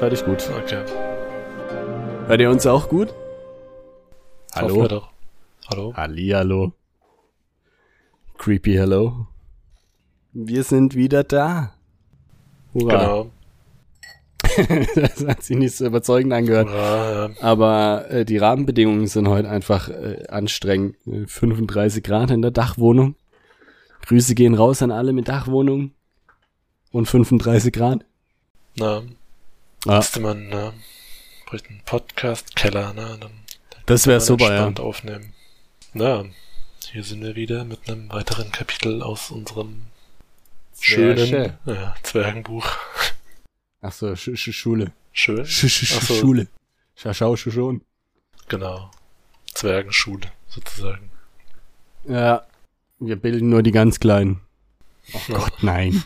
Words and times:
Hört 0.00 0.14
ich 0.14 0.24
gut. 0.24 0.48
Okay. 0.64 0.82
Hört 2.26 2.40
ihr 2.40 2.50
uns 2.50 2.66
auch 2.66 2.88
gut? 2.88 3.12
Wir 4.58 4.88
doch. 4.88 5.10
Hallo. 5.70 5.92
Hallihallo. 5.94 6.72
Creepy 8.38 8.72
Hello. 8.72 9.26
Wir 10.32 10.64
sind 10.64 10.94
wieder 10.94 11.22
da. 11.22 11.74
Hurra. 12.72 12.98
Genau. 12.98 13.30
das 14.94 15.26
hat 15.26 15.42
sich 15.42 15.58
nicht 15.58 15.76
so 15.76 15.84
überzeugend 15.84 16.32
angehört. 16.32 16.70
Ja, 16.70 17.26
ja. 17.26 17.34
Aber 17.42 18.10
äh, 18.10 18.24
die 18.24 18.38
Rahmenbedingungen 18.38 19.06
sind 19.06 19.28
heute 19.28 19.50
einfach 19.50 19.90
äh, 19.90 20.24
anstrengend. 20.30 20.96
Äh, 21.06 21.26
35 21.26 22.02
Grad 22.02 22.30
in 22.30 22.40
der 22.40 22.52
Dachwohnung. 22.52 23.16
Grüße 24.06 24.34
gehen 24.34 24.54
raus 24.54 24.80
an 24.80 24.92
alle 24.92 25.12
mit 25.12 25.28
Dachwohnung. 25.28 25.90
Und 26.90 27.04
35 27.04 27.70
Grad. 27.70 28.06
Na, 28.78 29.02
Ja, 29.86 29.96
müsste 29.96 30.20
man, 30.20 30.48
ne, 30.48 30.72
bräuchte 31.46 31.70
einen 31.70 31.82
Podcast-Keller, 31.84 32.92
ne, 32.92 33.16
dann 33.20 33.32
das 33.86 34.06
wäre 34.06 34.20
super, 34.20 34.54
ja. 34.54 34.72
aufnehmen. 34.82 35.32
Na, 35.94 36.24
hier 36.90 37.02
sind 37.02 37.22
wir 37.22 37.34
wieder 37.34 37.64
mit 37.64 37.88
einem 37.88 38.10
weiteren 38.12 38.52
Kapitel 38.52 39.02
aus 39.02 39.30
unserem 39.30 39.82
schönen 40.78 41.26
schön. 41.26 41.52
ja, 41.66 41.94
Zwergenbuch. 42.02 42.66
Ach 43.80 43.92
so, 43.92 44.14
Sch 44.14 44.36
Sch 44.36 44.52
Schule. 44.52 44.92
Schön, 45.12 45.44
Sch 45.46 45.68
Sch 45.68 45.96
Ach 45.96 46.02
so. 46.02 46.14
Schule. 46.14 46.46
Schau, 46.94 47.12
schau, 47.14 47.36
schon. 47.36 47.80
genau. 48.48 48.90
Zwergenschule, 49.54 50.30
sozusagen. 50.48 51.10
Ja, 52.04 52.46
wir 52.98 53.16
bilden 53.16 53.48
nur 53.48 53.62
die 53.62 53.72
ganz 53.72 53.98
Kleinen. 53.98 54.40
Oh 55.14 55.20
Gott, 55.28 55.62
nein. 55.62 56.04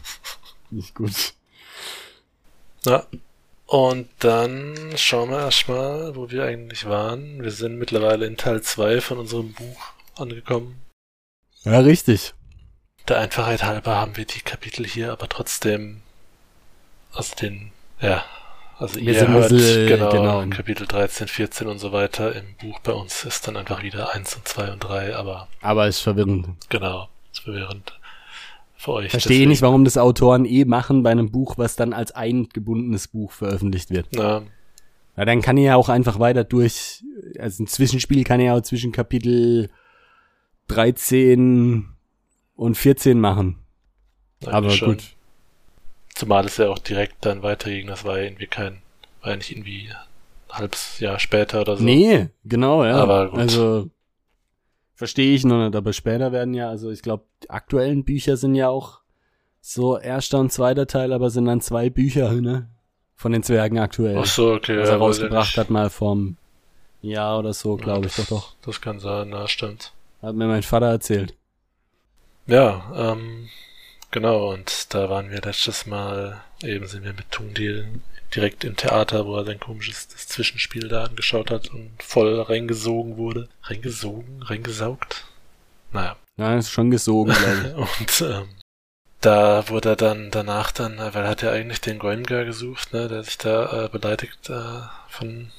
Nicht 0.70 0.95
gut. 0.95 1.34
Ja. 2.86 3.06
Und 3.75 4.08
dann 4.20 4.92
schauen 4.94 5.30
wir 5.30 5.41
erstmal, 5.41 6.14
wo 6.14 6.30
wir 6.30 6.44
eigentlich 6.44 6.89
waren. 6.89 7.42
Wir 7.42 7.50
sind 7.50 7.77
mittlerweile 7.77 8.25
in 8.25 8.36
Teil 8.36 8.62
2 8.62 9.00
von 9.00 9.19
unserem 9.19 9.53
Buch 9.53 9.86
angekommen. 10.14 10.80
Ja, 11.64 11.80
richtig. 11.80 12.34
Der 13.08 13.19
Einfachheit 13.19 13.64
halber 13.64 13.97
haben 13.97 14.17
wir 14.17 14.27
die 14.27 14.42
Kapitel 14.42 14.86
hier, 14.86 15.11
aber 15.11 15.28
trotzdem, 15.28 16.02
also 17.14 17.34
den, 17.34 17.72
ja, 18.00 18.25
also 18.78 19.00
Wir 19.00 19.12
ihr 19.12 19.27
hört, 19.27 19.48
bisschen, 19.48 19.89
genau, 19.89 20.11
genau. 20.11 20.56
Kapitel 20.56 20.86
13, 20.86 21.27
14 21.27 21.67
und 21.67 21.80
so 21.80 21.91
weiter. 21.91 22.33
Im 22.33 22.55
Buch 22.55 22.78
bei 22.78 22.92
uns 22.92 23.25
ist 23.25 23.48
dann 23.48 23.56
einfach 23.56 23.83
wieder 23.83 24.14
1 24.14 24.36
und 24.36 24.47
2 24.47 24.70
und 24.70 24.84
3, 24.84 25.17
aber 25.17 25.48
Aber 25.62 25.89
ist 25.89 25.98
verwirrend. 25.98 26.47
genau, 26.69 27.08
ist 27.33 27.41
verwirrend 27.41 27.92
für 28.84 28.92
euch. 28.92 29.10
Verstehe 29.10 29.48
nicht, 29.48 29.62
warum 29.62 29.84
das 29.84 29.98
Autoren 29.98 30.44
eh 30.44 30.64
machen 30.64 31.02
bei 31.02 31.10
einem 31.10 31.30
Buch, 31.30 31.58
was 31.58 31.77
dann 31.77 31.92
als 31.92 32.12
eingebundenes 32.12 33.08
Buch 33.08 33.32
veröffentlicht 33.32 33.90
wird. 33.90 34.06
Na, 34.12 34.42
Ja, 35.16 35.24
dann 35.24 35.40
kann 35.42 35.56
ich 35.56 35.64
ja 35.64 35.77
auch 35.77 35.88
einfach 35.88 36.18
weiter 36.18 36.44
durch, 36.44 37.02
also 37.38 37.62
ein 37.62 37.66
Zwischenspiel 37.66 38.24
kann 38.24 38.40
ich 38.40 38.46
ja 38.46 38.55
auch 38.55 38.62
zwischen 38.62 38.92
Kapitel 38.92 39.70
13 40.68 41.86
und 42.56 42.77
14 42.77 43.18
machen. 43.20 43.58
eigentlich 44.42 44.55
Aber 44.55 44.70
schon. 44.70 44.88
gut. 44.88 45.05
Zumal 46.14 46.44
es 46.46 46.56
ja 46.58 46.68
auch 46.68 46.78
direkt 46.78 47.24
dann 47.24 47.42
weiterging, 47.42 47.89
das 47.89 48.05
war 48.05 48.18
ja 48.18 48.24
irgendwie 48.24 48.46
kein, 48.46 48.83
war 49.23 49.30
ja 49.30 49.36
nicht 49.36 49.50
irgendwie 49.50 49.89
ein 49.90 50.58
halbes 50.58 51.00
Jahr 51.00 51.18
später 51.18 51.62
oder 51.62 51.77
so. 51.77 51.83
Nee, 51.83 52.28
genau, 52.44 52.84
ja. 52.84 52.96
Aber 52.96 53.30
gut. 53.30 53.40
Also 53.40 53.89
verstehe 54.94 55.34
ich 55.34 55.44
noch 55.44 55.64
nicht, 55.64 55.77
aber 55.77 55.92
später 55.92 56.32
werden 56.32 56.55
ja, 56.55 56.68
also 56.68 56.90
ich 56.90 57.02
glaube, 57.02 57.24
die 57.42 57.50
aktuellen 57.50 58.05
Bücher 58.05 58.36
sind 58.36 58.55
ja 58.55 58.68
auch 58.68 59.00
so 59.60 59.98
erster 59.98 60.38
und 60.38 60.52
zweiter 60.52 60.86
Teil, 60.86 61.12
aber 61.12 61.30
sind 61.30 61.46
dann 61.46 61.60
zwei 61.60 61.90
Bücher, 61.90 62.32
ne? 62.32 62.68
Von 63.16 63.32
den 63.32 63.42
Zwergen 63.42 63.78
aktuell. 63.78 64.18
Ach 64.18 64.27
so, 64.27 64.52
okay. 64.52 64.78
was 64.78 64.88
ja, 64.88 64.94
er 64.94 64.96
ich 64.96 65.02
rausgebracht 65.02 65.56
hat 65.56 65.70
mal 65.70 65.88
vom 65.88 66.36
Jahr 67.00 67.38
oder 67.38 67.52
so, 67.52 67.77
glaube 67.77 68.06
ich 68.06 68.16
Ja, 68.18 68.24
doch 68.24 68.30
doch. 68.30 68.55
Das 68.62 68.80
kann 68.80 68.98
sein, 68.98 69.28
na, 69.30 69.46
stimmt. 69.46 69.92
Hat 70.20 70.34
mir 70.34 70.46
mein 70.46 70.62
Vater 70.62 70.86
erzählt. 70.86 71.34
Ja, 72.46 72.92
ähm, 72.94 73.48
genau, 74.14 74.52
und 74.52 74.95
da 74.95 75.11
waren 75.11 75.30
wir 75.30 75.42
letztes 75.42 75.86
Mal, 75.86 76.41
eben 76.63 76.86
sind 76.86 77.05
wir 77.05 77.13
mit 77.13 77.30
Tungdil 77.33 78.01
direkt 78.35 78.64
im 78.64 78.77
Theater, 78.77 79.27
wo 79.27 79.36
er 79.36 79.45
sein 79.45 79.58
komisches 79.58 80.08
das 80.08 80.29
Zwischenspiel 80.29 80.89
da 80.89 81.05
angeschaut 81.05 81.51
hat 81.51 81.69
und 81.69 81.91
voll 82.01 82.41
reingesogen 82.41 83.17
wurde. 83.17 83.48
Reingesogen? 83.64 84.42
Reingesaugt? 84.42 85.24
Naja. 85.92 86.17
Ja, 86.36 86.57
ist 86.57 86.70
schon 86.70 86.91
gesogen, 86.91 87.33
glaube 87.33 87.89
ich. 88.01 88.20
Und 88.20 88.20
ähm, 88.23 88.48
da 89.20 89.69
wurde 89.69 89.91
er 89.91 89.97
dann 89.97 90.33
danach 90.33 90.73
dann, 90.73 90.98
weil 90.98 91.23
er 91.23 91.29
hat 91.29 91.42
ja 91.42 91.53
eigentlich 91.53 91.80
den 91.80 92.01
Goemgar 92.01 92.45
gesucht, 92.45 92.92
ne, 92.92 93.07
der 93.07 93.23
sich 93.23 93.39
da 93.39 93.85
äh, 93.85 93.89
beleidigt 93.89 94.51
äh, 94.51 94.83
von 95.08 95.53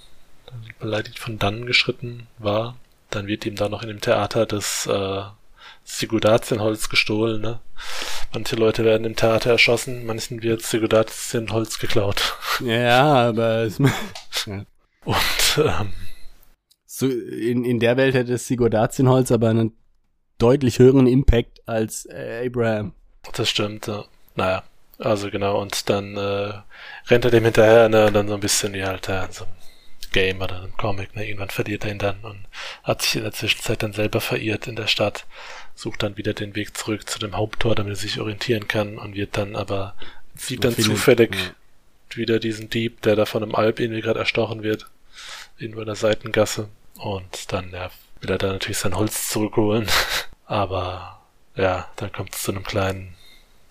beleidigt 0.80 1.20
von 1.20 1.40
dann 1.40 1.66
geschritten 1.66 2.28
war. 2.38 2.76
Dann 3.10 3.28
wird 3.28 3.46
ihm 3.46 3.56
da 3.56 3.70
noch 3.70 3.84
in 3.84 3.88
dem 3.88 4.02
Theater 4.02 4.46
das 4.46 4.86
äh, 4.88 5.22
Sigurdatienholz 5.86 6.90
gestohlen, 6.90 7.42
ne? 7.42 7.62
Manche 8.34 8.56
Leute 8.56 8.84
werden 8.84 9.06
im 9.06 9.16
Theater 9.16 9.52
erschossen, 9.52 10.06
manchen 10.06 10.42
wird 10.42 10.64
Sigurdatienholz 10.64 11.80
geklaut. 11.80 12.38
ja, 12.60 13.30
aber 13.30 13.64
es, 13.64 13.80
Und 15.06 15.58
ähm, 15.58 15.94
so 16.86 17.08
in, 17.08 17.64
in 17.64 17.80
der 17.80 17.96
Welt 17.98 18.16
hätte 18.16 18.34
das 18.34 18.48
Sigurdatienholz 18.48 19.32
aber 19.32 19.50
einen 19.50 19.78
deutlich 20.40 20.80
höheren 20.80 21.08
Impact 21.08 21.62
als 21.68 22.08
äh, 22.08 22.46
Abraham. 22.46 22.94
Das 23.34 23.50
stimmt, 23.50 23.88
ja. 23.88 24.06
Naja, 24.36 24.64
also 24.98 25.30
genau, 25.30 25.62
und 25.62 25.90
dann 25.90 26.18
äh, 26.18 26.54
rennt 27.08 27.26
er 27.26 27.32
dem 27.32 27.44
hinterher, 27.44 27.90
ne, 27.90 28.08
und 28.08 28.14
dann 28.14 28.28
so 28.28 28.34
ein 28.34 28.40
bisschen 28.40 28.74
wie 28.74 28.84
halt 28.84 29.08
äh, 29.08 29.28
so 29.30 29.46
einem 29.46 29.54
Game 30.12 30.42
oder 30.42 30.62
einem 30.62 30.76
Comic, 30.76 31.16
ne, 31.16 31.26
irgendwann 31.26 31.50
verliert 31.50 31.86
er 31.86 31.92
ihn 31.92 32.00
dann 32.00 32.20
und 32.22 32.48
hat 32.84 33.02
sich 33.02 33.18
in 33.18 33.24
der 33.24 33.32
Zwischenzeit 33.32 33.84
dann 33.84 33.94
selber 33.94 34.22
verirrt 34.22 34.68
in 34.68 34.76
der 34.76 34.88
Stadt, 34.88 35.26
sucht 35.76 36.04
dann 36.04 36.18
wieder 36.18 36.34
den 36.34 36.56
Weg 36.56 36.76
zurück 36.78 37.10
zu 37.10 37.20
dem 37.20 37.36
Haupttor, 37.36 37.76
damit 37.76 37.94
er 37.94 37.98
sich 37.98 38.20
orientieren 38.20 38.68
kann 38.68 38.98
und 38.98 39.14
wird 39.16 39.38
dann 39.38 39.56
aber, 39.56 39.94
sieht 40.36 40.64
dann 40.64 40.74
Findet- 40.74 40.92
zufällig 40.92 41.36
ja. 41.36 42.18
wieder 42.18 42.40
diesen 42.40 42.70
Dieb, 42.70 43.02
der 43.02 43.16
da 43.16 43.26
von 43.26 43.44
einem 43.44 43.56
Alp 43.56 43.80
irgendwie 43.80 44.02
gerade 44.02 44.20
erstochen 44.20 44.64
wird, 44.64 44.88
irgendwo 45.58 45.82
in 45.82 45.88
der 45.88 45.96
Seitengasse 45.96 46.70
und 46.98 47.52
dann, 47.52 47.72
ja, 47.72 47.90
will 48.22 48.32
er 48.32 48.38
da 48.38 48.48
natürlich 48.54 48.78
sein 48.78 48.96
Holz 48.96 49.30
zurückholen, 49.30 49.88
aber 50.46 51.20
ja, 51.56 51.88
dann 51.98 52.12
kommt 52.12 52.34
es 52.36 52.44
zu 52.44 52.52
einem 52.52 52.64
kleinen, 52.64 53.16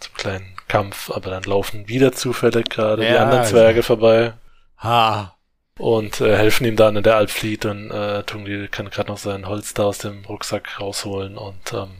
zum 0.01 0.15
kleinen 0.15 0.55
Kampf, 0.69 1.11
aber 1.11 1.31
dann 1.31 1.43
laufen 1.45 1.89
wieder 1.89 2.13
zufällig 2.13 2.69
gerade 2.69 3.03
die 3.03 3.09
Ja, 3.13 3.23
anderen 3.23 3.41
also- 3.41 3.53
Zwerge 3.53 3.83
vorbei 3.83 4.35
Ha. 4.83 5.35
Und 5.79 6.21
äh, 6.21 6.37
helfen 6.37 6.67
ihm 6.67 6.77
dann 6.77 6.97
in 6.97 7.03
der 7.03 7.17
Alp 7.17 7.31
flieht 7.31 7.65
und 7.65 7.91
äh, 7.91 8.23
Tungli 8.23 8.69
kann 8.69 8.91
gerade 8.91 9.11
noch 9.11 9.19
sein 9.19 9.47
Holz 9.47 9.75
da 9.75 9.85
aus 9.85 9.99
dem 9.99 10.25
Rucksack 10.25 10.81
rausholen 10.81 11.37
und 11.37 11.73
ähm, 11.73 11.91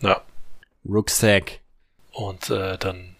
ja, 0.00 0.20
Rucksack. 0.84 1.60
und 2.12 2.50
äh, 2.50 2.76
dann 2.78 3.14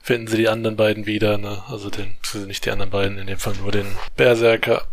finden 0.00 0.28
sie 0.28 0.36
die 0.36 0.48
anderen 0.48 0.76
beiden 0.76 1.06
wieder, 1.06 1.36
ne? 1.36 1.62
Also 1.68 1.90
den, 1.90 2.16
nicht 2.46 2.64
die 2.64 2.70
anderen 2.70 2.90
beiden, 2.90 3.18
in 3.18 3.26
dem 3.26 3.38
Fall 3.38 3.54
nur 3.54 3.72
den 3.72 3.96
Berserker. 4.16 4.86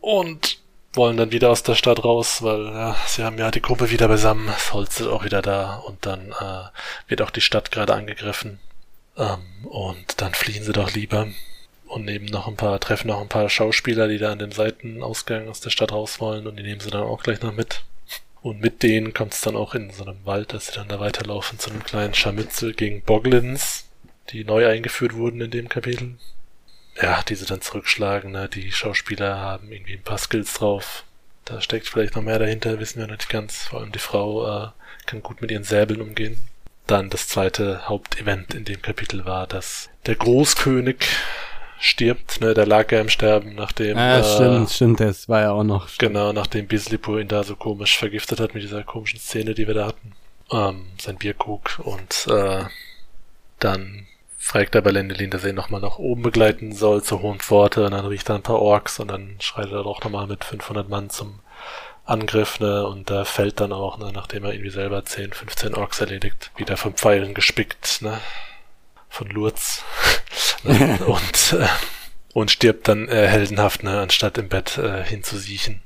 Und 0.00 0.58
wollen 0.94 1.16
dann 1.16 1.32
wieder 1.32 1.50
aus 1.50 1.62
der 1.62 1.74
Stadt 1.74 2.04
raus, 2.04 2.42
weil 2.42 2.66
ja, 2.66 2.96
sie 3.06 3.24
haben 3.24 3.38
ja 3.38 3.50
die 3.50 3.62
Gruppe 3.62 3.90
wieder 3.90 4.08
beisammen, 4.08 4.46
das 4.46 4.74
Holz 4.74 5.00
ist 5.00 5.06
auch 5.06 5.24
wieder 5.24 5.40
da 5.40 5.76
und 5.76 6.04
dann 6.04 6.32
äh, 6.32 6.64
wird 7.08 7.22
auch 7.22 7.30
die 7.30 7.40
Stadt 7.40 7.70
gerade 7.70 7.94
angegriffen. 7.94 8.60
Ähm, 9.16 9.66
und 9.66 10.20
dann 10.20 10.34
fliehen 10.34 10.64
sie 10.64 10.72
doch 10.72 10.92
lieber 10.92 11.28
und 11.92 12.06
nehmen 12.06 12.24
noch 12.26 12.48
ein 12.48 12.56
paar, 12.56 12.80
treffen 12.80 13.08
noch 13.08 13.20
ein 13.20 13.28
paar 13.28 13.50
Schauspieler, 13.50 14.08
die 14.08 14.18
da 14.18 14.32
an 14.32 14.38
dem 14.38 14.50
Seitenausgang 14.50 15.48
aus 15.48 15.60
der 15.60 15.70
Stadt 15.70 15.92
raus 15.92 16.20
wollen 16.20 16.46
und 16.46 16.56
die 16.56 16.62
nehmen 16.62 16.80
sie 16.80 16.90
dann 16.90 17.02
auch 17.02 17.22
gleich 17.22 17.42
noch 17.42 17.52
mit. 17.52 17.84
Und 18.40 18.60
mit 18.60 18.82
denen 18.82 19.12
kommt 19.12 19.34
es 19.34 19.42
dann 19.42 19.56
auch 19.56 19.74
in 19.74 19.90
so 19.90 20.04
einem 20.04 20.24
Wald, 20.24 20.52
dass 20.52 20.66
sie 20.66 20.72
dann 20.72 20.88
da 20.88 20.98
weiterlaufen 20.98 21.58
zu 21.58 21.70
einem 21.70 21.84
kleinen 21.84 22.14
Scharmützel 22.14 22.72
gegen 22.72 23.02
Boglins, 23.02 23.88
die 24.30 24.42
neu 24.42 24.66
eingeführt 24.66 25.14
wurden 25.14 25.42
in 25.42 25.50
dem 25.50 25.68
Kapitel. 25.68 26.14
Ja, 27.00 27.22
die 27.22 27.34
sie 27.34 27.46
dann 27.46 27.60
zurückschlagen, 27.60 28.32
ne? 28.32 28.48
Die 28.48 28.72
Schauspieler 28.72 29.36
haben 29.36 29.70
irgendwie 29.70 29.94
ein 29.94 30.02
paar 30.02 30.18
Skills 30.18 30.54
drauf. 30.54 31.04
Da 31.44 31.60
steckt 31.60 31.88
vielleicht 31.88 32.16
noch 32.16 32.22
mehr 32.22 32.38
dahinter, 32.38 32.80
wissen 32.80 33.00
wir 33.00 33.06
noch 33.06 33.16
nicht 33.16 33.28
ganz. 33.28 33.64
Vor 33.64 33.80
allem 33.80 33.92
die 33.92 33.98
Frau 33.98 34.46
äh, 34.46 34.68
kann 35.06 35.22
gut 35.22 35.40
mit 35.40 35.50
ihren 35.50 35.64
Säbeln 35.64 36.00
umgehen. 36.00 36.38
Dann 36.86 37.10
das 37.10 37.28
zweite 37.28 37.88
Hauptevent 37.88 38.54
in 38.54 38.64
dem 38.64 38.82
Kapitel 38.82 39.24
war, 39.24 39.46
dass 39.46 39.88
der 40.06 40.16
Großkönig 40.16 41.06
stirbt, 41.82 42.40
ne? 42.40 42.54
Der 42.54 42.66
lag 42.66 42.90
ja 42.92 43.00
im 43.00 43.08
Sterben, 43.08 43.54
nachdem 43.54 43.98
Ah, 43.98 44.20
äh, 44.20 44.24
stimmt, 44.24 44.70
stimmt, 44.70 45.00
das 45.00 45.28
war 45.28 45.40
ja 45.40 45.50
auch 45.50 45.64
noch. 45.64 45.88
Genau, 45.98 46.32
nachdem 46.32 46.66
Bislipur 46.68 47.20
ihn 47.20 47.28
da 47.28 47.42
so 47.42 47.56
komisch 47.56 47.98
vergiftet 47.98 48.40
hat 48.40 48.54
mit 48.54 48.62
dieser 48.62 48.84
komischen 48.84 49.18
Szene, 49.18 49.54
die 49.54 49.66
wir 49.66 49.74
da 49.74 49.86
hatten. 49.86 50.12
Ähm, 50.50 50.86
sein 51.00 51.16
Bierkrug 51.16 51.80
und 51.82 52.26
äh, 52.28 52.64
dann 53.58 54.06
fragt 54.38 54.74
er 54.74 54.82
bei 54.82 54.90
Lendelin, 54.90 55.30
dass 55.30 55.44
er 55.44 55.50
ihn 55.50 55.56
nochmal 55.56 55.80
nach 55.80 55.98
oben 55.98 56.22
begleiten 56.22 56.72
soll 56.72 57.02
zur 57.02 57.22
Hohen 57.22 57.40
Pforte 57.40 57.84
und 57.84 57.92
dann 57.92 58.06
riecht 58.06 58.28
er 58.28 58.36
ein 58.36 58.42
paar 58.42 58.60
Orks 58.60 58.98
und 59.00 59.08
dann 59.08 59.36
schreitet 59.40 59.72
er 59.72 59.84
doch 59.84 60.02
nochmal 60.02 60.26
mit 60.26 60.44
500 60.44 60.88
Mann 60.88 61.10
zum 61.10 61.40
Angriff, 62.04 62.58
ne, 62.60 62.86
und 62.86 63.10
da 63.10 63.24
fällt 63.24 63.60
dann 63.60 63.72
auch, 63.72 63.98
ne, 63.98 64.10
nachdem 64.12 64.44
er 64.44 64.52
irgendwie 64.52 64.70
selber 64.70 65.04
10, 65.04 65.32
15 65.32 65.74
Orks 65.74 66.00
erledigt, 66.00 66.50
wieder 66.56 66.76
von 66.76 66.94
Pfeilen 66.94 67.34
gespickt, 67.34 68.02
ne, 68.02 68.20
von 69.08 69.28
Lurz. 69.28 69.84
und 71.06 71.52
äh, 71.60 71.66
und 72.34 72.50
stirbt 72.50 72.88
dann 72.88 73.08
äh, 73.08 73.26
heldenhaft, 73.28 73.82
ne, 73.82 74.00
anstatt 74.00 74.38
im 74.38 74.48
Bett 74.48 74.78
äh, 74.78 75.04
hinzusiechen. 75.04 75.82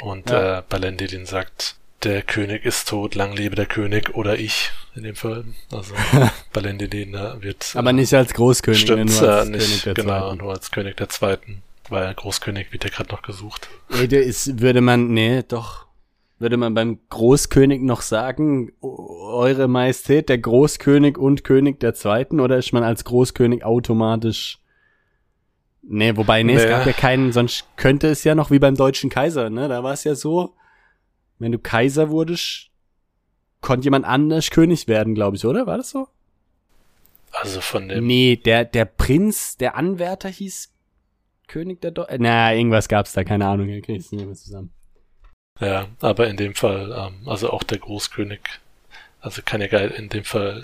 Und 0.00 0.30
Ja. 0.30 0.58
äh, 0.58 0.62
Balendilin 0.68 1.24
sagt, 1.26 1.76
der 2.02 2.22
König 2.22 2.64
ist 2.64 2.88
tot, 2.88 3.14
lang 3.14 3.32
lebe 3.34 3.54
der 3.56 3.66
König 3.66 4.14
oder 4.14 4.38
ich 4.38 4.70
in 4.96 5.02
dem 5.04 5.14
Fall. 5.16 5.44
Also 5.72 5.94
Balendilin 6.52 7.14
äh, 7.14 7.42
wird 7.42 7.72
Aber 7.74 7.92
nicht 7.92 8.12
als 8.14 8.34
Großkönig, 8.34 8.80
stimmt, 8.80 9.20
nur 9.20 9.30
als 9.32 9.48
äh, 9.48 9.50
nicht, 9.50 9.60
König 9.66 9.82
der 9.84 9.94
genau, 9.94 10.20
Zweiten. 10.28 10.38
nur 10.38 10.52
als 10.52 10.70
König 10.70 10.96
der 10.96 11.08
Zweiten. 11.08 11.62
Weil 11.88 12.12
Großkönig 12.14 12.72
wird 12.72 12.84
ja 12.84 12.90
gerade 12.90 13.10
noch 13.10 13.22
gesucht. 13.22 13.68
Ey, 13.90 14.06
der 14.08 14.22
ist, 14.22 14.60
würde 14.60 14.80
man, 14.82 15.08
nee, 15.14 15.42
doch, 15.46 15.86
würde 16.38 16.56
man 16.56 16.74
beim 16.74 17.00
Großkönig 17.08 17.82
noch 17.82 18.00
sagen, 18.00 18.72
Eure 18.80 19.68
Majestät, 19.68 20.28
der 20.28 20.38
Großkönig 20.38 21.18
und 21.18 21.44
König 21.44 21.80
der 21.80 21.94
Zweiten, 21.94 22.40
oder 22.40 22.56
ist 22.58 22.72
man 22.72 22.82
als 22.84 23.04
Großkönig 23.04 23.64
automatisch, 23.64 24.60
nee, 25.82 26.16
wobei, 26.16 26.42
nee, 26.42 26.54
es 26.54 26.62
Nee. 26.64 26.68
gab 26.70 26.86
ja 26.86 26.92
keinen, 26.92 27.32
sonst 27.32 27.64
könnte 27.76 28.08
es 28.08 28.24
ja 28.24 28.34
noch 28.34 28.50
wie 28.50 28.58
beim 28.58 28.76
deutschen 28.76 29.10
Kaiser, 29.10 29.50
ne, 29.50 29.68
da 29.68 29.82
war 29.82 29.92
es 29.92 30.04
ja 30.04 30.14
so, 30.14 30.54
wenn 31.38 31.52
du 31.52 31.58
Kaiser 31.58 32.10
wurdest, 32.10 32.70
konnte 33.60 33.84
jemand 33.84 34.04
anders 34.04 34.50
König 34.50 34.86
werden, 34.86 35.14
glaube 35.14 35.36
ich, 35.36 35.44
oder? 35.44 35.66
War 35.66 35.78
das 35.78 35.90
so? 35.90 36.08
Also 37.32 37.60
von 37.60 37.88
dem 37.88 38.06
Nee, 38.06 38.36
der, 38.36 38.64
der 38.64 38.84
Prinz, 38.84 39.56
der 39.56 39.76
Anwärter 39.76 40.28
hieß 40.28 40.72
König 41.46 41.80
der 41.80 41.90
Deutschen. 41.90 42.22
Na, 42.22 42.54
irgendwas 42.54 42.88
gab's 42.88 43.12
da, 43.12 43.24
keine 43.24 43.46
Ahnung, 43.46 43.68
ich 43.68 43.84
krieg's 43.84 44.12
nicht 44.12 44.24
mehr 44.24 44.34
zusammen. 44.34 44.70
Ja, 45.60 45.88
aber 46.00 46.28
in 46.28 46.36
dem 46.36 46.54
Fall, 46.54 46.94
ähm, 46.96 47.28
also 47.28 47.50
auch 47.50 47.62
der 47.62 47.78
Großkönig, 47.78 48.40
also 49.20 49.42
kann 49.44 49.60
ja 49.60 49.66
geil 49.66 49.90
in 49.90 50.08
dem 50.08 50.24
Fall 50.24 50.62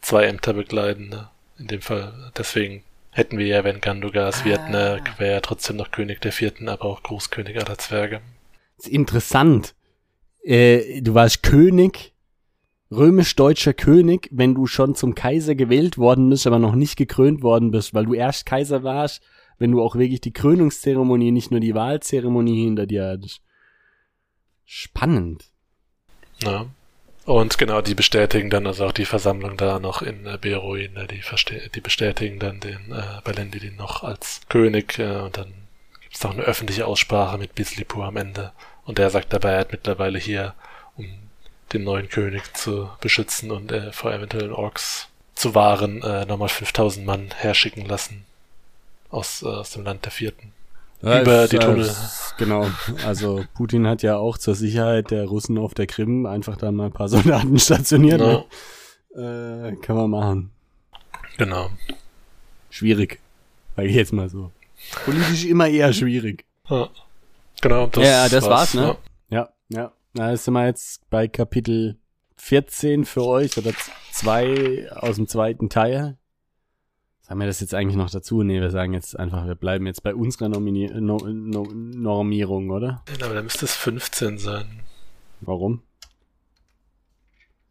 zwei 0.00 0.24
Ämter 0.24 0.52
begleiten, 0.52 1.08
ne? 1.08 1.28
In 1.58 1.66
dem 1.66 1.80
Fall, 1.80 2.30
deswegen 2.36 2.84
hätten 3.10 3.36
wir 3.36 3.46
ja, 3.46 3.64
wenn 3.64 3.80
Gandugas 3.80 4.44
wird, 4.44 4.70
ne, 4.70 5.02
wäre 5.16 5.32
ja 5.34 5.40
trotzdem 5.40 5.76
noch 5.76 5.90
König 5.90 6.20
der 6.20 6.30
Vierten, 6.30 6.68
aber 6.68 6.84
auch 6.84 7.02
Großkönig 7.02 7.58
aller 7.58 7.78
Zwerge. 7.78 8.20
Das 8.76 8.86
ist 8.86 8.92
interessant. 8.92 9.74
Äh, 10.44 11.00
du 11.02 11.14
warst 11.14 11.42
König, 11.42 12.12
römisch-deutscher 12.92 13.74
König, 13.74 14.28
wenn 14.30 14.54
du 14.54 14.66
schon 14.66 14.94
zum 14.94 15.16
Kaiser 15.16 15.56
gewählt 15.56 15.98
worden 15.98 16.30
bist, 16.30 16.46
aber 16.46 16.60
noch 16.60 16.76
nicht 16.76 16.96
gekrönt 16.96 17.42
worden 17.42 17.72
bist, 17.72 17.92
weil 17.92 18.06
du 18.06 18.14
erst 18.14 18.46
Kaiser 18.46 18.84
warst, 18.84 19.20
wenn 19.58 19.72
du 19.72 19.82
auch 19.82 19.96
wirklich 19.96 20.20
die 20.20 20.32
Krönungszeremonie, 20.32 21.32
nicht 21.32 21.50
nur 21.50 21.60
die 21.60 21.74
Wahlzeremonie 21.74 22.64
hinter 22.64 22.86
dir 22.86 23.04
hattest. 23.04 23.42
Spannend. 24.70 25.46
Ne? 26.42 26.68
Und 27.24 27.56
genau, 27.56 27.80
die 27.80 27.94
bestätigen 27.94 28.50
dann, 28.50 28.66
also 28.66 28.84
auch 28.84 28.92
die 28.92 29.06
Versammlung 29.06 29.56
da 29.56 29.78
noch 29.78 30.02
in 30.02 30.26
äh, 30.26 30.36
Beruin, 30.38 30.92
ne, 30.92 31.06
die, 31.06 31.22
die 31.74 31.80
bestätigen 31.80 32.38
dann 32.38 32.60
den 32.60 32.92
äh, 32.92 33.22
Balendilin 33.24 33.76
noch 33.76 34.04
als 34.04 34.42
König 34.50 34.98
äh, 34.98 35.20
und 35.20 35.38
dann 35.38 35.54
gibt's 36.02 36.22
noch 36.22 36.32
eine 36.32 36.42
öffentliche 36.42 36.84
Aussprache 36.84 37.38
mit 37.38 37.54
Bislipur 37.54 38.04
am 38.04 38.18
Ende. 38.18 38.52
Und 38.84 38.98
der 38.98 39.08
sagt 39.08 39.32
dabei, 39.32 39.52
er 39.52 39.60
hat 39.60 39.72
mittlerweile 39.72 40.18
hier, 40.18 40.54
um 40.96 41.06
den 41.72 41.84
neuen 41.84 42.10
König 42.10 42.54
zu 42.54 42.90
beschützen 43.00 43.50
und 43.50 43.72
äh, 43.72 43.90
vor 43.92 44.12
eventuellen 44.12 44.52
Orks 44.52 45.08
zu 45.34 45.54
wahren, 45.54 46.02
äh, 46.02 46.26
nochmal 46.26 46.50
5000 46.50 47.06
Mann 47.06 47.30
herschicken 47.34 47.86
lassen 47.86 48.26
aus, 49.08 49.42
äh, 49.42 49.46
aus 49.46 49.70
dem 49.70 49.84
Land 49.84 50.04
der 50.04 50.12
Vierten. 50.12 50.52
Über 51.00 51.44
es, 51.44 51.50
die 51.50 51.58
Tunnel. 51.58 51.90
Genau. 52.38 52.66
Also 53.06 53.44
Putin 53.54 53.86
hat 53.86 54.02
ja 54.02 54.16
auch 54.16 54.38
zur 54.38 54.54
Sicherheit 54.54 55.10
der 55.10 55.26
Russen 55.26 55.58
auf 55.58 55.74
der 55.74 55.86
Krim 55.86 56.26
einfach 56.26 56.56
da 56.56 56.70
mal 56.70 56.86
ein 56.86 56.92
paar 56.92 57.08
Soldaten 57.08 57.58
stationiert. 57.58 58.20
Ja, 58.20 58.44
Ne? 59.14 59.72
Äh, 59.74 59.76
kann 59.84 59.96
man 59.96 60.10
machen. 60.10 60.50
genau. 61.36 61.70
Schwierig. 62.70 63.18
Sag 63.74 63.86
ich 63.86 63.94
jetzt 63.94 64.12
mal 64.12 64.28
so. 64.28 64.52
Politisch 65.04 65.44
immer 65.46 65.66
eher 65.68 65.92
schwierig. 65.92 66.44
Ja, 66.68 66.88
genau, 67.60 67.86
das, 67.86 68.04
Ja, 68.04 68.28
das 68.28 68.44
war's, 68.44 68.74
ne? 68.74 68.96
Ja. 69.30 69.48
Ja, 69.70 69.76
ja. 69.80 69.92
Na, 70.12 70.30
jetzt 70.30 70.44
sind 70.44 70.54
wir 70.54 70.66
jetzt 70.66 71.08
bei 71.10 71.26
Kapitel 71.26 71.96
14 72.36 73.04
für 73.04 73.24
euch 73.24 73.56
oder 73.58 73.72
zwei 74.12 74.88
aus 74.92 75.16
dem 75.16 75.26
zweiten 75.26 75.68
Teil. 75.68 76.16
Sagen 77.28 77.40
wir 77.40 77.46
das 77.46 77.60
jetzt 77.60 77.74
eigentlich 77.74 77.96
noch 77.96 78.08
dazu? 78.10 78.42
Nee, 78.42 78.60
wir 78.60 78.70
sagen 78.70 78.94
jetzt 78.94 79.18
einfach, 79.18 79.46
wir 79.46 79.54
bleiben 79.54 79.86
jetzt 79.86 80.02
bei 80.02 80.14
unserer 80.14 80.48
Nomini 80.48 80.90
no 80.94 81.18
no 81.18 81.68
Normierung, 81.74 82.70
oder? 82.70 83.04
Aber 83.22 83.34
da 83.34 83.42
müsste 83.42 83.66
es 83.66 83.74
15 83.76 84.38
sein. 84.38 84.80
Warum? 85.42 85.82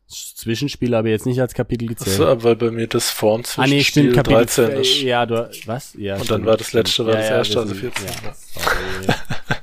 Das 0.07 0.35
Zwischenspiel 0.35 0.95
habe 0.95 1.09
ich 1.09 1.13
jetzt 1.13 1.25
nicht 1.25 1.41
als 1.41 1.55
Kapitel 1.55 1.87
gezählt. 1.87 2.21
Achso, 2.21 2.43
weil 2.43 2.55
bei 2.55 2.69
mir 2.69 2.87
das 2.87 3.09
vorm 3.09 3.41
ah, 3.57 3.65
nee, 3.67 3.83
stimmt, 3.83 4.13
Kapitel 4.13 4.45
13 4.45 4.69
äh, 4.69 4.81
ist. 4.81 5.01
Ja, 5.01 5.25
du, 5.25 5.49
was? 5.65 5.95
Ja, 5.95 6.13
Und 6.13 6.19
dann 6.21 6.25
stimmt, 6.25 6.45
war 6.45 6.57
das 6.57 6.73
letzte, 6.73 7.05
war 7.07 7.13
ja, 7.13 7.19
das 7.19 7.29
ja, 7.29 7.35
erste, 7.37 7.59
also 7.59 7.73
sind- 7.73 7.79
14. 7.97 8.05
Ja, 8.05 8.13
Ja. 8.23 8.35
sorry. 8.53 9.57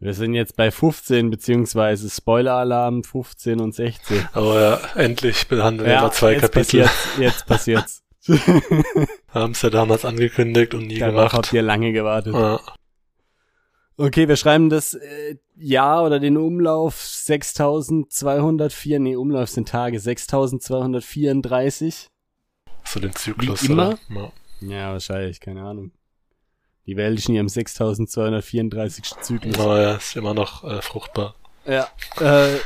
wir 0.00 0.14
sind 0.14 0.34
jetzt 0.34 0.56
bei 0.56 0.70
15, 0.72 1.30
beziehungsweise 1.30 2.10
Spoiler-Alarm 2.10 3.04
15 3.04 3.60
und 3.60 3.72
16. 3.74 4.28
Aber 4.32 4.60
ja, 4.60 4.80
endlich 4.96 5.46
behandeln 5.46 5.88
wir 5.88 6.00
mal 6.00 6.10
zwei 6.12 6.32
jetzt 6.32 6.40
Kapitel. 6.42 6.82
Passiert's, 6.82 7.18
jetzt 7.20 7.46
passiert's. 7.46 8.01
Haben 9.28 9.52
es 9.52 9.62
ja 9.62 9.70
damals 9.70 10.04
angekündigt 10.04 10.74
und 10.74 10.86
nie 10.86 10.98
Darauf 10.98 11.32
habt 11.32 11.32
gemacht. 11.32 11.52
ihr 11.52 11.62
lange 11.62 11.92
gewartet. 11.92 12.34
Ja, 12.34 12.60
Okay, 13.98 14.26
wir 14.26 14.36
schreiben 14.36 14.70
das 14.70 14.94
äh, 14.94 15.36
Jahr 15.54 16.04
oder 16.04 16.18
den 16.18 16.38
Umlauf 16.38 16.96
6204, 16.96 18.98
nee, 18.98 19.16
Umlauf 19.16 19.50
sind 19.50 19.68
Tage, 19.68 20.00
6234. 20.00 22.08
so 22.84 23.00
den 23.00 23.14
Zyklus. 23.14 23.68
Wie 23.68 23.72
immer? 23.72 23.88
Oder? 23.88 24.08
Ja. 24.08 24.32
Ja, 24.62 24.92
wahrscheinlich, 24.92 25.40
keine 25.40 25.62
Ahnung. 25.62 25.92
Die 26.86 26.96
Welt 26.96 27.18
ist 27.18 27.28
in 27.28 27.34
ihrem 27.34 27.48
6234. 27.48 29.04
Zyklus. 29.20 29.58
Aber 29.58 29.80
ja, 29.80 29.94
ist 29.96 30.16
immer 30.16 30.34
noch 30.34 30.64
äh, 30.64 30.80
fruchtbar. 30.82 31.34
Ja. 31.66 31.88
Äh, 32.18 32.58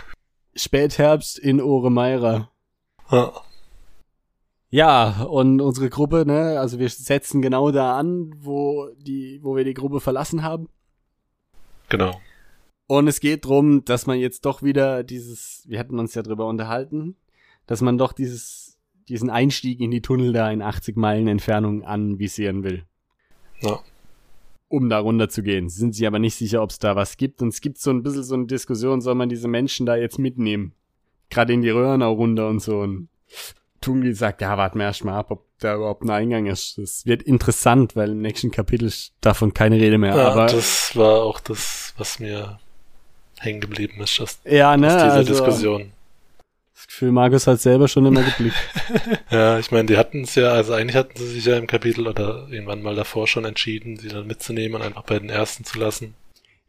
Spätherbst 0.54 1.38
in 1.38 1.60
Oremeira. 1.60 2.50
Ja. 3.10 3.32
Ja, 4.76 5.22
und 5.22 5.62
unsere 5.62 5.88
Gruppe, 5.88 6.24
ne, 6.26 6.60
also 6.60 6.78
wir 6.78 6.90
setzen 6.90 7.40
genau 7.40 7.70
da 7.70 7.96
an, 7.98 8.34
wo 8.36 8.90
die, 8.98 9.40
wo 9.42 9.56
wir 9.56 9.64
die 9.64 9.72
Gruppe 9.72 10.00
verlassen 10.00 10.42
haben. 10.42 10.68
Genau. 11.88 12.20
Und 12.86 13.08
es 13.08 13.20
geht 13.20 13.46
drum, 13.46 13.86
dass 13.86 14.06
man 14.06 14.18
jetzt 14.18 14.44
doch 14.44 14.62
wieder 14.62 15.02
dieses, 15.02 15.64
wir 15.66 15.78
hatten 15.78 15.98
uns 15.98 16.14
ja 16.14 16.20
drüber 16.20 16.46
unterhalten, 16.46 17.16
dass 17.66 17.80
man 17.80 17.96
doch 17.96 18.12
dieses, 18.12 18.76
diesen 19.08 19.30
Einstieg 19.30 19.80
in 19.80 19.90
die 19.90 20.02
Tunnel 20.02 20.34
da 20.34 20.50
in 20.50 20.60
80 20.60 20.94
Meilen 20.98 21.26
Entfernung 21.26 21.82
anvisieren 21.82 22.62
will, 22.62 22.84
Ja. 23.62 23.80
um 24.68 24.90
da 24.90 24.98
runter 24.98 25.30
zu 25.30 25.42
gehen. 25.42 25.70
Sind 25.70 25.94
sich 25.94 26.06
aber 26.06 26.18
nicht 26.18 26.34
sicher, 26.34 26.62
ob 26.62 26.68
es 26.68 26.78
da 26.78 26.96
was 26.96 27.16
gibt. 27.16 27.40
Und 27.40 27.48
es 27.48 27.62
gibt 27.62 27.78
so 27.78 27.90
ein 27.90 28.02
bisschen 28.02 28.24
so 28.24 28.34
eine 28.34 28.44
Diskussion, 28.44 29.00
soll 29.00 29.14
man 29.14 29.30
diese 29.30 29.48
Menschen 29.48 29.86
da 29.86 29.96
jetzt 29.96 30.18
mitnehmen? 30.18 30.74
Gerade 31.30 31.54
in 31.54 31.62
die 31.62 31.70
Röhrenau 31.70 32.12
runter 32.12 32.50
und 32.50 32.60
so. 32.60 32.80
Und 32.80 33.08
Tungi 33.86 34.12
sagt, 34.14 34.40
ja, 34.40 34.58
warten 34.58 34.78
wir 34.78 34.86
erst 34.86 35.04
mal 35.04 35.16
ab, 35.16 35.30
ob 35.30 35.44
da 35.60 35.76
überhaupt 35.76 36.02
ein 36.02 36.10
Eingang 36.10 36.46
ist. 36.46 36.76
Das 36.76 37.06
wird 37.06 37.22
interessant, 37.22 37.94
weil 37.96 38.10
im 38.10 38.20
nächsten 38.20 38.50
Kapitel 38.50 38.86
ist 38.86 39.12
davon 39.20 39.54
keine 39.54 39.76
Rede 39.76 39.96
mehr. 39.96 40.16
Ja, 40.16 40.28
aber 40.32 40.46
das 40.46 40.96
war 40.96 41.22
auch 41.22 41.38
das, 41.40 41.94
was 41.96 42.18
mir 42.18 42.58
hängen 43.38 43.60
geblieben 43.60 44.00
ist 44.02 44.20
aus, 44.20 44.38
ja, 44.44 44.76
ne, 44.76 44.88
aus 44.88 44.92
dieser 44.94 45.12
also, 45.12 45.32
Diskussion. 45.32 45.92
Das 46.74 46.86
Gefühl, 46.88 47.12
Markus 47.12 47.46
hat 47.46 47.60
selber 47.60 47.88
schon 47.88 48.04
immer 48.06 48.22
geblickt. 48.22 48.56
Ja, 49.30 49.58
ich 49.58 49.70
meine, 49.70 49.86
die 49.86 49.96
hatten 49.96 50.22
es 50.22 50.34
ja, 50.34 50.48
also 50.52 50.72
eigentlich 50.74 50.96
hatten 50.96 51.16
sie 51.16 51.26
sich 51.28 51.44
ja 51.44 51.56
im 51.56 51.66
Kapitel 51.66 52.06
oder 52.06 52.46
irgendwann 52.50 52.82
mal 52.82 52.94
davor 52.94 53.26
schon 53.26 53.44
entschieden, 53.44 53.96
sie 53.98 54.08
dann 54.08 54.26
mitzunehmen 54.26 54.80
und 54.80 54.86
einfach 54.86 55.02
bei 55.04 55.18
den 55.18 55.28
ersten 55.30 55.64
zu 55.64 55.78
lassen. 55.78 56.14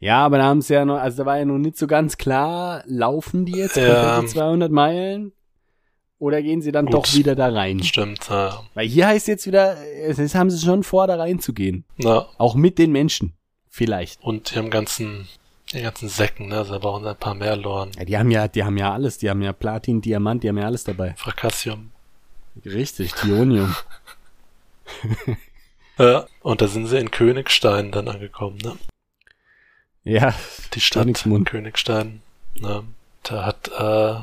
ja, 0.00 0.24
aber 0.24 0.38
da 0.38 0.44
haben 0.44 0.62
sie 0.62 0.74
ja 0.74 0.84
noch, 0.84 0.98
also 0.98 1.18
da 1.18 1.26
war 1.26 1.38
ja 1.38 1.44
noch 1.44 1.58
nicht 1.58 1.76
so 1.76 1.86
ganz 1.86 2.16
klar, 2.16 2.82
laufen 2.86 3.44
die 3.44 3.56
jetzt 3.58 3.76
Ja. 3.76 3.86
komplett 4.14 4.22
die 4.22 4.34
200 4.34 4.70
Meilen? 4.72 5.32
Oder 6.18 6.42
gehen 6.42 6.62
sie 6.62 6.72
dann 6.72 6.86
Gut. 6.86 6.94
doch 6.94 7.14
wieder 7.14 7.34
da 7.36 7.48
rein? 7.48 7.82
Stimmt, 7.82 8.28
ja. 8.28 8.62
Weil 8.74 8.88
hier 8.88 9.06
heißt 9.06 9.28
jetzt 9.28 9.46
wieder, 9.46 9.76
ist, 9.84 10.34
haben 10.34 10.50
sie 10.50 10.58
schon 10.64 10.82
vor, 10.82 11.06
da 11.06 11.16
reinzugehen. 11.16 11.84
Na, 11.96 12.26
Auch 12.38 12.54
mit 12.56 12.78
den 12.78 12.90
Menschen. 12.92 13.34
Vielleicht. 13.68 14.20
und 14.22 14.50
die 14.50 14.56
haben 14.58 14.70
ganzen, 14.70 15.28
die 15.72 15.82
ganzen 15.82 16.08
Säcken, 16.08 16.48
ne, 16.48 16.56
also 16.58 16.72
da 16.72 16.78
brauchen 16.78 17.04
sie 17.04 17.10
ein 17.10 17.16
paar 17.16 17.34
mehr 17.34 17.54
Loren. 17.56 17.92
Ja, 17.96 18.04
die 18.04 18.18
haben 18.18 18.30
ja, 18.32 18.48
die 18.48 18.64
haben 18.64 18.76
ja 18.76 18.92
alles. 18.92 19.18
Die 19.18 19.30
haben 19.30 19.40
ja 19.42 19.52
Platin, 19.52 20.00
Diamant, 20.00 20.42
die 20.42 20.48
haben 20.48 20.58
ja 20.58 20.64
alles 20.66 20.82
dabei. 20.82 21.14
Fracassium. 21.16 21.92
Richtig, 22.64 23.12
Tionium. 23.14 23.74
Ja, 25.98 26.26
und 26.42 26.60
da 26.60 26.68
sind 26.68 26.86
sie 26.86 26.96
in 26.98 27.10
Königstein 27.10 27.90
dann 27.90 28.06
angekommen, 28.06 28.58
ne? 28.62 28.76
ja, 30.04 30.32
Die 30.74 30.80
Stadt 30.80 31.02
Königsmund. 31.02 31.48
Königstein. 31.50 32.22
Ne? 32.54 32.84
Da 33.24 33.44
hat 33.44 33.68
äh, 33.76 34.20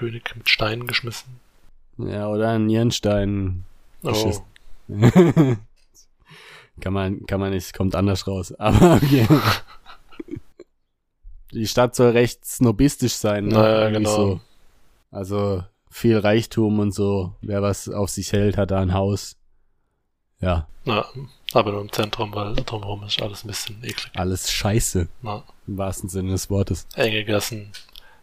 König 0.00 0.34
mit 0.36 0.48
Steinen 0.48 0.86
geschmissen. 0.86 1.38
ja, 1.98 2.26
oder 2.28 2.50
ein 2.50 2.66
Nierenstein. 2.66 3.64
Oh, 4.02 4.08
Geschissen. 4.08 4.44
kann 6.80 6.92
man, 6.92 7.26
kann 7.26 7.38
man 7.40 7.50
nicht, 7.50 7.74
kommt 7.74 7.94
anders 7.94 8.26
raus. 8.26 8.52
Aber 8.58 8.94
okay. 8.96 9.26
Die 11.52 11.66
Stadt 11.66 11.94
soll 11.96 12.10
recht 12.12 12.44
snobistisch 12.46 13.14
sein. 13.14 13.46
Ne? 13.48 13.54
Naja, 13.54 13.90
genau. 13.90 14.16
So. 14.16 14.40
Also 15.10 15.64
viel 15.90 16.16
Reichtum 16.18 16.78
und 16.78 16.92
so. 16.94 17.34
Wer 17.42 17.60
was 17.62 17.88
auf 17.88 18.08
sich 18.10 18.32
hält, 18.32 18.56
hat 18.56 18.70
da 18.70 18.80
ein 18.80 18.94
Haus. 18.94 19.36
Ja, 20.40 20.66
Ja, 20.86 21.04
aber 21.52 21.72
nur 21.72 21.82
im 21.82 21.92
Zentrum, 21.92 22.32
weil 22.34 22.54
drumherum 22.54 23.02
ist 23.04 23.20
alles 23.20 23.44
ein 23.44 23.48
bisschen 23.48 23.76
eklig. 23.84 24.10
alles 24.14 24.50
scheiße, 24.50 25.06
Na, 25.20 25.42
im 25.66 25.76
wahrsten 25.76 26.08
Sinne 26.08 26.30
des 26.30 26.48
Wortes. 26.48 26.86
enge 26.94 27.24
Gassen, 27.26 27.72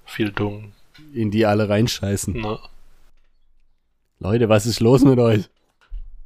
viel 0.05 0.31
Dung. 0.31 0.71
In 1.13 1.31
die 1.31 1.45
alle 1.45 1.69
reinscheißen. 1.69 2.33
Na, 2.37 2.59
Leute, 4.19 4.49
was 4.49 4.65
ist 4.65 4.79
los 4.79 5.03
mit 5.03 5.19
euch? 5.19 5.49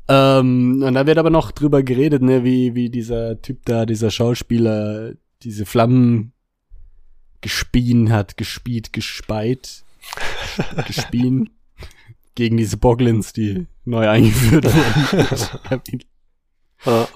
Ähm, 0.07 0.81
und 0.83 0.93
da 0.93 1.05
wird 1.05 1.17
aber 1.17 1.29
noch 1.29 1.51
drüber 1.51 1.83
geredet, 1.83 2.21
ne, 2.21 2.43
wie, 2.43 2.75
wie 2.75 2.89
dieser 2.89 3.41
Typ 3.41 3.65
da, 3.65 3.85
dieser 3.85 4.11
Schauspieler, 4.11 5.13
diese 5.43 5.65
Flammen 5.65 6.33
gespien 7.41 8.11
hat, 8.11 8.37
gespielt, 8.37 8.93
gespeit, 8.93 9.83
gespien 10.87 11.49
gegen 12.35 12.57
diese 12.57 12.77
Boglins, 12.77 13.33
die 13.33 13.67
neu 13.85 14.07
eingeführt 14.07 14.65
wurden. 14.65 15.99
ja, 16.85 17.07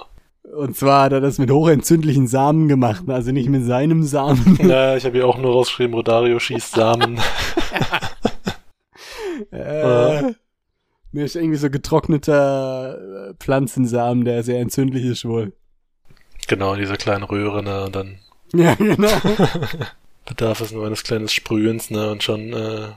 Und 0.56 0.78
zwar 0.78 1.04
hat 1.04 1.12
er 1.12 1.22
das 1.22 1.38
mit 1.38 1.52
hochentzündlichen 1.52 2.28
Samen 2.28 2.68
gemacht, 2.68 3.04
also 3.08 3.32
nicht 3.32 3.50
mit 3.50 3.66
seinem 3.66 4.04
Samen. 4.04 4.58
ja, 4.62 4.96
ich 4.96 5.04
habe 5.06 5.18
hier 5.18 5.28
auch 5.28 5.38
nur 5.38 5.52
rausgeschrieben, 5.52 5.94
Rodario 5.94 6.40
schießt 6.40 6.76
Samen. 6.76 7.20
Äh, 9.52 10.34
mir 11.12 11.26
ist 11.26 11.36
irgendwie 11.36 11.58
so 11.58 11.70
getrockneter 11.70 13.30
äh, 13.30 13.34
Pflanzensamen, 13.36 14.24
der 14.24 14.44
sehr 14.44 14.60
entzündlich 14.60 15.04
ist 15.06 15.26
wohl. 15.26 15.52
genau, 16.48 16.74
in 16.74 16.80
dieser 16.80 16.96
kleinen 16.96 17.24
Röhre, 17.24 17.62
ne, 17.62 17.84
und 17.84 17.96
dann 17.96 18.20
Ja, 18.54 18.76
genau. 18.76 19.10
bedarf 20.26 20.62
es 20.62 20.72
nur 20.72 20.86
eines 20.86 21.04
kleinen 21.04 21.28
Sprühens, 21.28 21.90
ne, 21.90 22.12
und 22.12 22.24
schon, 22.24 22.54
äh, 22.54 22.88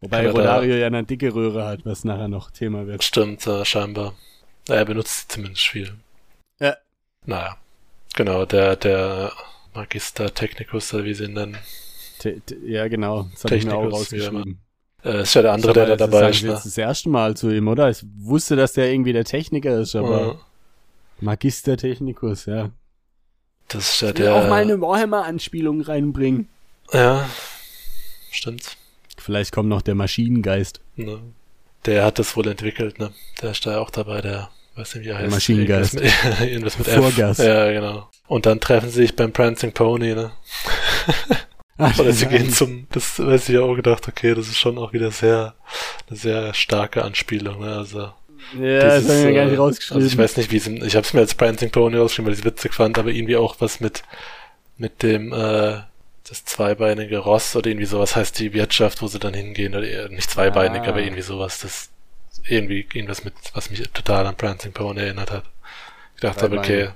Wobei 0.00 0.30
Rodario 0.30 0.76
ja 0.76 0.86
eine 0.86 1.04
dicke 1.04 1.34
Röhre 1.34 1.64
hat, 1.64 1.84
was 1.84 2.04
nachher 2.04 2.28
noch 2.28 2.50
Thema 2.50 2.86
wird. 2.86 3.02
stimmt, 3.02 3.46
äh, 3.46 3.64
scheinbar. 3.64 4.14
Er 4.68 4.84
benutzt 4.84 5.22
sie 5.22 5.28
zumindest 5.28 5.66
viel. 5.66 5.92
Ja. 7.26 7.34
Naja. 7.36 7.56
Genau, 8.14 8.44
der, 8.44 8.76
der 8.76 9.32
Magister 9.74 10.32
Technicus, 10.34 10.92
oder 10.92 11.04
wie 11.04 11.14
sie 11.14 11.24
ihn 11.24 11.32
nennen. 11.32 11.56
T 12.18 12.40
t 12.44 12.56
ja, 12.66 12.86
genau. 12.88 13.28
Das 13.32 13.44
habe 13.44 13.56
ich 13.56 13.64
mir 13.64 13.74
auch 13.74 13.82
Technikus, 13.82 14.12
wie 14.12 14.20
rausgeschrieben. 14.20 14.60
Äh, 15.04 15.22
ist 15.22 15.34
ja 15.34 15.42
der 15.42 15.52
andere, 15.52 15.72
der 15.72 15.86
da 15.86 15.96
dabei 15.96 16.30
ist, 16.30 16.42
ne? 16.42 16.50
das 16.50 16.78
erste 16.78 17.08
Mal 17.08 17.36
zu 17.36 17.50
ihm, 17.50 17.66
oder? 17.68 17.90
Ich 17.90 18.04
wusste, 18.18 18.54
dass 18.54 18.74
der 18.74 18.92
irgendwie 18.92 19.12
der 19.12 19.24
Techniker 19.24 19.80
ist, 19.80 19.96
aber 19.96 20.20
Ja. 20.20 20.34
Magister 21.20 21.76
Technicus, 21.76 22.46
ja. 22.46 22.70
Das 23.68 23.88
ist 23.94 24.00
ja 24.02 24.08
Ich 24.10 24.18
will 24.18 24.24
der. 24.26 24.34
auch 24.34 24.48
mal 24.48 24.62
eine 24.62 24.80
Warhammer-Anspielung 24.80 25.80
reinbringen. 25.80 26.48
Ja, 26.92 27.28
stimmt. 28.30 28.76
Vielleicht 29.16 29.52
kommt 29.52 29.68
noch 29.68 29.82
der 29.82 29.94
Maschinengeist. 29.94 30.80
Ne. 30.96 31.20
Der 31.86 32.04
hat 32.04 32.18
das 32.18 32.36
wohl 32.36 32.46
entwickelt, 32.48 32.98
ne? 32.98 33.12
Der 33.40 33.52
ist 33.52 33.64
da 33.66 33.78
auch 33.80 33.90
dabei, 33.90 34.20
der, 34.20 34.50
weiß 34.76 34.94
nicht 34.96 35.04
wie 35.04 35.10
er 35.10 35.18
heißt. 35.18 35.30
Maschinengeist. 35.30 35.94
Irgendwas 36.00 36.38
mit, 36.40 36.48
irgendwas 36.48 36.78
mit 36.78 36.88
Vorgas. 36.88 37.38
F. 37.38 37.46
Ja, 37.46 37.70
genau. 37.72 38.08
Und 38.26 38.46
dann 38.46 38.60
treffen 38.60 38.88
sie 38.88 39.02
sich 39.02 39.16
beim 39.16 39.32
Prancing 39.32 39.72
Pony, 39.72 40.14
ne? 40.14 40.32
Ach, 41.78 41.98
Oder 41.98 42.12
sie 42.12 42.26
gehen 42.26 42.50
zum, 42.50 42.86
das 42.92 43.18
weiß 43.18 43.48
ich 43.48 43.58
auch 43.58 43.74
gedacht, 43.74 44.06
okay, 44.08 44.34
das 44.34 44.48
ist 44.48 44.58
schon 44.58 44.78
auch 44.78 44.92
wieder 44.92 45.10
sehr, 45.10 45.54
eine 46.08 46.16
sehr 46.18 46.54
starke 46.54 47.02
Anspielung, 47.04 47.60
ne? 47.60 47.76
Also, 47.76 48.12
Ja, 48.58 48.80
das 48.80 49.04
habe 49.08 49.18
ich 49.18 49.24
mir 49.26 49.34
gar 49.34 49.44
nicht 49.44 49.54
äh, 49.54 49.58
rausgeschrieben. 49.58 50.02
Also 50.02 50.12
ich 50.12 50.18
weiß 50.18 50.36
nicht, 50.36 50.50
wie 50.50 50.56
es, 50.56 50.66
ich 50.66 50.96
habe 50.96 51.06
es 51.06 51.12
mir 51.12 51.20
als 51.20 51.34
Prancing 51.34 51.70
Pony 51.70 51.96
rausgeschrieben, 51.96 52.26
weil 52.26 52.34
ich 52.34 52.40
es 52.40 52.44
witzig 52.44 52.74
fand, 52.74 52.98
aber 52.98 53.10
irgendwie 53.10 53.36
auch 53.36 53.56
was 53.60 53.80
mit, 53.80 54.02
mit 54.78 55.02
dem, 55.02 55.32
äh, 55.32 55.80
das 56.28 56.44
zweibeinige 56.44 57.18
Ross 57.18 57.54
oder 57.56 57.68
irgendwie 57.68 57.86
sowas 57.86 58.16
heißt 58.16 58.38
die 58.38 58.52
Wirtschaft, 58.54 59.02
wo 59.02 59.06
sie 59.08 59.18
dann 59.18 59.34
hingehen, 59.34 59.74
oder 59.74 59.86
eher 59.86 60.08
nicht 60.08 60.30
zweibeinig, 60.30 60.82
Ah. 60.82 60.88
aber 60.88 61.00
irgendwie 61.02 61.22
sowas, 61.22 61.58
das 61.58 61.90
irgendwie 62.48 62.86
irgendwas 62.92 63.24
mit, 63.24 63.34
was 63.54 63.70
mich 63.70 63.82
total 63.92 64.26
an 64.26 64.36
Prancing 64.36 64.72
Pony 64.72 65.00
erinnert 65.00 65.30
hat. 65.30 65.44
Ich 66.14 66.20
dachte 66.20 66.46
aber, 66.46 66.58
okay, 66.58 66.90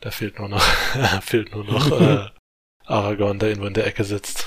da 0.00 0.10
fehlt 0.10 0.38
nur 0.38 0.48
noch, 0.48 0.62
fehlt 1.22 1.54
nur 1.54 1.64
noch, 1.64 2.00
äh, 2.00 2.26
Aragorn, 2.86 3.38
der 3.38 3.50
irgendwo 3.50 3.66
in 3.66 3.74
der 3.74 3.86
Ecke 3.86 4.04
sitzt. 4.04 4.46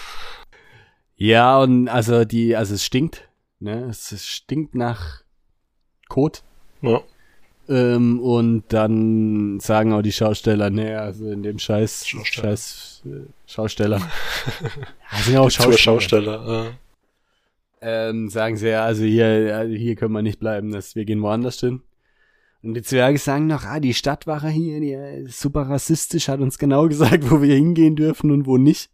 Ja, 1.16 1.60
und 1.60 1.88
also 1.90 2.26
die, 2.26 2.56
also 2.56 2.76
es 2.76 2.86
stinkt, 2.86 3.28
ne? 3.60 3.86
Es, 3.90 4.12
es 4.12 4.28
stinkt 4.28 4.76
nach 4.76 5.22
Kot. 6.08 6.44
Ja, 6.82 7.02
Ähm, 7.70 8.20
und 8.22 8.66
dann 8.70 9.60
sagen 9.60 9.94
auch 9.94 10.04
die 10.04 10.12
Schausteller, 10.12 10.70
ne, 10.70 11.00
also 11.02 11.30
in 11.30 11.44
dem 11.44 11.60
Scheiß, 11.60 12.08
Schausteller. 12.08 12.48
Scheiß 12.50 13.02
äh, 13.06 13.10
Schausteller. 13.48 13.98
ja, 15.12 15.18
sind 15.20 15.34
ja 15.34 15.40
auch 15.42 15.50
Schausteller. 15.50 15.78
Schausteller, 15.78 16.68
äh. 16.68 16.87
Ähm, 17.82 18.30
sagen 18.30 18.58
sie 18.58 18.70
ja, 18.70 18.84
also 18.86 19.04
hier, 19.04 19.56
also 19.56 19.74
hier 19.74 19.96
können 19.96 20.14
wir 20.14 20.22
nicht 20.24 20.40
bleiben, 20.40 20.72
das, 20.72 20.96
wir 20.96 21.06
gehen 21.06 21.22
woanders 21.22 21.60
hin. 21.60 21.82
Und 22.64 22.74
die 22.74 22.82
Zwerge 22.82 23.20
sagen 23.20 23.48
noch, 23.48 23.66
ah, 23.66 23.80
die 23.80 23.94
Stadtwache 23.94 24.50
hier, 24.50 24.80
die 24.80 24.94
ist 25.28 25.40
super 25.40 25.70
rassistisch, 25.70 26.28
hat 26.28 26.40
uns 26.40 26.58
genau 26.58 26.88
gesagt, 26.88 27.30
wo 27.30 27.42
wir 27.42 27.56
hingehen 27.56 27.96
dürfen 27.96 28.32
und 28.32 28.46
wo 28.48 28.58
nicht. 28.58 28.90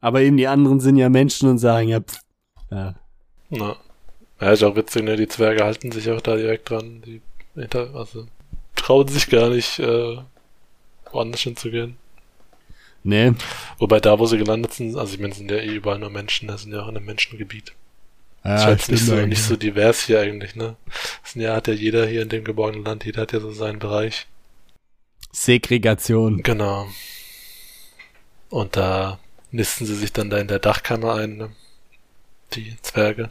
Aber 0.00 0.20
eben 0.20 0.36
die 0.36 0.48
anderen 0.48 0.80
sind 0.80 0.96
ja 0.96 1.08
Menschen 1.08 1.48
und 1.48 1.58
sagen, 1.58 1.88
ja, 1.88 2.00
pff, 2.00 2.18
ja, 2.70 2.94
Na. 3.50 3.76
Ja, 4.40 4.50
ist 4.50 4.64
auch 4.64 4.74
witzig, 4.74 5.04
ne? 5.04 5.16
Die 5.16 5.28
Zwerge 5.28 5.62
halten 5.64 5.92
sich 5.92 6.10
auch 6.10 6.20
da 6.20 6.34
direkt 6.34 6.68
dran. 6.68 7.02
Die 7.06 7.22
hinter, 7.54 7.94
also 7.94 8.26
trauen 8.74 9.06
sich 9.06 9.28
gar 9.28 9.50
nicht, 9.50 9.78
äh, 9.78 10.16
woanders 11.12 11.42
hinzugehen. 11.42 11.96
ne, 13.04 13.36
Wobei 13.78 14.00
da, 14.00 14.18
wo 14.18 14.26
sie 14.26 14.38
gelandet 14.38 14.72
sind, 14.72 14.96
also 14.96 15.14
ich 15.14 15.20
meine, 15.20 15.34
sind 15.34 15.50
ja 15.50 15.58
eh 15.58 15.76
überall 15.76 16.00
nur 16.00 16.10
Menschen, 16.10 16.48
das 16.48 16.62
sind 16.62 16.72
ja 16.72 16.82
auch 16.82 16.88
in 16.88 16.96
einem 16.96 17.06
Menschengebiet. 17.06 17.72
Ja, 18.44 18.56
ist 18.56 18.64
halt 18.64 18.88
nicht 18.88 19.06
so, 19.06 19.12
eigentlich. 19.12 19.28
nicht 19.28 19.42
so 19.42 19.56
divers 19.56 20.02
hier 20.02 20.20
eigentlich, 20.20 20.56
ne? 20.56 20.76
Das 21.22 21.34
ja, 21.34 21.54
hat 21.54 21.68
ja 21.68 21.74
jeder 21.74 22.06
hier 22.06 22.22
in 22.22 22.28
dem 22.28 22.44
geborgenen 22.44 22.84
Land, 22.84 23.04
jeder 23.04 23.22
hat 23.22 23.32
ja 23.32 23.40
so 23.40 23.52
seinen 23.52 23.78
Bereich. 23.78 24.26
Segregation. 25.30 26.42
Genau. 26.42 26.88
Und 28.50 28.76
da 28.76 29.18
nisten 29.50 29.86
sie 29.86 29.94
sich 29.94 30.12
dann 30.12 30.30
da 30.30 30.38
in 30.38 30.48
der 30.48 30.58
Dachkammer 30.58 31.14
ein, 31.14 31.36
ne? 31.36 31.50
Die 32.52 32.76
Zwerge. 32.82 33.30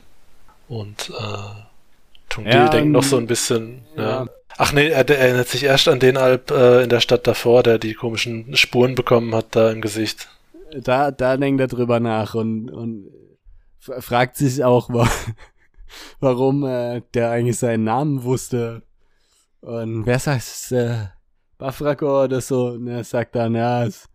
Und 0.68 1.10
äh, 1.10 1.62
Tungdil 2.30 2.53
Ja, 2.53 2.70
denkt 2.70 2.91
noch 2.91 3.03
ähm, 3.03 3.10
so 3.10 3.18
ein 3.18 3.27
bisschen, 3.27 3.82
ja. 3.96 4.03
Ja. 4.03 4.27
Ach 4.58 4.74
nee, 4.74 4.89
er, 4.89 5.10
erinnert 5.10 5.48
sich 5.48 5.63
erst 5.63 5.88
an 5.88 6.00
den 6.00 6.18
Alp 6.18 6.51
äh, 6.51 6.84
in 6.84 6.89
der 6.89 7.00
Stadt 7.00 7.27
davor, 7.27 7.63
der 7.63 7.77
die 7.77 7.94
komischen 7.94 8.56
Spuren 8.56 8.96
bekommen 8.96 9.34
hat 9.36 9.48
da 9.56 9.72
im 9.72 9.82
Gesicht. 9.82 10.27
Da, 10.74 11.12
da 11.12 11.38
denkt 11.38 11.60
er 11.62 11.68
drüber 11.68 12.00
nach 12.00 12.36
und, 12.36 12.70
und 12.70 13.08
fragt 13.81 14.38
sich 14.38 14.63
auch, 14.63 14.89
wa 14.89 15.09
warum 16.19 16.63
äh, 16.65 17.01
der 17.13 17.31
eigentlich 17.31 17.57
seinen 17.57 17.83
Namen 17.83 18.23
wusste. 18.23 18.83
Und 19.61 20.05
wer 20.05 20.19
sagt 20.19 20.43
es? 20.43 20.71
Äh, 20.71 21.07
Bafrako 21.57 22.23
oder 22.23 22.41
so? 22.41 22.67
Und 22.69 22.88
er 22.88 23.03
sagt 23.03 23.35
dann, 23.35 23.55
ja, 23.55 23.85
es, 23.85 24.07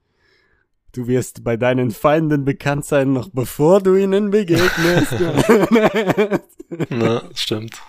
du 0.93 1.07
wirst 1.07 1.45
bei 1.45 1.57
deinen 1.57 1.91
Feinden 1.91 2.45
bekannt 2.45 2.85
sein, 2.85 3.13
noch 3.13 3.29
bevor 3.31 3.81
du 3.81 3.95
ihnen 3.95 4.31
begegnest. 4.31 5.13
Na, 6.91 7.23
stimmt. 7.35 7.81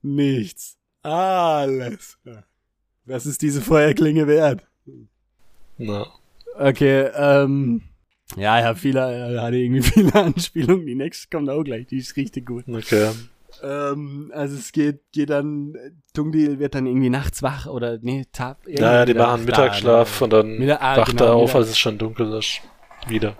Nichts. 0.00 0.78
Alles. 1.02 2.18
Was 3.04 3.26
ist 3.26 3.42
diese 3.42 3.60
Feuerklinge 3.60 4.26
wert? 4.26 4.66
Na, 5.76 6.06
Okay, 6.56 7.10
ähm, 7.16 7.82
ja, 8.36 8.58
er 8.58 8.64
hat 8.68 8.78
viele, 8.78 9.40
hatte 9.40 9.56
irgendwie 9.56 9.82
viele 9.90 10.14
Anspielungen. 10.14 10.86
Die 10.86 10.94
nächste 10.94 11.28
kommt 11.28 11.48
auch 11.50 11.62
gleich, 11.62 11.86
die 11.86 11.98
ist 11.98 12.16
richtig 12.16 12.46
gut. 12.46 12.64
okay. 12.68 13.10
Ähm, 13.62 14.32
also 14.34 14.56
es 14.56 14.72
geht, 14.72 15.00
geht 15.12 15.30
dann, 15.30 15.74
Tungdil 16.12 16.58
wird 16.58 16.74
dann 16.74 16.86
irgendwie 16.86 17.08
nachts 17.10 17.42
wach 17.42 17.66
oder, 17.66 17.98
nee, 18.02 18.24
Tab. 18.32 18.58
Ja, 18.66 18.92
ja, 18.94 19.04
die 19.04 19.14
machen 19.14 19.44
Mittagsschlaf 19.44 20.22
und 20.22 20.32
dann 20.32 20.58
Mittag- 20.58 20.82
ah, 20.82 20.96
wacht 20.96 21.10
genau, 21.12 21.24
er 21.24 21.32
auf, 21.34 21.54
als 21.54 21.68
es 21.68 21.78
schon 21.78 21.96
dunkel 21.96 22.32
ist. 22.32 22.60
Wieder. 23.06 23.36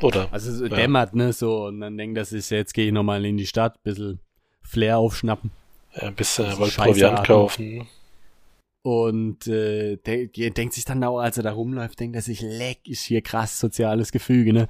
Oder? 0.00 0.28
Also 0.30 0.52
so 0.52 0.64
Ja. 0.66 0.74
dämmert, 0.76 1.14
ne, 1.14 1.32
so, 1.34 1.66
und 1.66 1.80
dann 1.80 1.98
denkt 1.98 2.16
das 2.16 2.32
ist, 2.32 2.48
jetzt 2.50 2.72
gehe 2.72 2.86
ich 2.86 2.92
nochmal 2.92 3.24
in 3.26 3.36
die 3.36 3.46
Stadt, 3.46 3.82
bisschen 3.82 4.20
Flair 4.62 4.96
aufschnappen. 4.98 5.50
Ja, 5.94 6.04
ein 6.08 6.14
bisschen, 6.14 6.50
So 6.52 6.58
wollte 6.60 6.72
Scheiße 6.74 6.88
Proviant 6.88 7.26
kaufen. 7.26 7.88
Und 8.88 9.46
äh, 9.46 9.96
der, 9.98 10.28
der 10.28 10.48
denkt 10.48 10.72
sich 10.72 10.86
dann 10.86 11.04
auch, 11.04 11.18
als 11.18 11.36
er 11.36 11.42
da 11.42 11.52
rumläuft, 11.52 12.00
denkt 12.00 12.16
er 12.16 12.22
sich, 12.22 12.40
leck, 12.40 12.88
ist 12.88 13.02
hier 13.02 13.20
krass 13.20 13.60
soziales 13.60 14.12
Gefüge, 14.12 14.54
ne? 14.54 14.66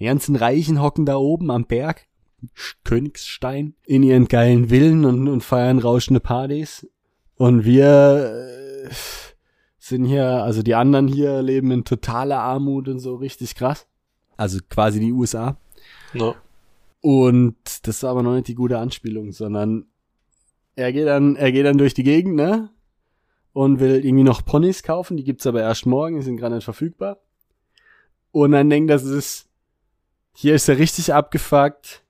Die 0.00 0.06
ganzen 0.06 0.34
Reichen 0.34 0.82
hocken 0.82 1.06
da 1.06 1.14
oben 1.14 1.52
am 1.52 1.66
Berg, 1.66 2.08
Königsstein, 2.82 3.74
in 3.86 4.02
ihren 4.02 4.26
geilen 4.26 4.70
Villen 4.70 5.04
und, 5.04 5.28
und 5.28 5.44
feiern 5.44 5.78
rauschende 5.78 6.18
Partys. 6.18 6.84
Und 7.36 7.64
wir 7.64 8.88
äh, 8.88 8.90
sind 9.78 10.04
hier, 10.04 10.26
also 10.26 10.64
die 10.64 10.74
anderen 10.74 11.06
hier 11.06 11.40
leben 11.40 11.70
in 11.70 11.84
totaler 11.84 12.40
Armut 12.40 12.88
und 12.88 12.98
so 12.98 13.14
richtig 13.14 13.54
krass. 13.54 13.86
Also 14.36 14.58
quasi 14.68 14.98
die 14.98 15.12
USA. 15.12 15.58
No. 16.12 16.34
Und 17.02 17.54
das 17.84 17.98
ist 17.98 18.04
aber 18.04 18.24
noch 18.24 18.34
nicht 18.34 18.48
die 18.48 18.56
gute 18.56 18.78
Anspielung, 18.78 19.30
sondern 19.30 19.86
er 20.74 20.92
geht 20.92 21.06
dann, 21.06 21.36
er 21.36 21.52
geht 21.52 21.66
dann 21.66 21.78
durch 21.78 21.94
die 21.94 22.02
Gegend, 22.02 22.34
ne? 22.34 22.70
Und 23.52 23.80
will 23.80 24.04
irgendwie 24.04 24.24
noch 24.24 24.44
Ponys 24.44 24.82
kaufen, 24.82 25.16
die 25.16 25.24
gibt's 25.24 25.46
aber 25.46 25.60
erst 25.60 25.84
morgen, 25.84 26.16
die 26.16 26.22
sind 26.22 26.36
gerade 26.36 26.54
nicht 26.54 26.64
verfügbar. 26.64 27.18
Und 28.30 28.52
dann 28.52 28.70
denkt 28.70 28.90
das 28.90 29.02
ist, 29.02 29.48
hier 30.34 30.54
ist 30.54 30.68
er 30.68 30.78
richtig 30.78 31.12
abgefuckt 31.12 32.02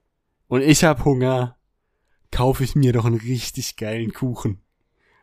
und 0.48 0.60
ich 0.60 0.84
hab 0.84 1.04
Hunger, 1.04 1.56
kaufe 2.30 2.62
ich 2.62 2.74
mir 2.74 2.92
doch 2.92 3.06
einen 3.06 3.16
richtig 3.16 3.76
geilen 3.76 4.12
Kuchen. 4.12 4.60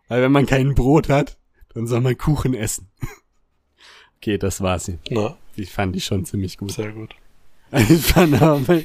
Weil 0.08 0.22
wenn 0.22 0.32
man 0.32 0.46
kein 0.46 0.74
Brot 0.74 1.10
hat, 1.10 1.38
dann 1.74 1.86
soll 1.86 2.02
man 2.02 2.18
Kuchen 2.18 2.54
essen. 2.56 2.90
okay, 4.18 4.38
das 4.38 4.62
war 4.62 4.80
sie. 4.80 4.98
Na, 5.10 5.38
Die 5.56 5.66
fand 5.66 5.96
ich 5.96 6.06
schon 6.06 6.26
ziemlich 6.26 6.58
gut. 6.58 6.72
sehr 6.72 6.92
gut. 6.92 7.14
Ich 7.72 8.06
fand 8.06 8.42
aber 8.42 8.82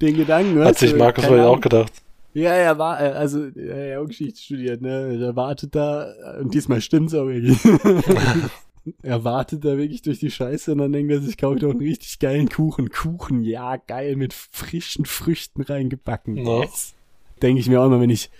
den 0.00 0.16
Gedanken, 0.16 0.64
Hat 0.64 0.78
sich 0.78 0.94
Markus 0.94 1.28
wohl 1.28 1.40
auch 1.40 1.60
gedacht. 1.60 1.92
Ja, 2.32 2.50
er 2.52 2.78
war, 2.78 3.00
äh, 3.00 3.08
also, 3.08 3.46
er 3.48 3.96
hat 3.96 4.04
auch 4.04 4.08
Geschichte 4.08 4.40
studiert, 4.40 4.82
ne? 4.82 5.18
Er 5.20 5.34
wartet 5.36 5.74
da, 5.74 6.12
und 6.40 6.54
diesmal 6.54 6.80
stimmt's 6.80 7.12
auch 7.14 7.26
wirklich. 7.26 7.58
er 9.02 9.24
wartet 9.24 9.64
da 9.64 9.76
wirklich 9.76 10.02
durch 10.02 10.20
die 10.20 10.30
Scheiße 10.30 10.72
und 10.72 10.78
dann 10.78 10.92
denkt 10.92 11.12
er 11.12 11.20
sich, 11.20 11.36
kaufe 11.36 11.56
ich 11.56 11.60
doch 11.62 11.70
einen 11.70 11.80
richtig 11.80 12.18
geilen 12.18 12.48
Kuchen. 12.48 12.90
Kuchen, 12.90 13.42
ja, 13.42 13.76
geil, 13.76 14.16
mit 14.16 14.32
frischen 14.32 15.04
Früchten 15.06 15.62
reingebacken. 15.62 16.34
No. 16.34 16.62
Yes. 16.62 16.94
Denke 17.42 17.60
ich 17.60 17.68
mir 17.68 17.80
auch 17.80 17.86
immer, 17.86 18.00
wenn 18.00 18.10
ich 18.10 18.30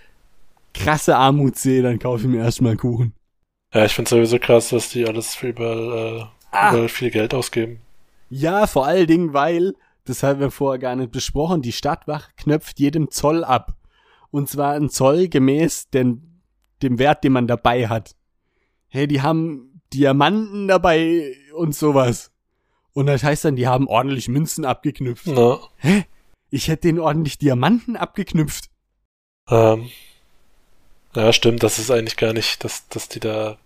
krasse 0.75 1.17
Armut 1.17 1.57
sehe, 1.57 1.83
dann 1.83 1.99
kaufe 1.99 2.23
ich 2.23 2.29
mir 2.29 2.43
erstmal 2.43 2.71
einen 2.73 2.81
Kuchen. 2.81 3.13
Ja, 3.75 3.85
ich 3.85 3.93
finde 3.95 4.09
sowieso 4.11 4.39
krass, 4.39 4.73
was 4.73 4.91
die 4.91 5.07
alles 5.07 5.35
für 5.35 5.49
überall, 5.49 6.21
äh, 6.21 6.25
Ah. 6.53 6.71
überall 6.73 6.89
viel 6.89 7.11
Geld 7.11 7.33
ausgeben. 7.35 7.81
Ja, 8.31 8.67
vor 8.67 8.87
allen 8.87 9.07
Dingen, 9.07 9.33
weil, 9.33 9.75
das 10.05 10.23
haben 10.23 10.41
wir 10.41 10.51
vorher 10.51 10.79
gar 10.79 10.97
nicht 10.97 11.13
besprochen, 11.13 11.63
die 11.63 11.73
Stadtwache 11.73 12.31
knöpft 12.37 12.79
jedem 12.81 13.11
Zoll 13.11 13.45
ab. 13.45 13.75
Und 14.31 14.49
zwar 14.49 14.75
ein 14.75 14.91
Zoll 14.91 15.29
gemäß 15.29 15.91
den, 15.91 16.41
dem 16.83 16.99
Wert, 16.99 17.25
den 17.25 17.33
man 17.33 17.47
dabei 17.47 17.89
hat. 17.89 18.15
Hey, 18.89 19.07
die 19.07 19.23
haben 19.23 19.83
Diamanten 19.93 20.69
dabei 20.69 21.35
und 21.55 21.75
sowas. 21.75 22.31
Und 22.93 23.07
das 23.07 23.23
heißt 23.23 23.45
dann, 23.45 23.57
die 23.57 23.67
haben 23.69 23.87
ordentlich 23.89 24.29
Münzen 24.29 24.65
abgeknüpft. 24.65 25.27
Na, 25.27 25.59
Ich 26.51 26.69
hätte 26.69 26.89
denen 26.89 26.99
ordentlich 26.99 27.39
Diamanten 27.39 27.97
abgeknüpft. 27.97 28.71
ähm, 29.49 29.89
ja, 31.15 31.33
stimmt, 31.33 31.63
das 31.65 31.79
ist 31.81 31.91
eigentlich 31.91 32.17
gar 32.17 32.33
nicht, 32.33 32.63
dass, 32.63 32.87
dass 32.89 33.09
die 33.09 33.19
da, 33.19 33.59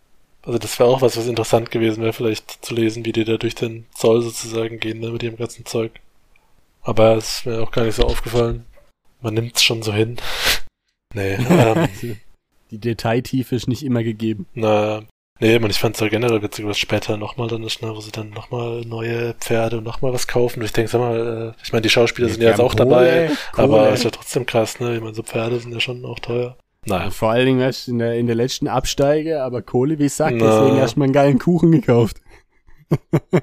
also 0.42 0.58
das 0.58 0.78
wäre 0.78 0.88
auch 0.88 1.02
was, 1.02 1.16
was 1.18 1.26
interessant 1.26 1.70
gewesen 1.70 2.02
wäre, 2.02 2.14
vielleicht 2.14 2.64
zu 2.64 2.74
lesen, 2.74 3.04
wie 3.04 3.12
die 3.12 3.24
da 3.24 3.36
durch 3.36 3.54
den 3.54 3.84
Zoll 3.94 4.22
sozusagen 4.22 4.80
gehen, 4.80 5.00
ne, 5.00 5.10
mit 5.10 5.20
dem 5.20 5.36
ganzen 5.36 5.66
Zeug. 5.66 5.92
Aber 6.82 7.16
es 7.16 7.38
ist 7.38 7.46
mir 7.46 7.62
auch 7.62 7.70
gar 7.70 7.84
nicht 7.84 7.96
so 7.96 8.04
aufgefallen. 8.04 8.64
Man 9.24 9.34
nimmt's 9.34 9.64
schon 9.64 9.82
so 9.82 9.92
hin. 9.92 10.18
nee, 11.14 11.34
ähm, 11.50 11.88
Die 12.70 12.78
Detailtiefe 12.78 13.56
ist 13.56 13.68
nicht 13.68 13.82
immer 13.82 14.02
gegeben. 14.02 14.46
na, 14.52 15.02
nee, 15.40 15.58
man, 15.58 15.70
ich 15.70 15.78
fand's 15.78 16.00
ja 16.00 16.08
generell 16.08 16.42
witzig, 16.42 16.66
was 16.66 16.76
später 16.76 17.16
nochmal 17.16 17.48
dann 17.48 17.62
ist, 17.62 17.80
ne, 17.80 17.96
wo 17.96 18.00
sie 18.02 18.12
dann 18.12 18.28
nochmal 18.30 18.82
neue 18.82 19.32
Pferde 19.40 19.78
und 19.78 19.84
nochmal 19.84 20.12
was 20.12 20.28
kaufen. 20.28 20.60
Und 20.60 20.66
ich 20.66 20.72
denke, 20.72 20.90
sag 20.90 21.00
mal, 21.00 21.54
äh, 21.56 21.62
ich 21.64 21.72
meine, 21.72 21.80
die 21.82 21.88
Schauspieler 21.88 22.28
sind 22.28 22.42
ja 22.42 22.50
jetzt 22.50 22.60
auch 22.60 22.74
dabei, 22.74 23.30
aber 23.54 23.92
ist 23.94 24.04
ja 24.04 24.10
trotzdem 24.10 24.44
krass, 24.44 24.78
ne, 24.78 24.96
ich 24.96 25.00
meine, 25.00 25.14
so 25.14 25.22
Pferde 25.22 25.58
sind 25.58 25.72
ja 25.72 25.80
schon 25.80 26.04
auch 26.04 26.18
teuer. 26.18 26.58
Naja. 26.84 27.10
Vor 27.10 27.30
allen 27.30 27.46
Dingen 27.46 27.60
weißt 27.60 27.86
du, 27.86 27.92
in 27.92 27.98
der, 28.00 28.14
in 28.16 28.26
der 28.26 28.36
letzten 28.36 28.68
Absteige, 28.68 29.42
aber 29.42 29.62
Kohle 29.62 29.98
wie 29.98 30.10
Sack, 30.10 30.34
Na. 30.36 30.60
deswegen 30.60 30.76
erstmal 30.76 31.06
einen 31.06 31.14
geilen 31.14 31.38
Kuchen 31.38 31.72
gekauft. 31.72 32.20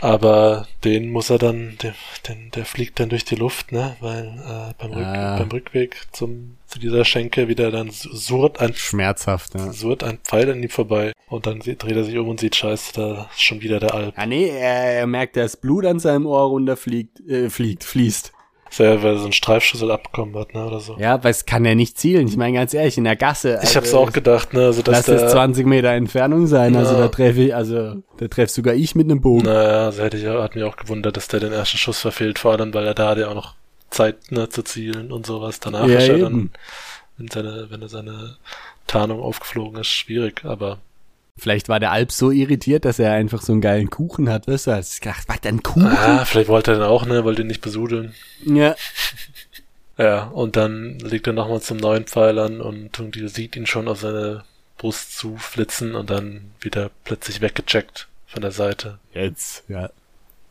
Aber 0.00 0.66
den 0.84 1.10
muss 1.10 1.30
er 1.30 1.38
dann, 1.38 1.78
der, 1.82 1.94
den, 2.28 2.50
der 2.50 2.64
fliegt 2.64 3.00
dann 3.00 3.08
durch 3.08 3.24
die 3.24 3.34
Luft, 3.36 3.72
ne? 3.72 3.96
Weil 4.00 4.26
äh, 4.26 4.74
beim, 4.78 4.92
Rück, 4.92 5.04
Ah. 5.06 5.38
beim 5.38 5.48
Rückweg 5.48 5.96
zum, 6.12 6.56
zu 6.66 6.78
dieser 6.78 7.04
Schenke 7.04 7.48
wieder 7.48 7.70
dann 7.70 7.90
surrt 7.90 8.60
ein, 8.60 8.74
Schmerzhaft, 8.74 9.54
ja. 9.54 9.72
surrt 9.72 10.04
ein 10.04 10.18
Pfeil 10.18 10.50
an 10.50 10.62
ihm 10.62 10.68
vorbei. 10.68 11.12
Und 11.28 11.46
dann 11.46 11.60
dreht 11.60 11.80
er 11.96 12.04
sich 12.04 12.16
um 12.18 12.28
und 12.28 12.40
sieht, 12.40 12.54
scheiße, 12.56 12.92
da 12.94 13.28
ist 13.32 13.42
schon 13.42 13.60
wieder 13.62 13.80
der 13.80 13.94
Alp. 13.94 14.14
Ah 14.16 14.26
nee, 14.26 14.48
er, 14.48 14.98
er 14.98 15.06
merkt, 15.06 15.36
dass 15.36 15.56
Blut 15.56 15.84
an 15.86 15.98
seinem 15.98 16.26
Ohr 16.26 16.42
runterfliegt, 16.48 17.20
äh, 17.28 17.50
fliegt, 17.50 17.82
fließt. 17.82 18.32
Ja, 18.78 19.02
weil 19.02 19.14
er 19.14 19.18
so 19.18 19.24
einen 19.24 19.32
Streifschüssel 19.32 19.90
abbekommen 19.90 20.36
hat, 20.36 20.54
ne? 20.54 20.66
Oder 20.66 20.80
so. 20.80 20.96
Ja, 20.98 21.22
weil 21.24 21.30
es 21.30 21.46
kann 21.46 21.64
er 21.64 21.74
nicht 21.74 21.98
zielen. 21.98 22.26
Ich 22.28 22.36
meine 22.36 22.56
ganz 22.58 22.74
ehrlich, 22.74 22.98
in 22.98 23.04
der 23.04 23.16
Gasse. 23.16 23.58
ich 23.62 23.76
hab's 23.76 23.94
auch 23.94 24.12
gedacht, 24.12 24.52
ne? 24.52 24.66
Also, 24.66 24.82
dass 24.82 25.06
Lass 25.06 25.20
der, 25.20 25.28
20 25.28 25.66
Meter 25.66 25.90
Entfernung 25.90 26.46
sein. 26.46 26.76
Also 26.76 26.94
Ja. 26.94 27.00
da 27.02 27.08
treffe 27.08 27.40
ich, 27.42 27.54
also 27.54 28.02
da 28.18 28.28
treffe 28.28 28.52
sogar 28.52 28.74
ich 28.74 28.94
mit 28.94 29.06
einem 29.10 29.20
Bogen. 29.20 29.44
Naja, 29.46 29.86
also 29.86 30.02
hätte 30.02 30.16
ich, 30.16 30.28
auch- 30.28 30.42
hat 30.42 30.54
mich 30.54 30.64
auch 30.64 30.76
gewundert, 30.76 31.16
dass 31.16 31.28
der 31.28 31.40
den 31.40 31.52
ersten 31.52 31.78
Schuss 31.78 32.00
verfehlt, 32.00 32.38
vor 32.38 32.52
allem, 32.52 32.74
weil 32.74 32.86
er 32.86 32.94
da 32.94 33.10
hat 33.10 33.18
ja 33.18 33.28
auch 33.28 33.34
noch 33.34 33.54
Zeit, 33.90 34.30
ne, 34.32 34.48
zu 34.48 34.62
zielen 34.62 35.12
und 35.12 35.26
sowas. 35.26 35.60
Danach 35.60 35.86
Ja, 35.86 35.98
ist 35.98 36.08
er 36.08 36.16
eben. 36.16 36.22
dann, 36.24 36.50
wenn 37.18 37.28
seine, 37.28 37.66
wenn 37.70 37.82
er 37.82 37.88
seine 37.88 38.36
Tarnung 38.86 39.20
aufgeflogen 39.20 39.80
ist, 39.80 39.88
schwierig, 39.88 40.44
aber 40.44 40.78
Vielleicht 41.38 41.68
war 41.68 41.80
der 41.80 41.92
Alp 41.92 42.12
so 42.12 42.30
irritiert, 42.30 42.84
dass 42.84 42.98
er 42.98 43.12
einfach 43.12 43.42
so 43.42 43.52
einen 43.52 43.60
geilen 43.60 43.90
Kuchen 43.90 44.30
hat. 44.30 44.48
Weißt 44.48 44.68
du, 44.68 44.72
hast 44.72 45.00
gedacht, 45.02 45.24
was, 45.28 45.42
ein 45.44 45.62
Kuchen? 45.62 45.86
Ah, 45.86 46.24
vielleicht 46.24 46.48
wollte 46.48 46.72
er 46.72 46.78
den 46.78 46.84
auch, 46.84 47.04
ne, 47.04 47.24
wollte 47.24 47.42
ihn 47.42 47.48
nicht 47.48 47.60
besudeln. 47.60 48.14
Ja. 48.44 48.74
Ja, 49.98 50.24
und 50.24 50.56
dann 50.56 50.98
legt 50.98 51.26
er 51.26 51.32
nochmal 51.32 51.60
zum 51.60 51.78
neuen 51.78 52.04
Pfeil 52.04 52.38
an 52.38 52.60
und 52.60 52.92
Tungdil 52.92 53.28
sieht 53.28 53.56
ihn 53.56 53.66
schon 53.66 53.88
auf 53.88 54.00
seine 54.00 54.44
Brust 54.76 55.16
zuflitzen 55.16 55.94
und 55.94 56.10
dann 56.10 56.52
wieder 56.60 56.90
plötzlich 57.04 57.40
weggecheckt 57.40 58.08
von 58.26 58.42
der 58.42 58.50
Seite. 58.50 58.98
Jetzt, 59.14 59.64
ja. 59.68 59.90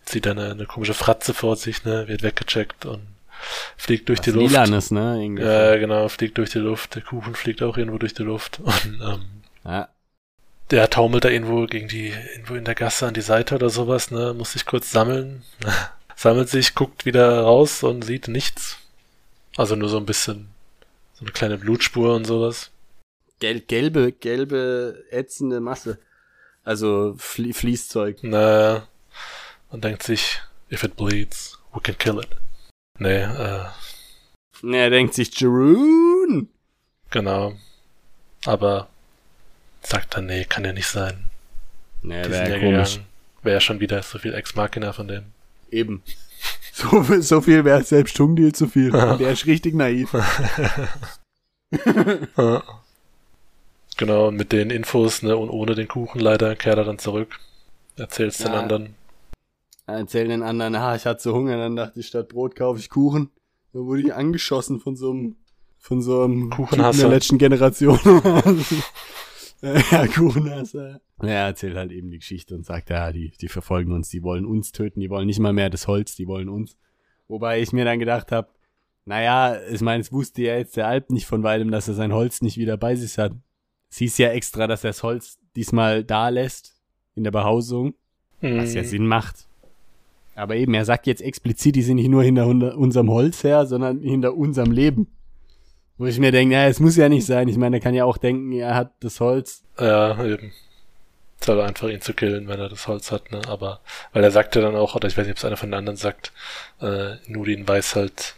Sieht 0.05 0.25
dann 0.25 0.39
eine, 0.39 0.51
eine 0.51 0.65
komische 0.65 0.93
Fratze 0.93 1.33
vor 1.33 1.55
sich, 1.55 1.83
ne, 1.83 2.07
wird 2.07 2.23
weggecheckt 2.23 2.85
und 2.85 3.01
fliegt 3.77 4.09
durch 4.09 4.19
Was 4.19 4.25
die 4.25 4.31
Luft. 4.31 4.47
Lilanes, 4.47 4.91
ne? 4.91 5.21
Irgendwie. 5.21 5.43
Ja, 5.43 5.75
genau, 5.77 6.07
fliegt 6.09 6.37
durch 6.37 6.51
die 6.51 6.59
Luft. 6.59 6.95
Der 6.95 7.01
Kuchen 7.01 7.35
fliegt 7.35 7.61
auch 7.61 7.77
irgendwo 7.77 7.97
durch 7.97 8.13
die 8.13 8.23
Luft. 8.23 8.59
Und 8.59 8.99
ähm, 9.01 9.25
ja. 9.63 9.89
Der 10.71 10.89
taumelt 10.89 11.23
da 11.25 11.29
irgendwo 11.29 11.65
gegen 11.65 11.87
die, 11.87 12.09
irgendwo 12.09 12.55
in 12.55 12.65
der 12.65 12.75
Gasse 12.75 13.07
an 13.07 13.13
die 13.13 13.21
Seite 13.21 13.55
oder 13.55 13.69
sowas, 13.69 14.11
ne? 14.11 14.33
Muss 14.33 14.53
sich 14.53 14.65
kurz 14.65 14.91
sammeln. 14.91 15.43
Sammelt 16.15 16.49
sich, 16.49 16.75
guckt 16.75 17.05
wieder 17.05 17.41
raus 17.41 17.83
und 17.83 18.03
sieht 18.03 18.27
nichts. 18.27 18.77
Also 19.57 19.75
nur 19.75 19.89
so 19.89 19.97
ein 19.97 20.05
bisschen, 20.05 20.47
so 21.13 21.25
eine 21.25 21.31
kleine 21.31 21.57
Blutspur 21.57 22.15
und 22.15 22.25
sowas. 22.25 22.71
Gel 23.39 23.59
gelbe, 23.61 24.11
gelbe, 24.13 25.03
ätzende 25.11 25.59
Masse. 25.59 25.99
Also 26.63 27.15
Flie 27.17 27.53
Fließzeug. 27.53 28.23
Naja. 28.23 28.87
Und 29.69 29.83
denkt 29.83 30.03
sich, 30.03 30.41
if 30.71 30.83
it 30.83 30.95
bleeds, 30.95 31.59
we 31.73 31.81
can 31.81 31.97
kill 31.97 32.19
it. 32.19 32.29
Nee, 32.97 33.23
äh, 33.23 33.65
Ne, 34.61 34.77
er 34.77 34.89
denkt 34.89 35.13
sich, 35.13 35.37
Jeroen. 35.39 36.49
genau. 37.11 37.53
Aber 38.45 38.87
sagt 39.85 40.15
dann, 40.15 40.25
nee, 40.27 40.45
kann 40.45 40.65
ja 40.65 40.73
nicht 40.73 40.87
sein. 40.87 41.29
Ne, 42.01 42.21
Die 42.23 42.29
wäre 42.31 42.49
ja 42.51 42.59
komisch. 42.59 42.99
Wäre 43.43 43.55
ja 43.55 43.61
schon 43.61 43.79
wieder 43.79 44.01
so 44.03 44.17
viel 44.19 44.33
Ex-Machina 44.33 44.93
von 44.93 45.07
denen. 45.07 45.33
Eben. 45.71 46.01
So, 46.73 47.01
viel- 47.03 47.21
so 47.21 47.39
viel 47.41 47.63
wäre 47.63 47.81
selbst 47.83 48.17
Tungdeal 48.17 48.51
zu 48.51 48.67
viel. 48.67 48.91
Der 48.91 49.31
ist 49.31 49.45
richtig 49.45 49.73
naiv. 49.75 50.09
Ja. 52.37 52.63
Genau, 53.97 54.27
und 54.27 54.35
mit 54.35 54.51
den 54.51 54.71
Infos, 54.71 55.21
ne, 55.23 55.37
und 55.37 55.49
ohne 55.49 55.73
den 55.73 55.87
Kuchen 55.87 56.19
leider, 56.19 56.53
kehrt 56.57 56.77
er 56.77 56.83
dann 56.83 56.99
zurück. 56.99 57.39
Erzählt's 57.95 58.39
den 58.39 58.51
anderen. 58.51 58.95
Erzähl 59.87 60.27
den 60.27 60.43
anderen, 60.43 60.75
ah, 60.75 60.95
ich 60.97 61.05
hatte 61.05 61.21
so 61.23 61.33
Hunger, 61.33 61.55
dann 61.57 61.77
dachte 61.77 62.01
ich, 62.01 62.07
statt 62.07 62.27
Brot 62.27 62.57
kaufe 62.57 62.77
ich 62.79 62.89
Kuchen. 62.89 63.29
Da 63.71 63.79
wurde 63.79 64.01
ich 64.01 64.13
angeschossen 64.13 64.81
von 64.81 64.97
so 64.97 65.11
einem, 65.11 65.37
von 65.79 66.01
so 66.01 66.23
einem 66.23 66.49
Kuchenhasser. 66.49 67.03
Der 67.03 67.09
letzten 67.09 67.37
Generation. 67.37 67.97
ja, 69.91 70.07
Kuchenhasser. 70.07 71.01
Ja, 71.21 71.27
er 71.27 71.45
erzählt 71.47 71.75
halt 71.75 71.91
eben 71.91 72.11
die 72.11 72.19
Geschichte 72.19 72.55
und 72.55 72.65
sagt, 72.65 72.89
ja, 72.89 73.11
die, 73.11 73.31
die 73.41 73.47
verfolgen 73.47 73.91
uns, 73.91 74.09
die 74.09 74.23
wollen 74.23 74.45
uns 74.45 74.71
töten, 74.71 74.99
die 74.99 75.09
wollen 75.09 75.27
nicht 75.27 75.39
mal 75.39 75.53
mehr 75.53 75.69
das 75.69 75.87
Holz, 75.87 76.15
die 76.15 76.27
wollen 76.27 76.49
uns. 76.49 76.77
Wobei 77.27 77.61
ich 77.61 77.73
mir 77.73 77.85
dann 77.85 77.99
gedacht 77.99 78.31
habe, 78.31 78.49
naja, 79.05 79.57
ich 79.71 79.81
meine, 79.81 80.01
es 80.01 80.11
wusste 80.11 80.41
ja 80.43 80.57
jetzt 80.57 80.77
der 80.77 80.87
Alp 80.87 81.09
nicht 81.11 81.25
von 81.25 81.43
weitem, 81.43 81.71
dass 81.71 81.87
er 81.87 81.93
sein 81.93 82.13
Holz 82.13 82.41
nicht 82.41 82.57
wieder 82.57 82.77
bei 82.77 82.95
sich 82.95 83.17
hat. 83.17 83.33
Es 83.89 83.97
hieß 83.97 84.17
ja 84.17 84.29
extra, 84.29 84.67
dass 84.67 84.83
er 84.83 84.89
das 84.89 85.03
Holz 85.03 85.37
diesmal 85.55 86.03
da 86.03 86.29
lässt, 86.29 86.75
in 87.15 87.23
der 87.23 87.31
Behausung. 87.31 87.93
Was 88.41 88.73
ja 88.73 88.81
Mhm. 88.81 88.85
Sinn 88.87 89.07
macht. 89.07 89.47
Aber 90.35 90.55
eben, 90.57 90.73
er 90.73 90.85
sagt 90.85 91.07
jetzt 91.07 91.21
explizit, 91.21 91.75
die 91.77 91.81
sind 91.81 91.95
nicht 91.95 92.09
nur 92.09 92.23
hinter 92.23 92.45
unserem 92.77 93.09
Holz 93.09 93.43
her, 93.43 93.65
sondern 93.65 94.01
hinter 94.01 94.35
unserem 94.35 94.71
Leben. 94.71 95.07
Wo 95.97 96.05
ich 96.05 96.19
mir 96.19 96.31
denke, 96.31 96.55
naja, 96.55 96.67
es 96.67 96.79
muss 96.79 96.97
ja 96.97 97.07
nicht 97.07 97.25
sein. 97.25 97.47
Ich 97.47 97.57
meine, 97.57 97.77
er 97.77 97.81
kann 97.81 97.93
ja 97.93 98.03
auch 98.05 98.17
denken, 98.17 98.51
er 98.51 98.75
hat 98.75 98.91
das 98.99 99.19
Holz. 99.19 99.63
Ja, 99.79 100.23
eben. 100.23 100.51
Soll 101.41 101.61
einfach 101.61 101.87
ihn 101.87 102.01
zu 102.01 102.13
killen, 102.13 102.47
wenn 102.47 102.59
er 102.59 102.69
das 102.69 102.87
Holz 102.87 103.11
hat, 103.11 103.31
ne? 103.31 103.41
Aber, 103.47 103.81
weil 104.13 104.23
er 104.23 104.31
sagte 104.31 104.61
dann 104.61 104.75
auch, 104.75 104.95
oder 104.95 105.07
ich 105.07 105.17
weiß 105.17 105.25
nicht, 105.25 105.33
ob 105.33 105.37
es 105.37 105.45
einer 105.45 105.57
von 105.57 105.69
den 105.69 105.77
anderen 105.77 105.97
sagt, 105.97 106.33
äh, 106.81 107.15
Nudin 107.27 107.67
weiß 107.67 107.95
halt, 107.95 108.35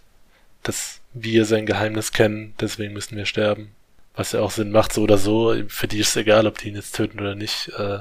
dass 0.64 1.00
wir 1.14 1.46
sein 1.46 1.66
Geheimnis 1.66 2.12
kennen, 2.12 2.54
deswegen 2.60 2.94
müssen 2.94 3.18
wir 3.18 3.26
sterben. 3.26 3.72
Was 4.16 4.32
ja 4.34 4.42
auch 4.42 4.52
Sinn 4.52 4.72
macht, 4.72 4.94
so 4.94 5.04
oder 5.04 5.18
so. 5.18 5.56
Für 5.68 5.88
die 5.88 6.00
ist 6.00 6.10
es 6.10 6.16
egal, 6.16 6.48
ob 6.48 6.58
die 6.58 6.70
ihn 6.70 6.76
jetzt 6.76 6.96
töten 6.96 7.20
oder 7.20 7.36
nicht. 7.36 7.70
Äh, 7.78 8.00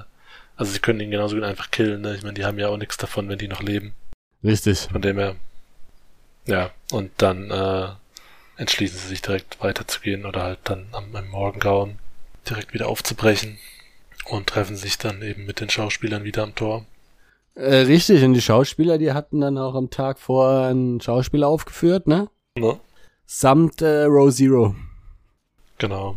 also 0.57 0.73
sie 0.73 0.79
können 0.79 1.01
ihn 1.01 1.11
genauso 1.11 1.37
gut 1.37 1.45
einfach 1.45 1.71
killen, 1.71 2.01
ne? 2.01 2.15
Ich 2.15 2.23
meine, 2.23 2.35
die 2.35 2.45
haben 2.45 2.59
ja 2.59 2.69
auch 2.69 2.79
nichts 2.79 2.97
davon, 2.97 3.29
wenn 3.29 3.39
die 3.39 3.49
noch 3.49 3.63
leben. 3.63 3.95
Richtig. 4.43 4.89
Von 4.91 5.03
dem 5.03 5.19
her. 5.19 5.37
Ja, 6.47 6.71
und 6.91 7.11
dann 7.19 7.51
äh, 7.51 7.89
entschließen 8.57 8.99
sie 8.99 9.09
sich 9.09 9.23
direkt 9.23 9.63
weiterzugehen 9.63 10.27
oder 10.27 10.43
halt 10.43 10.59
dann 10.65 10.87
am, 10.93 11.15
am 11.15 11.29
Morgengrauen 11.29 11.99
direkt 12.49 12.75
wieder 12.75 12.89
aufzubrechen 12.89 13.59
und 14.27 14.47
treffen 14.47 14.77
sich 14.77 14.99
dann 14.99 15.23
eben 15.23 15.47
mit 15.47 15.61
den 15.61 15.71
Schauspielern 15.71 16.25
wieder 16.25 16.43
am 16.43 16.55
Tor. 16.55 16.85
Äh, 17.55 17.77
richtig, 17.77 18.23
und 18.23 18.35
die 18.35 18.43
Schauspieler, 18.43 18.99
die 18.99 19.13
hatten 19.13 19.41
dann 19.41 19.57
auch 19.57 19.75
am 19.75 19.91
Tag 19.91 20.19
vorher 20.19 20.69
einen 20.69 21.01
Schauspieler 21.01 21.49
aufgeführt, 21.49 22.07
ne? 22.07 22.29
Ne? 22.59 22.79
Samt 23.25 23.83
äh, 23.83 24.05
Row 24.05 24.33
Zero. 24.33 24.75
Genau. 25.79 26.17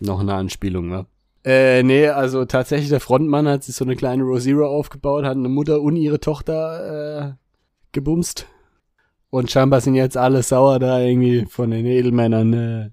Noch 0.00 0.20
eine 0.20 0.34
Anspielung, 0.34 0.88
ne? 0.88 1.06
Äh, 1.44 1.82
nee, 1.82 2.08
also 2.08 2.44
tatsächlich 2.44 2.88
der 2.88 3.00
Frontmann 3.00 3.48
hat 3.48 3.64
sich 3.64 3.74
so 3.74 3.84
eine 3.84 3.96
kleine 3.96 4.22
Rosero 4.22 4.66
aufgebaut, 4.66 5.24
hat 5.24 5.36
eine 5.36 5.48
Mutter 5.48 5.80
und 5.80 5.96
ihre 5.96 6.20
Tochter 6.20 7.32
äh, 7.32 7.32
gebumst. 7.90 8.46
Und 9.32 9.50
scheinbar 9.50 9.80
sind 9.80 9.94
jetzt 9.94 10.18
alle 10.18 10.42
sauer 10.42 10.78
da 10.78 11.00
irgendwie 11.00 11.46
von 11.46 11.70
den 11.70 11.86
Edelmännern, 11.86 12.52
äh, 12.52 12.90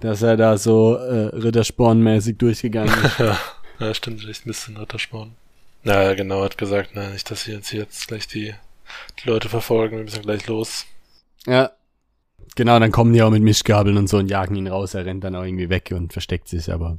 dass 0.00 0.20
er 0.20 0.36
da 0.36 0.58
so 0.58 0.96
äh, 0.96 1.26
Ritterspornmäßig 1.26 2.38
durchgegangen 2.38 2.92
ist. 3.04 3.18
ja, 3.20 3.38
ja, 3.78 3.94
stimmt, 3.94 4.28
echt 4.28 4.44
ein 4.44 4.48
bisschen 4.48 4.76
Rittersporn. 4.76 5.36
Naja, 5.84 6.14
genau, 6.14 6.42
hat 6.42 6.58
gesagt, 6.58 6.90
na, 6.94 7.10
nicht, 7.10 7.30
dass 7.30 7.44
sie 7.44 7.54
uns 7.54 7.70
jetzt 7.70 8.08
gleich 8.08 8.26
die, 8.26 8.52
die 9.22 9.28
Leute 9.28 9.48
verfolgen, 9.48 9.98
wir 9.98 10.02
müssen 10.02 10.22
gleich 10.22 10.44
los. 10.48 10.86
Ja. 11.46 11.70
Genau, 12.56 12.80
dann 12.80 12.90
kommen 12.90 13.12
die 13.12 13.22
auch 13.22 13.30
mit 13.30 13.44
Mischgabeln 13.44 13.96
und 13.96 14.08
so 14.08 14.18
und 14.18 14.28
jagen 14.28 14.56
ihn 14.56 14.66
raus. 14.66 14.94
Er 14.94 15.06
rennt 15.06 15.22
dann 15.22 15.36
auch 15.36 15.44
irgendwie 15.44 15.70
weg 15.70 15.92
und 15.94 16.12
versteckt 16.12 16.48
sich, 16.48 16.72
aber 16.72 16.98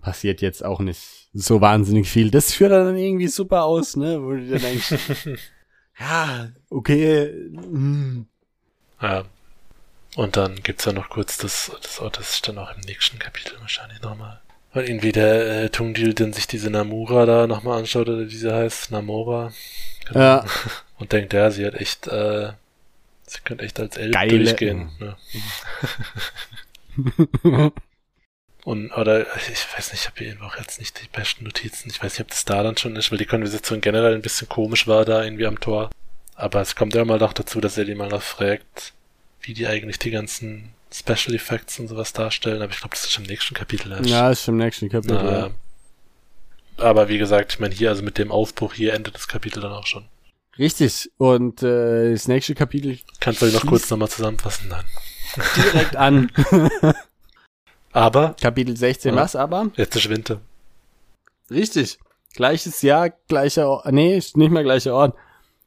passiert 0.00 0.40
jetzt 0.40 0.64
auch 0.64 0.80
nicht 0.80 1.28
so 1.34 1.60
wahnsinnig 1.60 2.08
viel. 2.08 2.30
Das 2.30 2.54
führt 2.54 2.72
dann 2.72 2.96
irgendwie 2.96 3.28
super 3.28 3.64
aus, 3.64 3.94
ne? 3.94 4.22
Wo 4.22 4.30
du 4.30 4.46
dir 4.46 4.58
denkst, 4.58 4.94
ja, 6.00 6.48
okay. 6.70 7.26
Hm. 7.26 8.26
Ja. 9.00 9.24
Und 10.16 10.36
dann 10.36 10.56
gibt's 10.62 10.84
ja 10.84 10.92
noch 10.92 11.10
kurz 11.10 11.36
das, 11.36 11.70
das, 11.82 12.00
oh, 12.00 12.08
das 12.08 12.30
ist 12.30 12.48
dann 12.48 12.58
auch 12.58 12.74
im 12.74 12.80
nächsten 12.80 13.18
Kapitel 13.18 13.60
wahrscheinlich 13.60 14.00
nochmal. 14.02 14.40
Weil 14.72 14.88
irgendwie 14.88 15.12
der 15.12 15.64
äh, 15.64 15.70
Tungdil 15.70 16.14
dann 16.14 16.32
sich 16.32 16.46
diese 16.46 16.70
Namura 16.70 17.24
da 17.26 17.46
nochmal 17.46 17.78
anschaut, 17.78 18.08
oder 18.08 18.28
wie 18.28 18.36
sie 18.36 18.52
heißt, 18.52 18.90
Namora. 18.90 19.52
Genau. 20.06 20.20
Ja. 20.20 20.44
Und 20.98 21.12
denkt, 21.12 21.32
ja, 21.32 21.50
sie 21.50 21.64
hat 21.64 21.74
echt, 21.74 22.08
äh, 22.08 22.52
sie 23.26 23.40
könnte 23.44 23.64
echt 23.64 23.78
als 23.78 23.96
Elb 23.96 24.12
Geile- 24.14 24.38
durchgehen. 24.44 24.90
Ne? 24.98 25.16
Und, 28.68 28.92
oder, 28.92 29.22
ich 29.34 29.66
weiß 29.74 29.92
nicht, 29.92 30.02
ich 30.02 30.06
habe 30.08 30.22
hier 30.22 30.36
auch 30.46 30.58
jetzt 30.58 30.78
nicht 30.78 31.00
die 31.00 31.08
besten 31.08 31.44
Notizen. 31.44 31.88
Ich 31.88 32.02
weiß 32.02 32.12
nicht, 32.12 32.20
ob 32.20 32.28
das 32.28 32.44
da 32.44 32.62
dann 32.62 32.76
schon 32.76 32.96
ist, 32.96 33.10
weil 33.10 33.16
die 33.16 33.24
Konversation 33.24 33.80
generell 33.80 34.14
ein 34.14 34.20
bisschen 34.20 34.46
komisch 34.46 34.86
war 34.86 35.06
da 35.06 35.24
irgendwie 35.24 35.46
am 35.46 35.58
Tor. 35.58 35.88
Aber 36.34 36.60
es 36.60 36.76
kommt 36.76 36.94
ja 36.94 37.02
mal 37.06 37.18
noch 37.18 37.32
dazu, 37.32 37.62
dass 37.62 37.78
er 37.78 37.86
die 37.86 37.94
mal 37.94 38.10
noch 38.10 38.20
fragt, 38.20 38.92
wie 39.40 39.54
die 39.54 39.66
eigentlich 39.66 39.98
die 39.98 40.10
ganzen 40.10 40.74
Special 40.92 41.34
Effects 41.34 41.78
und 41.78 41.88
sowas 41.88 42.12
darstellen. 42.12 42.60
Aber 42.60 42.70
ich 42.70 42.80
glaube, 42.80 42.94
das 42.94 43.06
ist 43.06 43.16
im 43.16 43.22
nächsten 43.22 43.54
Kapitel 43.54 43.90
erst. 43.90 44.04
Ja, 44.04 44.30
ist 44.30 44.46
im 44.48 44.58
nächsten 44.58 44.90
Kapitel. 44.90 45.18
Na, 45.18 45.46
ja. 45.46 45.50
aber 46.76 47.08
wie 47.08 47.16
gesagt, 47.16 47.54
ich 47.54 47.60
meine 47.60 47.74
hier, 47.74 47.88
also 47.88 48.02
mit 48.02 48.18
dem 48.18 48.30
Aufbruch 48.30 48.74
hier 48.74 48.92
endet 48.92 49.14
das 49.14 49.28
Kapitel 49.28 49.62
dann 49.62 49.72
auch 49.72 49.86
schon. 49.86 50.04
Richtig. 50.58 51.10
Und 51.16 51.62
äh, 51.62 52.12
das 52.12 52.28
nächste 52.28 52.54
Kapitel 52.54 52.98
Kannst 53.18 53.40
du 53.40 53.46
noch 53.46 53.64
kurz 53.64 53.88
nochmal 53.88 54.10
zusammenfassen 54.10 54.68
dann. 54.68 54.84
direkt 55.56 55.96
an. 55.96 56.30
Aber, 57.92 58.34
Kapitel 58.40 58.76
16, 58.76 59.14
Ja. 59.14 59.20
was 59.20 59.36
aber? 59.36 59.70
jetzt 59.76 59.96
ist 59.96 60.08
Winter. 60.08 60.40
Richtig. 61.50 61.98
Gleiches 62.34 62.82
Jahr, 62.82 63.10
gleicher 63.28 63.68
Ort. 63.68 63.90
Nee, 63.92 64.16
ist 64.16 64.36
nicht 64.36 64.50
mehr 64.50 64.62
gleicher 64.62 64.94
Ort. 64.94 65.14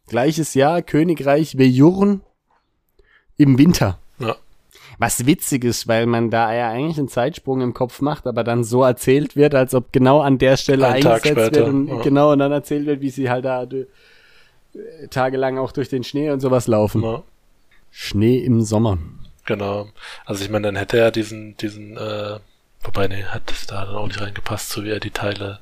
Gleiches 0.07 0.53
Jahr, 0.53 0.81
Königreich 0.81 1.57
Bejurn 1.57 2.21
im 3.37 3.57
Winter. 3.57 3.97
Ja. 4.19 4.35
Was 4.99 5.25
witzig 5.25 5.63
ist, 5.63 5.87
weil 5.87 6.05
man 6.05 6.29
da 6.29 6.53
ja 6.53 6.69
eigentlich 6.69 6.99
einen 6.99 7.07
Zeitsprung 7.07 7.61
im 7.61 7.73
Kopf 7.73 8.01
macht, 8.01 8.27
aber 8.27 8.43
dann 8.43 8.63
so 8.63 8.83
erzählt 8.83 9.35
wird, 9.35 9.55
als 9.55 9.73
ob 9.73 9.91
genau 9.91 10.19
an 10.21 10.37
der 10.37 10.57
Stelle 10.57 10.85
Ein 10.87 11.05
eingesetzt 11.05 11.55
wird 11.55 11.57
und 11.57 11.87
ja. 11.87 12.01
genau 12.01 12.31
und 12.31 12.39
dann 12.39 12.51
erzählt 12.51 12.85
wird, 12.85 13.01
wie 13.01 13.09
sie 13.09 13.29
halt 13.29 13.45
da 13.45 13.63
äh, 13.63 15.07
tagelang 15.09 15.57
auch 15.57 15.71
durch 15.71 15.89
den 15.89 16.03
Schnee 16.03 16.29
und 16.29 16.39
sowas 16.39 16.67
laufen. 16.67 17.01
Ja, 17.01 17.23
Schnee 17.89 18.37
im 18.37 18.61
Sommer. 18.61 18.99
Genau. 19.45 19.89
Also 20.25 20.43
ich 20.43 20.49
meine, 20.49 20.67
dann 20.67 20.75
hätte 20.75 20.97
er 20.97 21.11
diesen, 21.11 21.57
diesen, 21.57 21.97
äh, 21.97 22.39
wobei, 22.81 23.07
nee, 23.07 23.23
hat 23.23 23.43
das 23.49 23.67
da 23.67 23.85
dann 23.85 23.95
auch 23.95 24.07
nicht 24.07 24.21
reingepasst, 24.21 24.69
so 24.69 24.83
wie 24.83 24.91
er 24.91 24.99
die 24.99 25.11
Teile, 25.11 25.59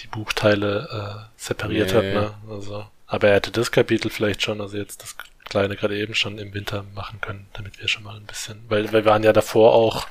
die 0.00 0.06
Buchteile 0.08 1.28
äh, 1.28 1.40
separiert 1.40 1.92
Nee. 1.92 1.96
hat, 1.98 2.04
ne? 2.04 2.34
Also, 2.50 2.86
aber 3.06 3.28
er 3.28 3.34
hätte 3.36 3.50
das 3.50 3.72
Kapitel 3.72 4.10
vielleicht 4.10 4.42
schon, 4.42 4.60
also 4.60 4.76
jetzt 4.76 5.02
das 5.02 5.16
kleine 5.44 5.76
gerade 5.76 5.96
eben 5.98 6.14
schon 6.14 6.38
im 6.38 6.52
Winter 6.54 6.84
machen 6.94 7.20
können, 7.20 7.48
damit 7.54 7.80
wir 7.80 7.88
schon 7.88 8.04
mal 8.04 8.16
ein 8.16 8.26
bisschen, 8.26 8.64
weil, 8.68 8.84
weil 8.92 9.04
wir 9.04 9.10
waren 9.10 9.24
ja 9.24 9.32
davor 9.32 9.72
auch 9.74 10.06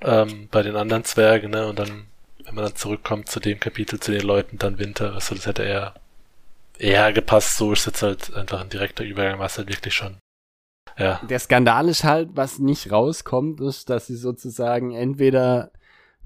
ähm, 0.00 0.48
bei 0.50 0.62
den 0.62 0.76
anderen 0.76 1.04
Zwergen, 1.04 1.50
ne? 1.50 1.66
Und 1.68 1.78
dann, 1.78 2.06
wenn 2.44 2.54
man 2.54 2.64
dann 2.64 2.76
zurückkommt 2.76 3.28
zu 3.30 3.40
dem 3.40 3.60
Kapitel, 3.60 4.00
zu 4.00 4.12
den 4.12 4.22
Leuten, 4.22 4.58
dann 4.58 4.78
Winter, 4.78 5.14
also 5.14 5.34
das 5.34 5.46
hätte 5.46 5.62
er 5.64 5.94
eher 6.78 7.12
gepasst, 7.12 7.56
so 7.56 7.72
ist 7.72 7.86
jetzt 7.86 8.02
halt 8.02 8.34
einfach 8.34 8.60
ein 8.60 8.68
direkter 8.70 9.04
Übergang, 9.04 9.38
was 9.38 9.58
halt 9.58 9.68
wirklich 9.68 9.94
schon. 9.94 10.16
Ja, 10.98 11.20
Der 11.28 11.38
Skandal 11.38 11.88
ist 11.88 12.04
halt, 12.04 12.30
was 12.34 12.58
nicht 12.58 12.90
rauskommt, 12.92 13.60
ist, 13.60 13.90
dass 13.90 14.06
sie 14.06 14.16
sozusagen 14.16 14.92
entweder 14.92 15.70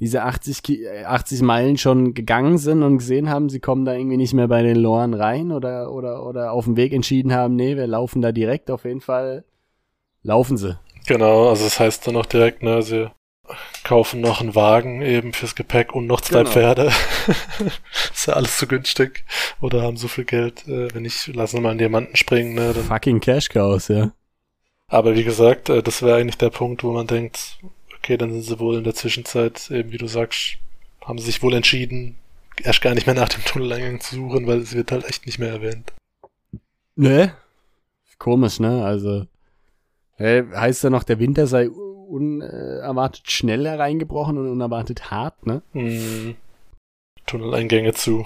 diese 0.00 0.22
80, 0.24 0.62
Ki- 0.62 0.84
äh, 0.84 1.04
80 1.04 1.40
Meilen 1.42 1.78
schon 1.78 2.12
gegangen 2.12 2.58
sind 2.58 2.82
und 2.82 2.98
gesehen 2.98 3.30
haben, 3.30 3.48
sie 3.48 3.60
kommen 3.60 3.84
da 3.84 3.94
irgendwie 3.94 4.18
nicht 4.18 4.34
mehr 4.34 4.48
bei 4.48 4.62
den 4.62 4.76
Loren 4.76 5.14
rein 5.14 5.52
oder, 5.52 5.90
oder, 5.92 6.26
oder 6.26 6.52
auf 6.52 6.64
dem 6.66 6.76
Weg 6.76 6.92
entschieden 6.92 7.32
haben, 7.32 7.56
nee, 7.56 7.76
wir 7.76 7.86
laufen 7.86 8.20
da 8.20 8.32
direkt. 8.32 8.70
Auf 8.70 8.84
jeden 8.84 9.00
Fall 9.00 9.44
laufen 10.22 10.56
sie. 10.58 10.78
Genau, 11.06 11.48
also 11.48 11.64
das 11.64 11.80
heißt 11.80 12.06
dann 12.06 12.16
auch 12.16 12.26
direkt, 12.26 12.62
ne, 12.62 12.82
sie 12.82 13.10
kaufen 13.84 14.20
noch 14.20 14.40
einen 14.40 14.56
Wagen 14.56 15.00
eben 15.02 15.32
fürs 15.32 15.54
Gepäck 15.54 15.94
und 15.94 16.06
noch 16.08 16.20
zwei 16.20 16.40
Genau. 16.40 16.50
Pferde. 16.50 16.90
ist 18.12 18.26
ja 18.26 18.34
alles 18.34 18.58
so 18.58 18.66
günstig. 18.66 19.24
Oder 19.60 19.82
haben 19.82 19.96
so 19.96 20.08
viel 20.08 20.24
Geld, 20.24 20.66
äh, 20.66 20.92
wenn 20.92 21.02
nicht, 21.04 21.28
lassen 21.28 21.56
wir 21.58 21.60
mal 21.62 21.70
einen 21.70 21.78
Diamanten 21.78 22.16
springen, 22.16 22.54
ne, 22.54 22.72
dann. 22.74 22.84
Fucking 22.84 23.20
Cash 23.20 23.48
Cows, 23.48 23.88
ja. 23.88 24.10
Aber 24.88 25.16
wie 25.16 25.24
gesagt, 25.24 25.68
äh, 25.68 25.82
das 25.82 26.02
wäre 26.02 26.16
eigentlich 26.16 26.38
der 26.38 26.50
Punkt, 26.50 26.84
wo 26.84 26.92
man 26.92 27.06
denkt, 27.06 27.58
okay, 27.96 28.16
dann 28.16 28.32
sind 28.32 28.42
sie 28.42 28.58
wohl 28.60 28.76
in 28.76 28.84
der 28.84 28.94
Zwischenzeit, 28.94 29.70
eben 29.70 29.90
wie 29.92 29.98
du 29.98 30.06
sagst, 30.06 30.58
haben 31.04 31.18
sie 31.18 31.26
sich 31.26 31.42
wohl 31.42 31.54
entschieden, 31.54 32.16
erst 32.62 32.82
gar 32.82 32.94
nicht 32.94 33.06
mehr 33.06 33.16
nach 33.16 33.28
dem 33.28 33.44
Tunneleingang 33.44 34.00
zu 34.00 34.16
suchen, 34.16 34.46
weil 34.46 34.58
es 34.58 34.74
wird 34.74 34.92
halt 34.92 35.04
echt 35.04 35.26
nicht 35.26 35.38
mehr 35.38 35.50
erwähnt. 35.50 35.92
Ne? 36.94 37.34
Komisch, 38.18 38.60
ne? 38.60 38.84
Also, 38.84 39.26
hä, 40.16 40.44
heißt 40.54 40.84
ja 40.84 40.90
noch, 40.90 41.02
der 41.02 41.18
Winter 41.18 41.46
sei 41.46 41.68
unerwartet 41.68 43.30
schnell 43.30 43.66
hereingebrochen 43.66 44.38
und 44.38 44.48
unerwartet 44.48 45.10
hart, 45.10 45.46
ne? 45.46 45.62
Hm. 45.72 46.36
Tunneleingänge 47.26 47.92
zu. 47.92 48.24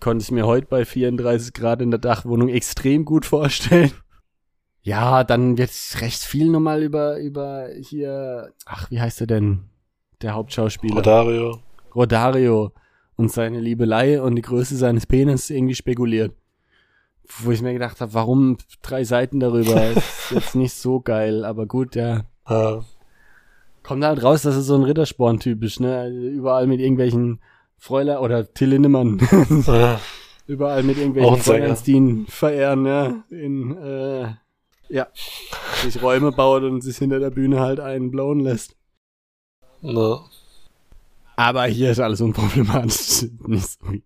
konnte 0.00 0.22
ich 0.22 0.30
mir 0.30 0.46
heute 0.46 0.68
bei 0.68 0.84
34 0.84 1.52
Grad 1.52 1.82
in 1.82 1.90
der 1.90 1.98
Dachwohnung 1.98 2.48
extrem 2.48 3.04
gut 3.04 3.26
vorstellen. 3.26 3.92
Ja, 4.88 5.22
dann 5.22 5.58
wird 5.58 5.70
recht 6.00 6.22
viel 6.22 6.48
nochmal 6.48 6.82
über, 6.82 7.18
über 7.18 7.68
hier, 7.78 8.54
ach, 8.64 8.90
wie 8.90 8.98
heißt 8.98 9.20
er 9.20 9.26
denn? 9.26 9.64
Der 10.22 10.32
Hauptschauspieler. 10.32 10.96
Rodario. 10.96 11.58
Rodario 11.94 12.72
und 13.16 13.30
seine 13.30 13.60
Liebelei 13.60 14.18
und 14.22 14.36
die 14.36 14.42
Größe 14.42 14.78
seines 14.78 15.04
Penis 15.04 15.50
irgendwie 15.50 15.74
spekuliert. 15.74 16.32
Wo 17.40 17.50
ich 17.50 17.60
mir 17.60 17.74
gedacht 17.74 18.00
habe, 18.00 18.14
warum 18.14 18.56
drei 18.80 19.04
Seiten 19.04 19.40
darüber? 19.40 19.90
ist 19.90 20.30
jetzt 20.30 20.54
nicht 20.54 20.72
so 20.72 21.00
geil, 21.00 21.44
aber 21.44 21.66
gut, 21.66 21.94
ja. 21.94 22.22
Ja, 22.48 22.80
Kommt 23.82 24.04
halt 24.04 24.22
raus, 24.22 24.40
das 24.40 24.56
ist 24.56 24.68
so 24.68 24.74
ein 24.74 24.84
Rittersporn 24.84 25.38
typisch, 25.38 25.80
ne? 25.80 25.98
Also 25.98 26.18
Überall 26.18 26.66
mit 26.66 26.80
irgendwelchen 26.80 27.40
Freuler 27.76 28.22
oder 28.22 28.54
Till 28.54 28.70
Lindemann. 28.70 29.20
ja. 29.66 30.00
Überall 30.46 30.82
mit 30.82 30.96
irgendwelchen 30.96 31.34
ein 31.34 31.40
Sänger. 31.42 31.58
Feuerns, 31.58 31.82
die 31.82 31.92
ihn 31.92 32.26
verehren, 32.26 32.86
ja. 32.86 33.22
In, 33.28 33.76
äh, 33.76 34.28
ja. 34.88 35.08
Sich 35.82 36.02
Räume 36.02 36.32
baut 36.32 36.62
und 36.62 36.82
sich 36.82 36.96
hinter 36.98 37.20
der 37.20 37.30
Bühne 37.30 37.60
halt 37.60 37.80
einen 37.80 38.10
blowen 38.10 38.40
lässt. 38.40 38.76
Ne. 39.80 40.20
Aber 41.36 41.64
hier 41.66 41.92
ist 41.92 42.00
alles 42.00 42.20
unproblematisch. 42.20 43.28
nicht, 43.46 43.68
so 43.68 43.92
wie, 43.92 44.02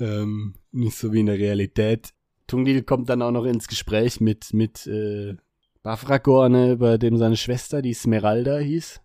ähm, 0.00 0.54
nicht 0.70 0.96
so 0.96 1.12
wie 1.12 1.20
in 1.20 1.26
der 1.26 1.38
Realität. 1.38 2.10
Tungdil 2.46 2.82
kommt 2.82 3.08
dann 3.08 3.22
auch 3.22 3.30
noch 3.30 3.44
ins 3.44 3.68
Gespräch 3.68 4.20
mit, 4.20 4.52
mit, 4.52 4.86
äh, 4.86 5.36
Bafragor, 5.82 6.48
ne, 6.48 6.76
bei 6.76 6.96
dem 6.96 7.16
seine 7.16 7.36
Schwester, 7.36 7.82
die 7.82 7.94
Smeralda 7.94 8.58
hieß. 8.58 9.00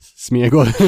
Smergol. 0.00 0.72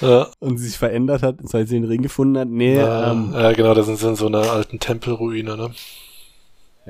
Ja. 0.00 0.28
und 0.38 0.56
sie 0.56 0.68
sich 0.68 0.78
verändert 0.78 1.22
hat, 1.22 1.36
seit 1.42 1.68
sie 1.68 1.74
den 1.74 1.84
Ring 1.84 2.00
gefunden 2.00 2.38
hat. 2.38 2.48
Nee, 2.48 2.76
Ja, 2.76 3.12
ähm, 3.12 3.32
ja, 3.34 3.52
genau, 3.52 3.74
da 3.74 3.82
sind 3.82 3.98
sie 3.98 4.08
in 4.08 4.16
so 4.16 4.26
einer 4.26 4.50
alten 4.50 4.78
Tempelruine, 4.78 5.56
ne? 5.58 5.70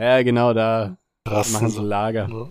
Ja, 0.00 0.22
genau, 0.22 0.52
da 0.52 0.96
Rasten 1.26 1.52
machen 1.54 1.68
sie 1.68 1.76
sie. 1.76 1.84
Lager. 1.84 2.28
Ja. 2.30 2.48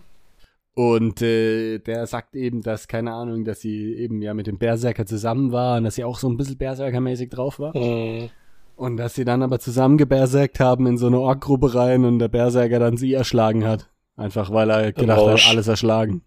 Und 0.75 1.21
äh, 1.21 1.79
der 1.79 2.07
sagt 2.07 2.35
eben, 2.35 2.61
dass, 2.61 2.87
keine 2.87 3.11
Ahnung, 3.11 3.43
dass 3.43 3.59
sie 3.59 3.93
eben 3.95 4.21
ja 4.21 4.33
mit 4.33 4.47
dem 4.47 4.57
Berserker 4.57 5.05
zusammen 5.05 5.51
war 5.51 5.77
und 5.77 5.83
dass 5.83 5.95
sie 5.95 6.05
auch 6.05 6.17
so 6.17 6.29
ein 6.29 6.37
bisschen 6.37 6.57
Berserkermäßig 6.57 7.29
drauf 7.29 7.59
war. 7.59 7.75
Mhm. 7.75 8.29
Und 8.75 8.95
dass 8.95 9.15
sie 9.15 9.25
dann 9.25 9.43
aber 9.43 9.59
zusammen 9.59 9.97
geberserkt 9.97 10.61
haben 10.61 10.87
in 10.87 10.97
so 10.97 11.07
eine 11.07 11.19
Ork-Gruppe 11.19 11.75
rein 11.75 12.05
und 12.05 12.19
der 12.19 12.29
Berserker 12.29 12.79
dann 12.79 12.95
sie 12.95 13.13
erschlagen 13.13 13.65
hat. 13.65 13.89
Einfach 14.15 14.53
weil 14.53 14.69
er 14.69 14.93
gedacht 14.93 15.19
Rausch. 15.19 15.47
hat, 15.47 15.51
alles 15.51 15.67
erschlagen. 15.67 16.21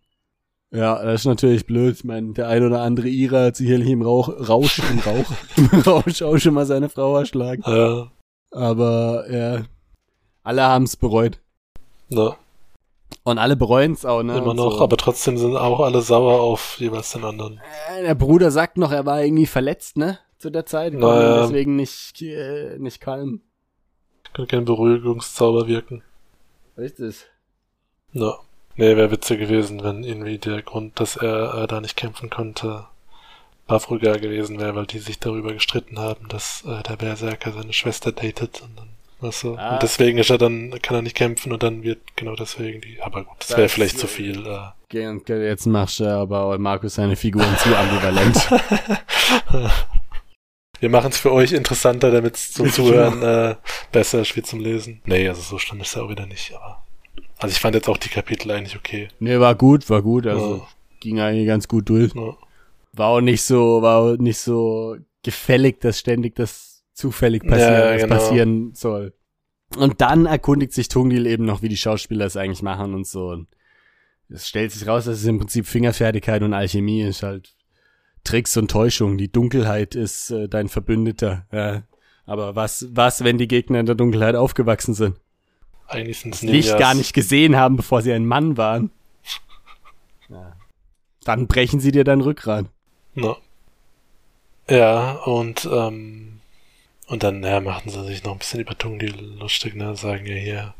Ja, 0.71 1.03
das 1.03 1.21
ist 1.21 1.27
natürlich 1.27 1.67
blöd. 1.67 1.95
Ich 1.97 2.05
meine, 2.05 2.33
der 2.33 2.49
ein 2.49 2.65
oder 2.65 2.83
andere 2.83 3.09
Ira 3.09 3.45
hat 3.45 3.57
sicherlich 3.57 3.89
im 3.89 4.03
Rauch, 4.03 4.29
Rausch, 4.29 4.81
im 4.91 4.99
Rauch, 4.99 5.31
im 5.57 5.81
Rausch 5.81 6.23
auch 6.23 6.37
schon 6.39 6.55
mal 6.55 6.67
seine 6.67 6.89
Frau 6.89 7.17
erschlagen. 7.19 7.63
Ja, 7.67 8.11
Aber 8.51 9.25
ja, 9.31 9.63
alle 10.42 10.62
haben 10.62 10.85
es 10.85 10.96
bereut. 10.96 11.38
ne. 12.09 12.35
Und 13.24 13.38
alle 13.38 13.55
bereuen 13.57 13.92
es 13.92 14.05
auch, 14.05 14.22
ne? 14.22 14.38
Immer 14.38 14.55
noch, 14.55 14.78
so. 14.78 14.81
aber 14.83 14.96
trotzdem 14.96 15.37
sind 15.37 15.57
auch 15.57 15.78
alle 15.81 16.00
sauer 16.00 16.40
auf 16.40 16.76
jeweils 16.81 17.12
den 17.12 17.24
anderen. 17.24 17.61
Äh, 17.96 18.02
Der 18.02 18.14
Bruder 18.16 18.50
sagt 18.50 18.78
noch, 18.78 18.90
er 18.90 19.07
war 19.07 19.22
irgendwie 19.22 19.46
verletzt, 19.46 19.96
ne? 19.96 20.18
Zu 20.38 20.50
der 20.50 20.66
Zeit. 20.66 20.94
Naja. 20.94 21.42
deswegen 21.42 21.76
nicht, 21.76 22.20
äh, 22.22 22.78
nicht 22.78 23.00
kalm. 23.00 23.42
Kann 24.33 24.48
kein 24.48 24.64
Beruhigungszauber 24.64 25.68
wirken. 25.68 26.02
Richtig. 26.76 27.26
Ja. 28.12 28.38
Nee, 28.76 28.96
wäre 28.96 29.11
witzig 29.11 29.38
gewesen, 29.38 29.85
wenn 29.85 30.02
irgendwie 30.02 30.38
der 30.38 30.62
Grund, 30.62 30.98
dass 30.98 31.16
er 31.16 31.62
äh, 31.62 31.66
da 31.68 31.81
nicht 31.81 31.96
kämpfen 31.96 32.31
konnte, 32.31 32.87
Bafrugar 33.66 34.18
gewesen 34.18 34.59
wäre, 34.59 34.74
weil 34.74 34.87
die 34.87 34.98
sich 34.98 35.20
darüber 35.20 35.52
gestritten 35.52 35.98
haben, 35.98 36.26
dass 36.28 36.64
äh, 36.66 36.83
der 36.83 36.96
Berserker 36.96 37.52
seine 37.52 37.72
Schwester 37.74 38.11
datet 38.11 38.62
und 38.62 38.76
dann, 38.78 38.88
weißt 39.23 39.45
du, 39.45 39.55
Ah. 39.57 39.75
und 39.75 39.83
deswegen 39.83 40.19
ist 40.19 40.31
er 40.31 40.39
dann, 40.39 40.79
kann 40.83 40.97
er 40.97 41.03
nicht 41.03 41.17
kämpfen 41.17 41.53
und 41.53 41.63
dann 41.63 41.83
wird 41.83 42.01
genau 42.17 42.35
deswegen 42.37 42.81
die, 42.81 43.01
aber 43.01 43.25
gut, 43.25 43.37
das 43.39 43.57
wäre 43.57 43.69
vielleicht 43.69 43.99
zu 43.99 44.07
viel, 44.07 44.47
äh, 44.47 44.59
Okay, 44.85 45.07
und 45.09 45.27
Jetzt 45.27 45.65
machst 45.67 46.01
du 46.01 46.05
aber 46.05 46.59
Markus 46.59 46.97
seine 46.97 47.17
Figuren 47.17 47.57
zu 47.59 47.75
ambivalent. 47.75 48.37
Wir 50.81 50.89
machen 50.91 51.11
es 51.11 51.19
für 51.19 51.33
euch 51.33 51.53
interessanter, 51.53 52.11
damit 52.11 52.37
es 52.37 52.53
zum 52.53 52.69
Zuhören 52.73 53.23
äh, 53.23 53.55
besser 53.93 54.21
ist 54.21 54.35
wie 54.37 54.43
zum 54.43 54.61
Lesen. 54.61 55.01
Nee, 55.05 55.29
also 55.29 55.41
so 55.41 55.59
schlimm 55.59 55.81
ist 55.81 55.95
er 55.97 56.05
auch 56.05 56.11
wieder 56.11 56.27
nicht, 56.27 56.53
aber. 56.55 56.83
Also 57.39 57.53
ich 57.55 57.61
fand 57.61 57.75
jetzt 57.75 57.89
auch 57.89 57.97
die 57.99 58.09
Kapitel 58.09 58.51
eigentlich 58.51 58.77
okay. 58.77 59.09
nee, 59.19 59.39
war 59.39 59.55
gut, 59.55 59.89
war 59.91 60.03
gut. 60.03 60.27
Also 60.27 60.57
Ja. 60.57 60.69
ging 61.01 61.21
eigentlich 61.21 61.47
ganz 61.47 61.69
gut 61.69 61.89
durch. 61.89 62.13
Ja. 62.15 62.37
War 62.93 63.09
auch 63.09 63.21
nicht 63.21 63.43
so, 63.43 63.81
war 63.83 63.99
auch 64.01 64.17
nicht 64.17 64.39
so 64.39 64.97
gefällig, 65.23 65.81
dass 65.81 65.99
ständig 66.01 66.35
das 66.35 66.72
zufällig 67.03 67.43
passieren, 67.47 67.73
Ja, 67.73 67.97
genau. 67.97 68.15
passieren 68.15 68.75
soll. 68.75 69.12
Und 69.77 70.01
dann 70.01 70.27
erkundigt 70.27 70.73
sich 70.73 70.88
Tungdil 70.88 71.27
eben 71.27 71.45
noch, 71.45 71.62
wie 71.62 71.69
die 71.69 71.77
Schauspieler 71.77 72.27
es 72.27 72.37
eigentlich 72.37 72.62
machen 72.62 72.95
und 72.95 73.07
so. 73.07 73.29
Und 73.29 73.49
es 74.29 74.49
stellt 74.49 74.71
sich 74.71 74.87
raus, 74.87 75.07
dass 75.07 75.19
es 75.19 75.25
im 75.25 75.38
Prinzip 75.38 75.67
Fingerfertigkeit 75.67 76.43
und 76.43 76.55
Alchemie 76.55 77.03
ist 77.03 77.23
halt 77.23 77.55
Tricks 78.23 78.57
und 78.57 78.71
Täuschung. 78.71 79.19
Die 79.19 79.33
Dunkelheit 79.33 79.95
ist 79.95 80.31
äh, 80.31 80.49
dein 80.49 80.69
Verbündeter. 80.69 81.47
Ja. 81.51 81.83
Aber 82.25 82.55
was, 82.55 82.87
was, 82.91 83.25
wenn 83.25 83.37
die 83.38 83.49
Gegner 83.49 83.81
in 83.81 83.87
der 83.87 83.97
Dunkelheit 83.97 84.37
aufgewachsen 84.37 84.95
sind? 84.95 85.17
Eigentlich 85.88 86.21
sind 86.21 86.35
es 86.37 86.43
Licht 86.43 86.79
gar 86.79 86.95
nicht 86.95 87.15
gesehen 87.15 87.57
haben, 87.57 87.77
bevor 87.77 88.01
sie 88.03 88.12
ein 88.12 88.27
Mann 88.27 88.57
waren. 88.57 88.91
Ja. 90.29 90.57
Dann 91.25 91.47
brechen 91.47 91.79
sie 91.79 91.93
dir 91.93 92.05
dein 92.05 92.23
Rückgrat. 92.23 92.65
Ja. 93.15 93.37
Ja, 94.71 95.12
und, 95.25 95.69
ähm, 95.71 96.41
und 97.12 97.22
dann, 97.22 97.42
ja, 97.44 97.61
machen 97.61 97.90
sie 97.90 98.05
sich 98.05 98.25
noch 98.25 98.33
ein 98.33 98.38
bisschen 98.38 98.61
über 98.61 98.77
Tungdil 98.77 99.14
lustig, 99.38 99.75
ne, 99.77 99.94
sagen 99.96 100.27
ja 100.27 100.35
hier, 100.35 100.75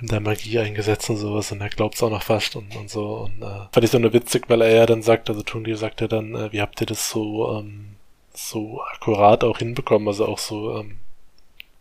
in 0.00 0.08
der 0.08 0.20
Magie 0.20 0.58
eingesetzt 0.58 1.08
und 1.10 1.16
sowas 1.16 1.52
und 1.52 1.60
er 1.60 1.68
glaubt's 1.68 2.02
auch 2.02 2.10
noch 2.10 2.22
fast 2.22 2.56
und, 2.56 2.74
und 2.74 2.90
so 2.90 3.18
und, 3.28 3.42
äh, 3.42 3.66
fand 3.72 3.84
ich 3.84 3.90
so 3.90 3.98
nur 3.98 4.12
witzig, 4.12 4.44
weil 4.48 4.62
er 4.62 4.70
ja 4.74 4.86
dann 4.86 5.02
sagt, 5.02 5.28
also 5.28 5.42
Tungdil 5.42 5.76
sagt 5.76 6.00
ja 6.00 6.08
dann, 6.08 6.34
äh, 6.34 6.50
wie 6.52 6.60
habt 6.60 6.80
ihr 6.80 6.86
das 6.86 7.08
so, 7.10 7.58
ähm, 7.58 7.96
so 8.34 8.82
akkurat 8.94 9.44
auch 9.44 9.58
hinbekommen, 9.58 10.08
also 10.08 10.26
auch 10.26 10.38
so, 10.38 10.78
ähm, 10.78 10.96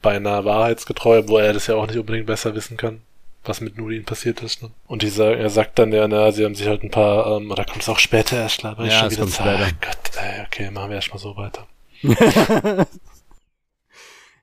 beinahe 0.01 0.45
wahrheitsgetreu, 0.45 1.23
wo 1.27 1.37
er 1.37 1.53
das 1.53 1.67
ja 1.67 1.75
auch 1.75 1.87
nicht 1.87 1.97
unbedingt 1.97 2.25
besser 2.27 2.53
wissen 2.55 2.75
kann, 2.77 3.01
was 3.43 3.61
mit 3.61 3.77
Nurin 3.77 4.03
passiert 4.05 4.41
ist. 4.43 4.61
Ne? 4.63 4.69
Und 4.87 5.01
dieser, 5.03 5.37
er 5.37 5.49
sagt 5.49 5.79
dann 5.79 5.91
ja, 5.93 6.07
na, 6.07 6.31
sie 6.31 6.43
haben 6.45 6.55
sich 6.55 6.67
halt 6.67 6.83
ein 6.83 6.91
paar, 6.91 7.37
ähm, 7.37 7.49
oder 7.51 7.65
kommt 7.65 7.81
es 7.83 7.89
auch 7.89 7.99
später 7.99 8.37
erst, 8.37 8.59
glaube 8.59 8.85
ich, 8.85 8.91
Ja, 8.93 8.99
schon 8.99 9.07
es 9.07 9.13
wieder 9.13 9.21
kommt 9.23 9.33
zu- 9.35 9.43
später. 9.43 9.71
Gott, 9.81 10.11
ey, 10.21 10.41
okay, 10.45 10.71
machen 10.71 10.89
wir 10.89 10.95
erstmal 10.97 11.19
so 11.19 11.35
weiter. 11.37 11.65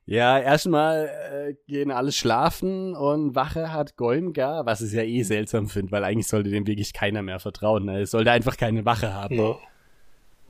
ja, 0.09 0.38
erstmal 0.38 1.07
äh, 1.07 1.55
gehen 1.66 1.90
alle 1.90 2.12
schlafen 2.12 2.94
und 2.97 3.35
Wache 3.35 3.75
hat 3.75 3.97
Golmgar, 3.97 4.64
was 4.64 4.81
ich 4.81 4.94
ja 4.94 5.03
eh 5.03 5.23
seltsam 5.23 5.68
finde, 5.68 5.92
weil 5.92 6.03
eigentlich 6.03 6.29
sollte 6.29 6.49
dem 6.49 6.66
wirklich 6.66 6.94
keiner 6.94 7.21
mehr 7.21 7.40
vertrauen. 7.40 7.85
Ne? 7.85 8.01
Es 8.01 8.12
sollte 8.12 8.31
einfach 8.33 8.57
keine 8.57 8.87
Wache 8.87 9.12
haben. 9.12 9.37
Ja, 9.37 9.57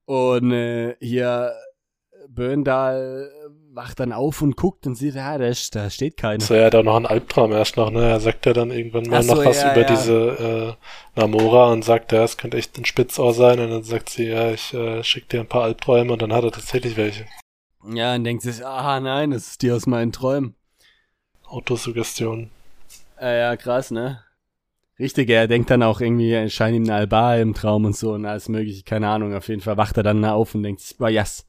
Und 0.07 0.53
äh, 0.53 0.95
hier 1.01 1.53
Böndal 2.29 3.33
wacht 3.73 3.99
dann 3.99 4.13
auf 4.13 4.43
und 4.43 4.57
guckt 4.57 4.87
und 4.87 4.95
sieht, 4.95 5.17
ja, 5.17 5.37
da, 5.39 5.51
da 5.73 5.91
steht 5.91 6.17
keiner. 6.17 6.41
so, 6.41 6.55
er 6.55 6.67
hat 6.67 6.77
auch 6.77 6.85
noch 6.85 6.95
einen 6.95 7.07
Albtraum 7.07 7.51
erst 7.51 7.77
noch, 7.77 7.91
ne? 7.91 8.11
Er 8.11 8.21
sagt 8.21 8.47
ja 8.47 8.53
dann 8.53 8.71
irgendwann 8.71 9.09
mal 9.09 9.25
so, 9.25 9.35
noch 9.35 9.45
was 9.45 9.61
ja, 9.61 9.73
über 9.73 9.83
ja. 9.83 9.89
diese 9.89 10.77
äh, 11.17 11.21
Namora 11.21 11.73
und 11.73 11.85
sagt, 11.85 12.13
ja, 12.13 12.23
es 12.23 12.37
könnte 12.37 12.59
echt 12.59 12.79
ein 12.79 12.85
Spitzohr 12.85 13.35
sein. 13.35 13.59
Und 13.59 13.71
dann 13.71 13.83
sagt 13.83 14.11
sie, 14.11 14.29
ja, 14.29 14.53
ich 14.53 14.73
äh, 14.73 15.03
schick 15.03 15.29
dir 15.29 15.41
ein 15.41 15.49
paar 15.49 15.65
Albträume 15.65 16.13
und 16.13 16.23
dann 16.23 16.33
hat 16.33 16.45
er 16.45 16.53
tatsächlich 16.53 16.97
welche. 16.97 17.25
Ja, 17.85 18.15
und 18.15 18.25
denkt 18.25 18.43
sich, 18.43 18.65
ah 18.65 19.01
nein, 19.01 19.31
das 19.31 19.49
ist 19.49 19.63
die 19.63 19.73
aus 19.73 19.87
meinen 19.87 20.13
Träumen. 20.13 20.55
Autosuggestion. 21.47 22.51
Äh, 23.21 23.41
ja, 23.41 23.57
krass, 23.57 23.91
ne? 23.91 24.21
Richtig, 24.99 25.31
er 25.31 25.47
denkt 25.47 25.71
dann 25.71 25.83
auch 25.83 26.01
irgendwie, 26.01 26.33
er 26.33 26.49
scheint 26.51 26.77
ihm 26.77 26.83
eine 26.85 26.95
Alba 26.95 27.37
im 27.37 27.55
Traum 27.55 27.85
und 27.85 27.97
so 27.97 28.15
und 28.15 28.27
alles 28.27 28.49
mögliche, 28.49 28.83
keine 28.83 29.09
Ahnung. 29.09 29.35
Auf 29.35 29.49
jeden 29.49 29.61
Fall 29.61 29.77
wacht 29.77 29.97
er 29.97 30.03
dann 30.03 30.25
auf 30.25 30.55
und 30.55 30.65
denkt 30.65 30.81
sich, 30.81 30.97
boah, 30.97 31.09
yes. 31.09 31.47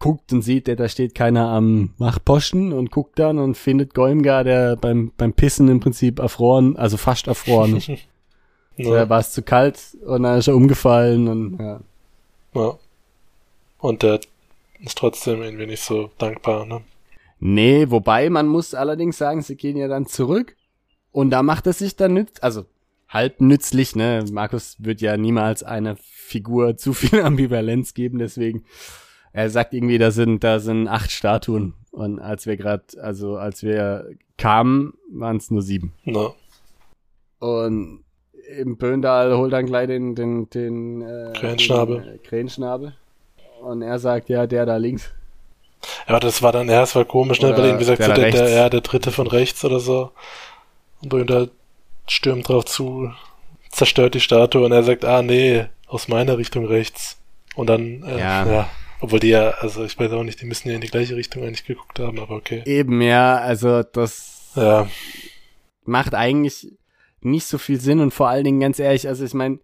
Guckt 0.00 0.32
und 0.32 0.42
sieht, 0.42 0.68
da 0.68 0.88
steht 0.88 1.16
keiner 1.16 1.48
am 1.48 1.92
Wachposten 1.98 2.72
und 2.72 2.92
guckt 2.92 3.18
dann 3.18 3.38
und 3.38 3.56
findet 3.56 3.94
Golmgar, 3.94 4.44
der 4.44 4.76
beim, 4.76 5.12
beim 5.16 5.32
Pissen 5.32 5.68
im 5.68 5.80
Prinzip 5.80 6.20
erfroren, 6.20 6.76
also 6.76 6.96
fast 6.96 7.26
erfroren 7.26 7.76
ist. 7.76 7.90
Ja. 8.80 8.94
Da 8.94 9.08
war 9.08 9.18
es 9.18 9.32
zu 9.32 9.42
kalt 9.42 9.96
und 10.06 10.22
dann 10.22 10.38
ist 10.38 10.46
er 10.46 10.54
umgefallen 10.54 11.26
und 11.26 11.58
ja. 11.58 11.80
Ja. 12.54 12.78
Und 13.80 14.04
der 14.04 14.20
ist 14.84 14.98
trotzdem 14.98 15.42
irgendwie 15.42 15.66
nicht 15.66 15.82
so 15.82 16.10
dankbar, 16.18 16.66
ne? 16.66 16.82
Nee, 17.40 17.90
wobei 17.90 18.30
man 18.30 18.48
muss 18.48 18.74
allerdings 18.74 19.16
sagen, 19.18 19.42
sie 19.42 19.56
gehen 19.56 19.76
ja 19.76 19.86
dann 19.88 20.06
zurück 20.06 20.56
und 21.12 21.30
da 21.30 21.42
macht 21.42 21.66
es 21.66 21.78
sich 21.78 21.94
dann 21.96 22.14
nütz, 22.14 22.38
also 22.42 22.64
halb 23.08 23.40
nützlich, 23.40 23.94
ne? 23.96 24.24
Markus 24.32 24.76
wird 24.78 25.00
ja 25.00 25.16
niemals 25.16 25.62
einer 25.62 25.96
Figur 25.96 26.76
zu 26.78 26.92
viel 26.92 27.20
Ambivalenz 27.20 27.94
geben, 27.94 28.18
deswegen 28.18 28.64
er 29.32 29.50
sagt 29.50 29.74
irgendwie, 29.74 29.98
da 29.98 30.10
sind 30.10 30.42
da 30.42 30.58
sind 30.58 30.88
acht 30.88 31.10
Statuen 31.10 31.74
und 31.90 32.18
als 32.18 32.46
wir 32.46 32.56
gerade, 32.56 32.84
also 33.00 33.36
als 33.36 33.62
wir 33.62 34.10
kamen, 34.36 34.94
waren 35.12 35.36
es 35.36 35.50
nur 35.50 35.62
sieben. 35.62 35.92
Na, 36.04 36.32
Und 37.38 38.04
im 38.56 38.78
Böndal 38.78 39.36
holt 39.36 39.52
dann 39.52 39.66
gleich 39.66 39.88
den 39.88 40.14
den 40.14 40.48
den 40.50 41.02
äh, 41.02 41.32
Krähenschnabel. 41.36 42.00
den, 42.00 42.14
äh, 42.14 42.18
Krähenschnabel 42.18 42.94
und 43.60 43.82
er 43.82 43.98
sagt 43.98 44.28
ja, 44.28 44.46
der 44.46 44.66
da 44.66 44.76
links. 44.76 45.10
Ja, 46.08 46.18
das 46.18 46.42
war 46.42 46.52
dann, 46.52 46.68
ja, 46.68 46.82
es 46.82 46.94
war 46.94 47.04
komisch, 47.04 47.40
ne? 47.40 47.48
Oder 47.48 47.58
Weil 47.58 47.64
irgendwie 47.66 47.84
sagt 47.84 48.00
der 48.00 48.06
so, 48.06 48.12
da 48.14 48.20
der, 48.20 48.30
der, 48.30 48.48
ja, 48.50 48.68
der 48.68 48.80
dritte 48.80 49.12
von 49.12 49.26
rechts 49.26 49.64
oder 49.64 49.80
so. 49.80 50.10
Und 51.02 51.08
Bründer 51.08 51.48
stürmt 52.08 52.48
drauf 52.48 52.64
zu, 52.64 53.12
zerstört 53.70 54.14
die 54.14 54.20
Statue 54.20 54.64
und 54.64 54.72
er 54.72 54.82
sagt, 54.82 55.04
ah, 55.04 55.22
nee, 55.22 55.66
aus 55.86 56.08
meiner 56.08 56.36
Richtung 56.38 56.66
rechts. 56.66 57.18
Und 57.54 57.68
dann, 57.68 58.02
äh, 58.02 58.18
Ja. 58.18 58.46
ja. 58.46 58.70
Obwohl 59.00 59.20
die 59.20 59.28
ja, 59.28 59.50
also 59.50 59.84
ich 59.84 59.96
weiß 59.96 60.10
auch 60.12 60.24
nicht, 60.24 60.40
die 60.40 60.46
müssen 60.46 60.68
ja 60.68 60.74
in 60.74 60.80
die 60.80 60.88
gleiche 60.88 61.14
Richtung 61.14 61.44
eigentlich 61.44 61.64
geguckt 61.64 62.00
haben, 62.00 62.18
aber 62.18 62.34
okay. 62.34 62.62
Eben 62.66 63.00
ja, 63.00 63.36
also 63.36 63.84
das 63.84 64.50
Ja, 64.56 64.88
macht 65.84 66.14
eigentlich 66.14 66.72
nicht 67.20 67.46
so 67.46 67.58
viel 67.58 67.78
Sinn 67.80 68.00
und 68.00 68.12
vor 68.12 68.28
allen 68.28 68.42
Dingen 68.42 68.58
ganz 68.58 68.80
ehrlich, 68.80 69.06
also 69.06 69.24
ich 69.24 69.34
meine, 69.34 69.60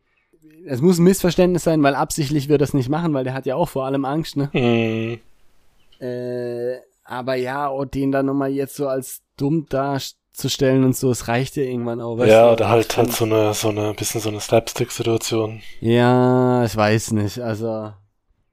es 0.66 0.80
muss 0.80 0.98
ein 0.98 1.04
Missverständnis 1.04 1.64
sein, 1.64 1.82
weil 1.82 1.94
absichtlich 1.94 2.48
wird 2.48 2.60
das 2.60 2.74
nicht 2.74 2.88
machen, 2.88 3.14
weil 3.14 3.24
der 3.24 3.34
hat 3.34 3.46
ja 3.46 3.56
auch 3.56 3.68
vor 3.68 3.84
allem 3.86 4.04
Angst, 4.04 4.36
ne? 4.36 4.52
hm, 4.52 5.20
Äh, 6.00 6.76
aber 7.04 7.34
ja, 7.36 7.66
und 7.68 7.94
den 7.94 8.12
dann 8.12 8.26
nochmal 8.26 8.50
jetzt 8.50 8.76
so 8.76 8.88
als 8.88 9.22
dumm 9.36 9.66
darzustellen 9.68 10.84
und 10.84 10.96
so, 10.96 11.10
es 11.10 11.28
reicht 11.28 11.56
ja 11.56 11.62
irgendwann 11.64 12.00
auch. 12.00 12.18
weißt 12.18 12.30
ja, 12.30 12.46
du? 12.46 12.52
oder 12.52 12.68
halt 12.68 12.96
halt 12.96 13.12
so 13.12 13.24
eine, 13.24 13.54
so 13.54 13.68
eine, 13.68 13.94
bisschen 13.94 14.20
so 14.20 14.28
eine 14.30 14.40
Slapstick-Situation. 14.40 15.62
Ja, 15.80 16.64
ich 16.64 16.76
weiß 16.76 17.12
nicht, 17.12 17.38
also. 17.40 17.92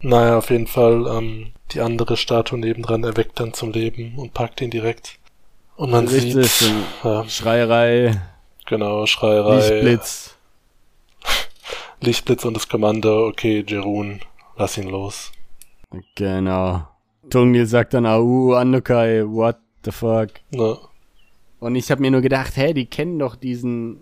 Naja, 0.02 0.38
auf 0.38 0.50
jeden 0.50 0.68
Fall, 0.68 1.06
ähm, 1.08 1.54
die 1.72 1.82
andere 1.82 2.18
Statue 2.18 2.60
nebendran 2.60 3.04
erweckt 3.04 3.40
dann 3.40 3.54
zum 3.54 3.72
Leben 3.72 4.18
und 4.18 4.34
packt 4.34 4.62
ihn 4.62 4.72
direkt. 4.72 5.20
Und 5.76 5.92
man 5.92 6.08
Richtig, 6.08 6.52
sieht, 6.52 6.72
ja, 7.04 7.28
Schreierei, 7.28 8.22
genau, 8.66 9.06
Schreierei, 9.06 9.56
Lichtblitz. 9.58 10.36
Lichtblitz 12.02 12.46
und 12.46 12.56
das 12.56 12.68
Kommando, 12.68 13.28
okay, 13.28 13.64
Jerun, 13.68 14.20
lass 14.58 14.78
ihn 14.78 14.90
los. 14.90 15.32
Genau. 16.16 16.88
Tungil 17.30 17.66
sagt 17.66 17.94
dann, 17.94 18.06
au, 18.06 18.54
Andokai, 18.54 19.24
what 19.26 19.58
the 19.86 19.92
fuck? 19.92 20.30
Ne, 20.52 20.78
Und 21.60 21.76
ich 21.76 21.92
habe 21.92 22.02
mir 22.02 22.12
nur 22.12 22.22
gedacht, 22.22 22.56
hä, 22.58 22.74
die 22.74 22.86
kennen 22.86 23.20
doch 23.20 23.36
diesen, 23.36 24.00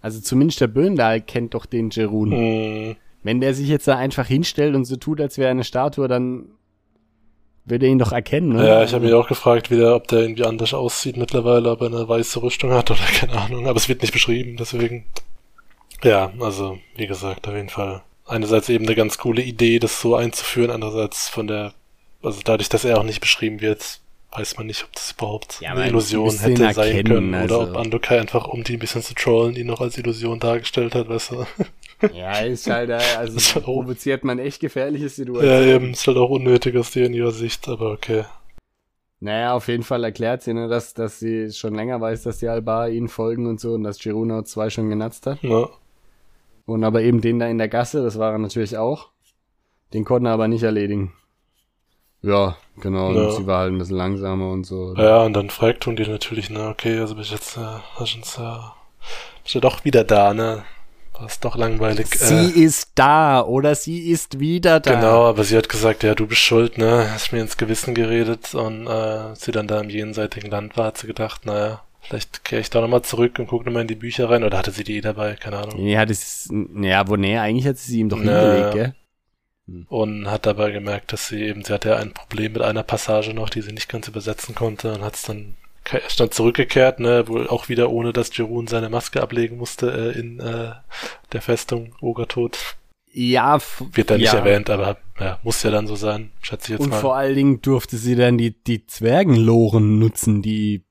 also 0.00 0.20
zumindest 0.20 0.60
der 0.60 0.66
Böndal 0.68 1.20
kennt 1.20 1.54
doch 1.54 1.66
den 1.66 1.90
Jerun. 1.90 2.32
hm, 2.32 2.96
Wenn 3.22 3.40
der 3.40 3.54
sich 3.54 3.68
jetzt 3.68 3.86
da 3.88 3.96
einfach 3.96 4.26
hinstellt 4.26 4.74
und 4.74 4.84
so 4.84 4.96
tut, 4.96 5.20
als 5.20 5.38
wäre 5.38 5.48
er 5.48 5.52
eine 5.52 5.64
Statue, 5.64 6.08
dann 6.08 6.46
würde 7.64 7.86
er 7.86 7.92
ihn 7.92 7.98
doch 8.00 8.10
erkennen, 8.10 8.48
ne? 8.48 8.66
ja, 8.66 8.82
ich 8.82 8.92
habe 8.92 9.04
mich 9.04 9.14
auch 9.14 9.28
gefragt, 9.28 9.70
wieder, 9.70 9.94
ob 9.94 10.08
der 10.08 10.22
irgendwie 10.22 10.44
anders 10.44 10.74
aussieht 10.74 11.16
mittlerweile, 11.16 11.70
ob 11.70 11.80
er 11.82 11.86
eine 11.86 12.08
weiße 12.08 12.42
Rüstung 12.42 12.72
hat 12.72 12.90
oder 12.90 12.98
keine 13.14 13.34
Ahnung, 13.40 13.68
aber 13.68 13.76
es 13.76 13.88
wird 13.88 14.02
nicht 14.02 14.12
beschrieben, 14.12 14.56
deswegen. 14.58 15.04
Ja, 16.04 16.32
also, 16.40 16.78
wie 16.96 17.06
gesagt, 17.06 17.46
auf 17.48 17.54
jeden 17.54 17.68
Fall. 17.68 18.02
Einerseits 18.26 18.68
eben 18.68 18.86
eine 18.86 18.94
ganz 18.96 19.18
coole 19.18 19.42
Idee, 19.42 19.78
das 19.78 20.00
so 20.00 20.14
einzuführen, 20.16 20.70
andererseits 20.70 21.28
von 21.28 21.46
der, 21.46 21.74
also 22.22 22.40
dadurch, 22.44 22.68
dass 22.68 22.84
er 22.84 22.98
auch 22.98 23.02
nicht 23.04 23.20
beschrieben 23.20 23.60
wird, 23.60 24.00
weiß 24.30 24.56
man 24.56 24.66
nicht, 24.66 24.84
ob 24.84 24.92
das 24.94 25.12
überhaupt 25.12 25.60
Ja, 25.60 25.72
eine 25.72 25.88
Illusion 25.88 26.38
hätte 26.38 26.72
sein 26.72 26.86
erkennen, 26.96 27.04
können. 27.08 27.34
also. 27.34 27.60
Oder 27.60 27.70
ob 27.72 27.76
Andokai 27.76 28.20
einfach, 28.20 28.48
um 28.48 28.64
die 28.64 28.74
ein 28.74 28.78
bisschen 28.78 29.02
zu 29.02 29.14
trollen, 29.14 29.54
die 29.54 29.64
noch 29.64 29.80
als 29.80 29.98
Illusion 29.98 30.40
dargestellt 30.40 30.94
hat, 30.94 31.08
weißt 31.08 31.32
du. 31.32 31.46
Ja, 32.12 32.40
ist 32.40 32.68
halt, 32.68 32.90
äh, 32.90 32.94
also 33.16 33.60
auch- 33.60 33.62
provoziert 33.64 34.24
man 34.24 34.40
echt 34.40 34.58
gefährliche 34.60 35.04
Ja, 35.04 35.10
Situationen. 35.10 35.68
eben, 35.68 35.90
ist 35.92 36.04
halt 36.08 36.16
auch 36.16 36.30
unnötig 36.30 36.76
aus 36.76 36.90
deren 36.90 37.14
ihrer 37.14 37.30
Sicht, 37.30 37.68
aber 37.68 37.92
okay. 37.92 38.24
Naja, 39.20 39.54
auf 39.54 39.68
jeden 39.68 39.84
Fall 39.84 40.02
erklärt 40.02 40.42
sie, 40.42 40.52
ne, 40.52 40.66
dass, 40.66 40.94
dass 40.94 41.20
sie 41.20 41.52
schon 41.52 41.76
länger 41.76 42.00
weiß, 42.00 42.24
dass 42.24 42.38
die 42.38 42.48
Alba 42.48 42.88
ihnen 42.88 43.08
folgen 43.08 43.46
und 43.46 43.60
so 43.60 43.74
und 43.74 43.84
dass 43.84 43.98
Giruno 44.00 44.42
zwei 44.42 44.68
schon 44.68 44.90
genatzt 44.90 45.26
hat. 45.26 45.40
Ja, 45.42 45.68
Und 46.66 46.84
aber 46.84 47.02
eben 47.02 47.20
den 47.20 47.38
da 47.38 47.46
in 47.48 47.58
der 47.58 47.68
Gasse, 47.68 48.02
das 48.02 48.18
war 48.18 48.32
er 48.32 48.38
natürlich 48.38 48.76
auch. 48.76 49.10
Den 49.92 50.04
konnten 50.04 50.26
er 50.26 50.32
aber 50.32 50.48
nicht 50.48 50.62
erledigen. 50.62 51.12
Ja, 52.22 52.56
genau. 52.80 53.12
Ja. 53.12 53.22
Und 53.22 53.32
sie 53.32 53.46
war 53.46 53.60
halt 53.60 53.72
ein 53.72 53.78
bisschen 53.78 53.96
langsamer 53.96 54.50
und 54.50 54.64
so. 54.64 54.94
ja 54.96 55.22
und 55.22 55.34
dann 55.34 55.50
fragt 55.50 55.82
tun 55.82 55.96
die 55.96 56.06
natürlich, 56.06 56.50
ne, 56.50 56.68
okay, 56.68 56.98
also 56.98 57.14
bin 57.14 57.24
ich 57.24 57.32
jetzt, 57.32 57.56
äh, 57.56 57.60
hast 57.96 58.14
du 58.14 58.18
uns, 58.18 58.38
äh, 58.38 58.58
bist 59.42 59.54
du 59.56 59.60
doch 59.60 59.84
wieder 59.84 60.04
da, 60.04 60.32
ne? 60.32 60.62
War 61.14 61.26
es 61.26 61.40
doch 61.40 61.56
langweilig. 61.56 62.06
Sie 62.06 62.34
äh, 62.34 62.64
ist 62.64 62.92
da 62.94 63.42
oder 63.42 63.74
sie 63.74 64.10
ist 64.10 64.40
wieder 64.40 64.80
da. 64.80 64.94
Genau, 64.94 65.26
aber 65.26 65.44
sie 65.44 65.56
hat 65.56 65.68
gesagt, 65.68 66.04
ja, 66.04 66.14
du 66.14 66.26
bist 66.26 66.40
schuld, 66.40 66.78
ne? 66.78 67.08
Hast 67.12 67.32
mir 67.32 67.40
ins 67.40 67.56
Gewissen 67.56 67.94
geredet 67.94 68.54
und 68.54 68.86
äh, 68.86 68.90
als 68.90 69.42
sie 69.42 69.52
dann 69.52 69.66
da 69.66 69.80
im 69.80 69.90
jenseitigen 69.90 70.50
Land 70.50 70.76
war, 70.76 70.86
hat 70.86 70.98
sie 70.98 71.08
gedacht, 71.08 71.44
naja, 71.44 71.82
vielleicht 72.02 72.44
kehre 72.44 72.60
ich 72.60 72.70
da 72.70 72.80
nochmal 72.80 73.02
zurück 73.02 73.38
und 73.38 73.46
gucke 73.46 73.64
nochmal 73.64 73.82
in 73.82 73.88
die 73.88 73.94
Bücher 73.94 74.28
rein. 74.28 74.44
Oder 74.44 74.58
hatte 74.58 74.70
sie 74.70 74.84
die 74.84 74.98
eh 74.98 75.00
dabei? 75.00 75.34
Keine 75.34 75.58
Ahnung. 75.58 75.82
Nee, 75.82 75.96
hat 75.96 76.10
es, 76.10 76.48
ja, 76.80 77.08
wo, 77.08 77.16
nee, 77.16 77.38
eigentlich 77.38 77.66
hat 77.66 77.78
sie 77.78 78.00
ihm 78.00 78.08
doch 78.08 78.18
Na. 78.20 78.40
hingelegt, 78.40 78.72
gell? 78.74 78.94
Und 79.88 80.28
hat 80.28 80.44
dabei 80.44 80.72
gemerkt, 80.72 81.12
dass 81.12 81.28
sie 81.28 81.42
eben, 81.42 81.64
sie 81.64 81.72
hatte 81.72 81.90
ja 81.90 81.96
ein 81.96 82.12
Problem 82.12 82.52
mit 82.52 82.62
einer 82.62 82.82
Passage 82.82 83.32
noch, 83.32 83.48
die 83.48 83.62
sie 83.62 83.72
nicht 83.72 83.88
ganz 83.88 84.08
übersetzen 84.08 84.54
konnte 84.54 84.92
und 84.92 85.02
hat 85.02 85.14
es 85.14 85.22
dann 85.22 85.54
ist 86.06 86.20
dann 86.20 86.30
zurückgekehrt, 86.30 87.00
ne, 87.00 87.26
wohl 87.26 87.48
auch 87.48 87.68
wieder 87.68 87.90
ohne, 87.90 88.12
dass 88.12 88.36
Jerun 88.36 88.66
seine 88.66 88.88
Maske 88.88 89.20
ablegen 89.22 89.56
musste 89.56 90.14
äh, 90.14 90.18
in 90.18 90.38
äh, 90.40 90.72
der 91.32 91.42
Festung 91.42 91.94
Ogertod. 92.00 92.76
Ja, 93.12 93.58
Wird 93.92 94.10
da 94.10 94.16
nicht 94.16 94.32
ja. 94.32 94.38
erwähnt, 94.38 94.70
aber 94.70 94.96
ja, 95.20 95.38
muss 95.42 95.62
ja 95.62 95.70
dann 95.70 95.86
so 95.86 95.96
sein, 95.96 96.30
schätze 96.40 96.66
ich 96.66 96.78
jetzt 96.78 96.80
Und 96.80 96.90
mal. 96.90 97.00
vor 97.00 97.16
allen 97.16 97.34
Dingen 97.34 97.62
durfte 97.62 97.98
sie 97.98 98.16
dann 98.16 98.38
die, 98.38 98.52
die 98.52 98.86
Zwergenloren 98.86 99.98
nutzen, 99.98 100.40
die 100.40 100.84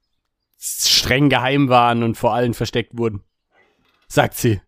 streng 0.62 1.30
geheim 1.30 1.70
waren 1.70 2.04
und 2.04 2.16
vor 2.16 2.34
allen 2.34 2.54
versteckt 2.54 2.98
wurden. 2.98 3.24
Sagt 4.08 4.38
sie. 4.38 4.62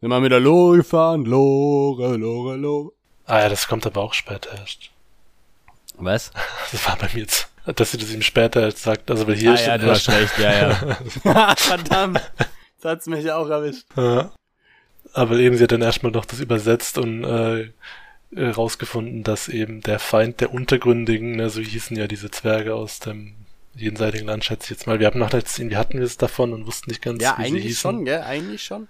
Sind 0.00 0.08
wir 0.08 0.20
mit 0.20 0.32
der 0.32 0.40
Lore 0.40 0.78
gefahren? 0.78 1.24
Lore, 1.26 2.16
Lore, 2.16 2.56
Lore. 2.56 2.92
Ah 3.26 3.40
ja, 3.40 3.48
das 3.48 3.68
kommt 3.68 3.86
aber 3.86 4.00
auch 4.00 4.14
später 4.14 4.56
erst. 4.56 4.90
Was? 5.96 6.32
Das 6.72 6.86
war 6.86 6.96
bei 6.96 7.08
mir 7.12 7.20
jetzt, 7.20 7.48
dass 7.66 7.90
sie 7.90 7.98
das 7.98 8.10
ihm 8.10 8.22
später 8.22 8.62
erst 8.62 8.78
sagt. 8.78 9.10
Also 9.10 9.26
weil 9.26 9.36
hier 9.36 9.52
ah, 9.52 9.60
ja, 9.60 9.78
du 9.78 9.90
hast 9.90 10.08
recht, 10.08 10.38
ja, 10.38 10.70
ja. 10.70 11.54
Verdammt. 11.56 12.32
Das 12.80 12.92
hat's 12.92 13.06
mich 13.06 13.30
auch 13.30 13.48
erwischt. 13.48 13.84
Ja. 13.96 14.32
Aber 15.12 15.36
eben, 15.36 15.56
sie 15.56 15.64
hat 15.64 15.72
dann 15.72 15.82
erstmal 15.82 16.12
noch 16.12 16.24
das 16.24 16.40
übersetzt 16.40 16.96
und 16.96 17.24
äh, 17.24 17.70
rausgefunden, 18.34 19.24
dass 19.24 19.48
eben 19.48 19.82
der 19.82 19.98
Feind 19.98 20.40
der 20.40 20.54
Untergründigen, 20.54 21.36
ne, 21.36 21.50
so 21.50 21.60
hießen 21.60 21.96
ja 21.96 22.06
diese 22.06 22.30
Zwerge 22.30 22.74
aus 22.74 22.98
dem 22.98 23.34
jenseitigen 23.74 24.26
Land, 24.26 24.44
schätze 24.44 24.64
ich 24.64 24.70
jetzt 24.70 24.86
mal. 24.86 25.00
Wir 25.00 25.06
haben 25.06 25.18
noch 25.18 25.32
letztens, 25.32 25.58
irgendwie 25.58 25.76
hatten 25.76 25.98
wir 25.98 26.04
es 26.04 26.16
davon 26.18 26.52
und 26.52 26.66
wussten 26.66 26.90
nicht 26.90 27.02
ganz, 27.02 27.22
Ja, 27.22 27.36
wie 27.38 27.42
sie 27.42 27.48
eigentlich 27.48 27.64
hießen. 27.64 27.80
schon, 27.80 28.04
gell? 28.04 28.20
Eigentlich 28.22 28.62
schon. 28.62 28.88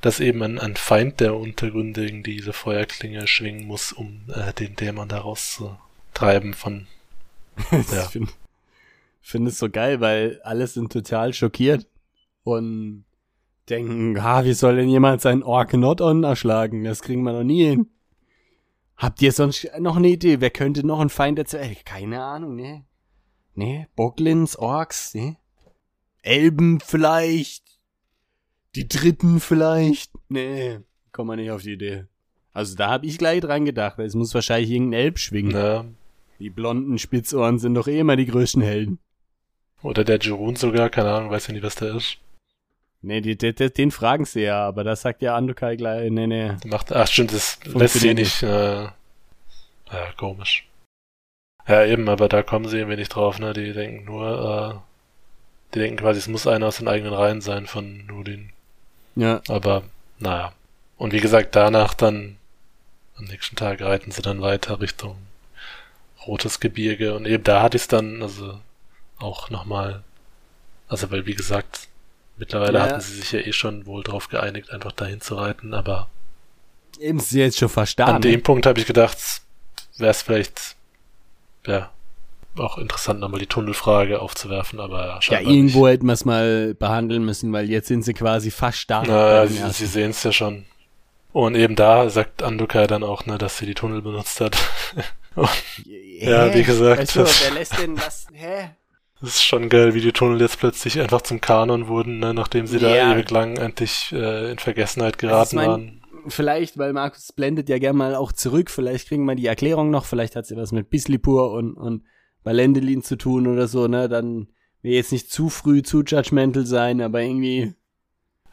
Dass 0.00 0.20
eben 0.20 0.42
ein, 0.42 0.58
ein 0.58 0.76
Feind 0.76 1.20
der 1.20 1.34
Untergründigen 1.36 2.22
diese 2.22 2.52
Feuerklinge 2.52 3.26
schwingen 3.26 3.66
muss, 3.66 3.92
um 3.92 4.22
äh, 4.34 4.52
den 4.52 4.76
Dämon 4.76 5.08
da 5.08 5.18
rauszutreiben 5.20 6.54
von 6.54 6.86
Ja. 7.70 8.02
Ich 8.02 8.08
finde 8.10 8.32
find 9.22 9.48
es 9.48 9.58
so 9.58 9.70
geil, 9.70 10.00
weil 10.00 10.40
alle 10.42 10.66
sind 10.66 10.92
total 10.92 11.32
schockiert 11.32 11.86
und 12.42 13.04
denken, 13.70 14.18
ah, 14.18 14.44
wie 14.44 14.52
soll 14.52 14.76
denn 14.76 14.88
jemand 14.90 15.22
seinen 15.22 15.42
Ork 15.42 15.72
Not-On 15.72 16.24
erschlagen? 16.24 16.84
Das 16.84 17.00
kriegen 17.00 17.22
wir 17.22 17.32
noch 17.32 17.44
nie 17.44 17.64
hin. 17.64 17.86
Habt 18.96 19.22
ihr 19.22 19.32
sonst 19.32 19.68
noch 19.78 19.96
eine 19.96 20.08
Idee? 20.08 20.40
Wer 20.40 20.50
könnte 20.50 20.86
noch 20.86 21.00
ein 21.00 21.08
Feind 21.08 21.38
erzählen? 21.38 21.74
Keine 21.84 22.22
Ahnung, 22.22 22.56
ne? 22.56 22.84
Ne? 23.54 23.86
Boglins, 23.96 24.56
Orks, 24.56 25.14
ne? 25.14 25.36
Elben 26.22 26.80
vielleicht? 26.80 27.62
Die 28.74 28.88
Dritten 28.88 29.40
vielleicht? 29.40 30.10
Nee, 30.28 30.80
komm 31.12 31.28
mal 31.28 31.36
nicht 31.36 31.50
auf 31.50 31.62
die 31.62 31.74
Idee. 31.74 32.04
Also 32.52 32.76
da 32.76 32.90
hab 32.90 33.04
ich 33.04 33.18
gleich 33.18 33.40
dran 33.40 33.64
gedacht, 33.64 33.98
weil 33.98 34.06
es 34.06 34.14
muss 34.14 34.34
wahrscheinlich 34.34 34.70
irgendein 34.70 35.00
Elb 35.00 35.18
schwingen. 35.18 35.52
ne, 35.52 35.94
Die 36.38 36.50
blonden 36.50 36.98
Spitzohren 36.98 37.58
sind 37.58 37.74
doch 37.74 37.86
eh 37.88 37.98
immer 38.00 38.16
die 38.16 38.26
größten 38.26 38.62
Helden. 38.62 38.98
oder 39.82 40.02
der 40.04 40.18
Jerun 40.18 40.56
sogar, 40.56 40.88
keine 40.88 41.10
Ahnung, 41.12 41.30
weiß 41.30 41.48
ja 41.48 41.52
nicht, 41.54 41.62
was 41.62 41.74
der 41.76 41.94
ist. 41.96 42.16
Nee, 43.02 43.20
die, 43.20 43.36
die, 43.36 43.54
die, 43.54 43.70
den 43.70 43.90
fragen 43.90 44.24
sie 44.24 44.40
ja, 44.42 44.66
aber 44.66 44.82
das 44.82 45.02
sagt 45.02 45.20
ja 45.20 45.36
Andokai 45.36 45.76
gleich, 45.76 46.10
nee, 46.10 46.26
nee. 46.26 46.52
Macht, 46.64 46.90
ach 46.90 47.06
stimmt, 47.06 47.32
das 47.34 47.58
lässt 47.66 48.00
sie 48.00 48.14
nicht, 48.14 48.42
äh, 48.42 48.84
ja, 48.84 48.92
komisch. 50.16 50.66
Ja, 51.66 51.84
eben, 51.84 52.08
aber 52.08 52.28
da 52.28 52.42
kommen 52.42 52.68
sie 52.68 52.78
irgendwie 52.78 52.96
nicht 52.98 53.14
drauf, 53.14 53.38
ne, 53.38 53.52
die 53.54 53.72
denken 53.72 54.04
nur, 54.04 54.82
äh, 54.82 55.74
die 55.74 55.78
denken 55.78 55.96
quasi, 55.96 56.18
es 56.18 56.28
muss 56.28 56.46
einer 56.46 56.66
aus 56.66 56.76
den 56.76 56.88
eigenen 56.88 57.14
Reihen 57.14 57.40
sein 57.40 57.66
von 57.66 58.04
Nudin. 58.06 58.50
Ja, 59.16 59.40
Aber, 59.48 59.82
naja. 60.18 60.52
Und 60.96 61.12
wie 61.12 61.20
gesagt, 61.20 61.56
danach 61.56 61.94
dann, 61.94 62.36
am 63.16 63.24
nächsten 63.24 63.56
Tag 63.56 63.80
reiten 63.80 64.10
sie 64.10 64.22
dann 64.22 64.40
weiter 64.42 64.80
Richtung 64.80 65.16
Rotes 66.26 66.58
Gebirge 66.60 67.14
und 67.14 67.26
eben 67.26 67.44
da 67.44 67.62
hatte 67.62 67.76
ich 67.76 67.82
es 67.84 67.88
dann, 67.88 68.22
also, 68.22 68.58
auch 69.18 69.50
nochmal, 69.50 70.02
also, 70.88 71.10
weil, 71.10 71.26
wie 71.26 71.34
gesagt, 71.34 71.88
mittlerweile 72.36 72.78
Ja. 72.78 72.84
hatten 72.84 73.00
sie 73.00 73.14
sich 73.14 73.32
ja 73.32 73.40
eh 73.40 73.52
schon 73.52 73.86
wohl 73.86 74.02
drauf 74.02 74.28
geeinigt, 74.28 74.70
einfach 74.70 74.92
dahin 74.92 75.20
zu 75.20 75.36
reiten, 75.36 75.72
aber 75.74 76.08
eben 77.00 77.20
sie 77.20 77.40
jetzt 77.40 77.58
schon 77.58 77.68
verstanden. 77.68 78.16
An 78.16 78.22
dem 78.22 78.42
Punkt 78.42 78.66
habe 78.66 78.80
ich 78.80 78.86
gedacht, 78.86 79.18
wäre 79.96 80.10
es 80.10 80.22
vielleicht, 80.22 80.76
ja, 81.66 81.90
auch 82.58 82.78
interessant, 82.78 83.20
nochmal 83.20 83.40
die 83.40 83.46
Tunnelfrage 83.46 84.20
aufzuwerfen, 84.20 84.78
aber 84.80 85.18
ja, 85.22 85.40
irgendwo 85.40 85.88
hätten 85.88 86.06
wir 86.06 86.12
es 86.12 86.24
mal 86.24 86.74
behandeln 86.74 87.24
müssen, 87.24 87.52
weil 87.52 87.68
jetzt 87.68 87.88
sind 87.88 88.04
sie 88.04 88.14
quasi 88.14 88.50
fast 88.50 88.88
da. 88.90 89.00
Nicht. 89.00 89.10
Naja, 89.10 89.40
beim 89.44 89.48
sie, 89.48 89.70
sie 89.72 89.86
sehen 89.86 90.10
es 90.10 90.22
ja 90.22 90.30
schon. 90.32 90.64
Und 91.32 91.56
eben 91.56 91.74
da 91.74 92.08
sagt 92.10 92.44
Andukai 92.44 92.86
dann 92.86 93.02
auch, 93.02 93.26
ne, 93.26 93.38
dass 93.38 93.58
sie 93.58 93.66
die 93.66 93.74
Tunnel 93.74 94.02
benutzt 94.02 94.40
hat. 94.40 94.56
Ja, 96.20 96.44
Hä? 96.44 96.54
wie 96.54 96.62
gesagt, 96.62 97.00
Also, 97.00 97.22
das- 97.22 97.42
wer 97.44 97.50
lässt 97.54 97.76
denn 97.76 97.96
was? 97.98 98.28
Hä? 98.32 98.70
Das 99.20 99.30
ist 99.30 99.44
schon 99.44 99.68
geil, 99.68 99.92
wie 99.94 100.00
die 100.00 100.12
Tunnel 100.12 100.40
jetzt 100.40 100.60
plötzlich 100.60 101.00
einfach 101.00 101.22
zum 101.22 101.40
Kanon 101.40 101.88
wurden, 101.88 102.20
ne, 102.20 102.32
nachdem 102.34 102.68
sie 102.68 102.78
Ja. 102.78 102.88
da 102.88 103.12
ewig 103.14 103.30
lang 103.32 103.56
endlich 103.56 104.12
äh, 104.12 104.52
in 104.52 104.58
Vergessenheit 104.60 105.14
Also, 105.14 105.26
geraten 105.26 105.48
ich 105.48 105.54
mein, 105.56 105.66
waren. 105.68 106.02
Vielleicht, 106.28 106.78
weil 106.78 106.92
Markus 106.92 107.32
blendet 107.32 107.68
ja 107.68 107.78
gerne 107.78 107.98
mal 107.98 108.14
auch 108.14 108.32
zurück, 108.32 108.70
vielleicht 108.70 109.08
kriegen 109.08 109.24
wir 109.26 109.34
die 109.34 109.46
Erklärung 109.46 109.90
noch, 109.90 110.04
vielleicht 110.06 110.36
hat 110.36 110.46
sie 110.46 110.56
was 110.56 110.72
mit 110.72 110.88
Bislipur 110.90 111.52
und, 111.52 111.74
und 111.74 112.04
Valendelin 112.44 113.02
zu 113.02 113.16
tun 113.16 113.46
oder 113.46 113.68
so, 113.68 113.88
ne, 113.88 114.08
dann 114.08 114.48
will 114.82 114.92
jetzt 114.92 115.12
nicht 115.12 115.30
zu 115.30 115.48
früh 115.50 115.82
zu 115.82 116.02
judgmental 116.02 116.66
sein, 116.66 117.00
aber 117.00 117.20
irgendwie, 117.22 117.74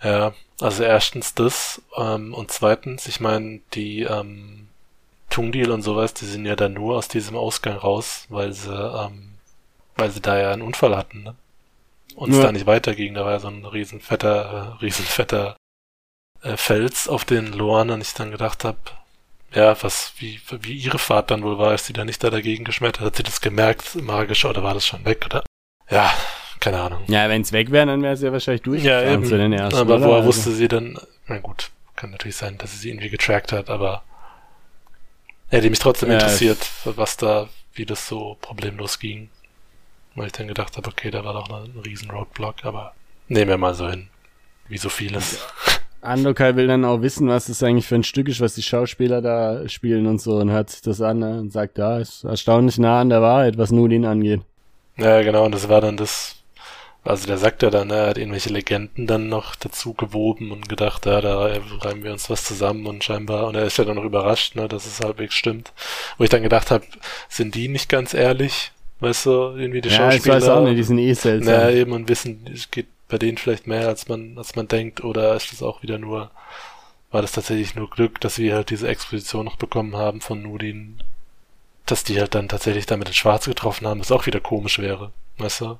Ja, 0.04 0.34
also 0.60 0.84
erstens 0.84 1.34
das 1.36 1.82
ähm, 1.98 2.34
und 2.34 2.52
zweitens, 2.52 3.08
ich 3.08 3.20
meine, 3.20 3.62
die 3.74 4.02
ähm, 4.02 4.68
Tungdil 5.30 5.72
und 5.72 5.82
sowas, 5.84 6.14
die 6.14 6.26
sind 6.26 6.46
ja 6.46 6.56
dann 6.56 6.74
nur 6.74 6.98
aus 6.98 7.08
diesem 7.08 7.38
Ausgang 7.38 7.78
raus, 7.78 8.26
weil 8.30 8.54
sie, 8.54 8.74
ähm, 8.74 9.34
weil 9.98 10.12
sie 10.12 10.22
da 10.22 10.40
ja 10.40 10.52
einen 10.54 10.62
Unfall 10.64 10.98
hatten, 10.98 11.24
ne? 11.24 11.36
Und 12.16 12.32
es 12.32 12.38
Ja. 12.38 12.44
da 12.44 12.52
nicht 12.52 12.68
weiterging, 12.68 13.14
da 13.16 13.26
war 13.26 13.34
ja 13.34 13.40
so 13.40 13.50
ein 13.50 13.66
riesenfetter, 13.66 14.78
äh, 14.80 14.84
riesenfetter 14.84 15.56
äh, 16.44 16.58
Fels 16.58 17.08
auf 17.08 17.26
den 17.26 17.54
und 17.60 18.02
ich 18.02 18.14
dann 18.14 18.32
gedacht 18.32 18.64
habe, 18.64 18.78
ja, 19.54 19.76
was, 19.84 20.14
wie, 20.18 20.40
wie 20.62 20.74
ihre 20.74 20.98
Fahrt 21.00 21.30
dann 21.32 21.44
wohl 21.44 21.58
war, 21.58 21.72
als 21.72 21.86
sie 21.86 21.94
da 21.94 22.06
nicht 22.06 22.24
da 22.24 22.30
dagegen 22.30 22.64
geschmettert 22.64 23.02
hat, 23.02 23.06
hat 23.08 23.16
sie 23.18 23.24
das 23.24 23.42
gemerkt, 23.42 23.96
magisch, 23.96 24.46
oder 24.46 24.64
war 24.64 24.74
das 24.74 24.86
schon 24.86 25.04
weg, 25.06 25.26
oder? 25.26 25.44
Ja, 25.90 26.14
keine 26.62 26.80
Ahnung. 26.80 27.04
ja, 27.08 27.28
wenn's 27.28 27.52
weg 27.52 27.72
wäre, 27.72 27.88
dann 27.88 28.02
wäre 28.02 28.16
sie 28.16 28.28
ja 28.28 28.32
wahrscheinlich 28.32 28.62
Ja, 28.62 28.66
durchgefahren 28.66 29.14
eben. 29.14 29.26
zu 29.26 29.38
den 29.38 29.54
ersten, 29.54 29.80
aber 29.80 29.96
oder? 29.96 30.06
woher 30.06 30.16
Also- 30.18 30.28
wusste 30.28 30.52
sie 30.52 30.68
denn, 30.68 30.98
na 31.28 31.40
gut, 31.40 31.70
kann 31.98 32.12
natürlich 32.12 32.38
sein, 32.38 32.58
dass 32.58 32.72
sie 32.72 32.78
sie 32.78 32.90
irgendwie 32.90 33.10
getrackt 33.10 33.52
hat, 33.52 33.70
aber 33.70 34.04
hätte 35.50 35.70
mich 35.70 35.80
trotzdem 35.80 36.10
Ja, 36.10 36.16
interessiert, 36.16 36.66
was 36.86 37.18
da, 37.18 37.50
wie 37.74 37.86
das 37.86 38.08
so 38.08 38.38
problemlos 38.42 39.00
ging. 39.00 39.30
Weil 40.16 40.28
ich 40.28 40.34
dann 40.34 40.48
gedacht 40.48 40.76
habe, 40.78 40.90
okay, 40.90 41.10
da 41.10 41.24
war 41.24 41.34
doch 41.34 41.50
ein 41.50 41.80
riesen 41.86 42.10
Roadblock, 42.12 42.66
aber 42.66 42.94
nehmen 43.30 43.50
wir 43.50 43.58
mal 43.58 43.74
so 43.74 43.90
hin. 43.90 44.10
Wie 44.68 44.78
so 44.78 44.90
vieles. 44.90 45.40
Andokai 46.02 46.56
will 46.56 46.68
dann 46.68 46.86
auch 46.86 47.02
wissen, 47.02 47.28
was 47.28 47.46
das 47.46 47.62
eigentlich 47.64 47.88
für 47.88 47.96
ein 47.96 48.04
Stück 48.04 48.28
ist, 48.28 48.42
was 48.42 48.56
die 48.56 48.64
Schauspieler 48.64 49.22
da 49.22 49.68
spielen 49.70 50.08
und 50.08 50.20
so 50.22 50.38
und 50.38 50.50
hört 50.50 50.70
sich 50.70 50.82
das 50.82 51.02
an 51.02 51.20
ne, 51.20 51.40
und 51.40 51.52
sagt, 51.52 51.78
ja, 51.78 52.00
ist 52.00 52.24
erstaunlich 52.24 52.78
nah 52.80 53.02
an 53.02 53.10
der 53.10 53.22
Wahrheit, 53.22 53.58
was 53.58 53.72
Nudin 53.72 54.06
angeht. 54.06 54.42
Ja, 54.98 55.22
genau, 55.22 55.46
und 55.46 55.54
das 55.54 55.70
war 55.70 55.82
dann 55.82 55.98
das, 55.98 56.36
also 57.04 57.28
der 57.28 57.38
sagt 57.38 57.62
ja 57.64 57.70
dann, 57.70 57.92
er 57.92 58.08
hat 58.08 58.18
irgendwelche 58.18 58.50
Legenden 58.50 59.08
dann 59.08 59.30
noch 59.30 59.56
dazu 59.56 59.94
gewoben 59.94 60.52
und 60.52 60.68
gedacht, 60.68 61.06
ja, 61.06 61.22
da 61.22 61.38
reimen 61.82 62.04
wir 62.04 62.12
uns 62.12 62.30
was 62.30 62.44
zusammen 62.44 62.88
und 62.88 63.04
scheinbar, 63.04 63.48
und 63.48 63.56
er 63.56 63.66
ist 63.66 63.78
ja 63.78 63.86
dann 63.86 63.96
noch 63.96 64.04
überrascht, 64.04 64.56
ne, 64.56 64.68
dass 64.68 64.86
es 64.86 65.02
halbwegs 65.02 65.36
stimmt. 65.36 65.72
Wo 66.18 66.24
ich 66.24 66.30
dann 66.30 66.44
gedacht 66.44 66.72
habe, 66.72 66.86
sind 67.30 67.56
die 67.56 67.68
nicht 67.68 67.90
ganz 67.90 68.14
ehrlich? 68.14 68.72
weißt 69.02 69.26
du, 69.26 69.32
irgendwie 69.58 69.82
die 69.82 69.90
ja, 69.90 70.10
ich 70.10 70.16
Schauspieler. 70.16 70.36
weiß 70.36 70.50
auch 70.50 70.64
nicht, 70.64 70.78
die 70.78 70.84
sind 70.84 71.00
eh 71.00 71.14
seltsam. 71.14 71.54
naja, 71.54 71.76
eben 71.76 71.92
und 71.92 72.08
wissen, 72.08 72.46
es 72.54 72.72
geht 72.72 72.88
bei 73.12 73.18
denen 73.18 73.38
vielleicht 73.38 73.68
mehr, 73.68 73.88
als 73.88 74.08
man, 74.08 74.38
als 74.38 74.56
man 74.56 74.68
denkt, 74.70 75.04
oder 75.04 75.36
ist 75.36 75.52
das 75.52 75.62
auch 75.62 75.84
wieder 75.84 75.98
nur, 75.98 76.32
war 77.12 77.22
das 77.22 77.34
tatsächlich 77.34 77.76
nur 77.76 77.90
Glück, 77.90 78.22
dass 78.22 78.38
wir 78.38 78.56
halt 78.56 78.70
diese 78.70 78.88
Exposition 78.88 79.46
noch 79.46 79.58
bekommen 79.58 79.98
haben 79.98 80.22
von 80.22 80.42
Nudin, 80.42 81.04
dass 81.86 82.06
die 82.06 82.20
halt 82.20 82.34
dann 82.36 82.48
tatsächlich 82.48 82.86
damit 82.86 83.10
in 83.10 83.14
Schwarz 83.14 83.46
getroffen 83.46 83.86
haben, 83.86 84.00
was 84.00 84.14
auch 84.14 84.26
wieder 84.26 84.40
komisch 84.40 84.80
wäre, 84.80 85.12
weißt 85.38 85.62
du? 85.62 85.80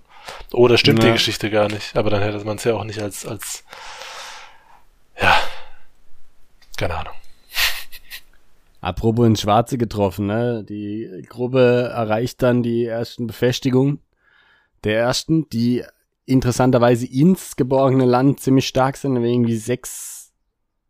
Oder 0.52 0.78
stimmt 0.78 1.02
die 1.04 1.08
Ja. 1.08 1.14
Geschichte 1.14 1.50
gar 1.50 1.70
nicht, 1.70 1.96
aber 1.96 2.10
dann 2.10 2.22
hätte 2.22 2.44
man 2.44 2.58
es 2.58 2.66
ja 2.66 2.76
auch 2.76 2.84
nicht 2.84 3.02
als, 3.02 3.26
als, 3.26 3.64
ja, 5.20 5.36
keine 6.78 6.96
Ahnung. 6.96 7.14
Apropos 8.82 9.26
ins 9.26 9.42
Schwarze 9.42 9.78
getroffen, 9.78 10.26
ne? 10.26 10.66
Die 10.68 11.24
Gruppe 11.30 11.92
erreicht 11.94 12.42
dann 12.42 12.62
die 12.62 12.86
ersten 12.86 13.28
Befestigungen 13.28 14.02
der 14.84 15.00
ersten, 15.00 15.48
die 15.50 15.86
interessanterweise 16.26 17.06
ins 17.06 17.56
geborgene 17.56 18.06
Land 18.06 18.40
ziemlich 18.40 18.68
stark 18.68 18.98
sind, 18.98 19.16
irgendwie 19.16 19.58
sechs 19.58 20.34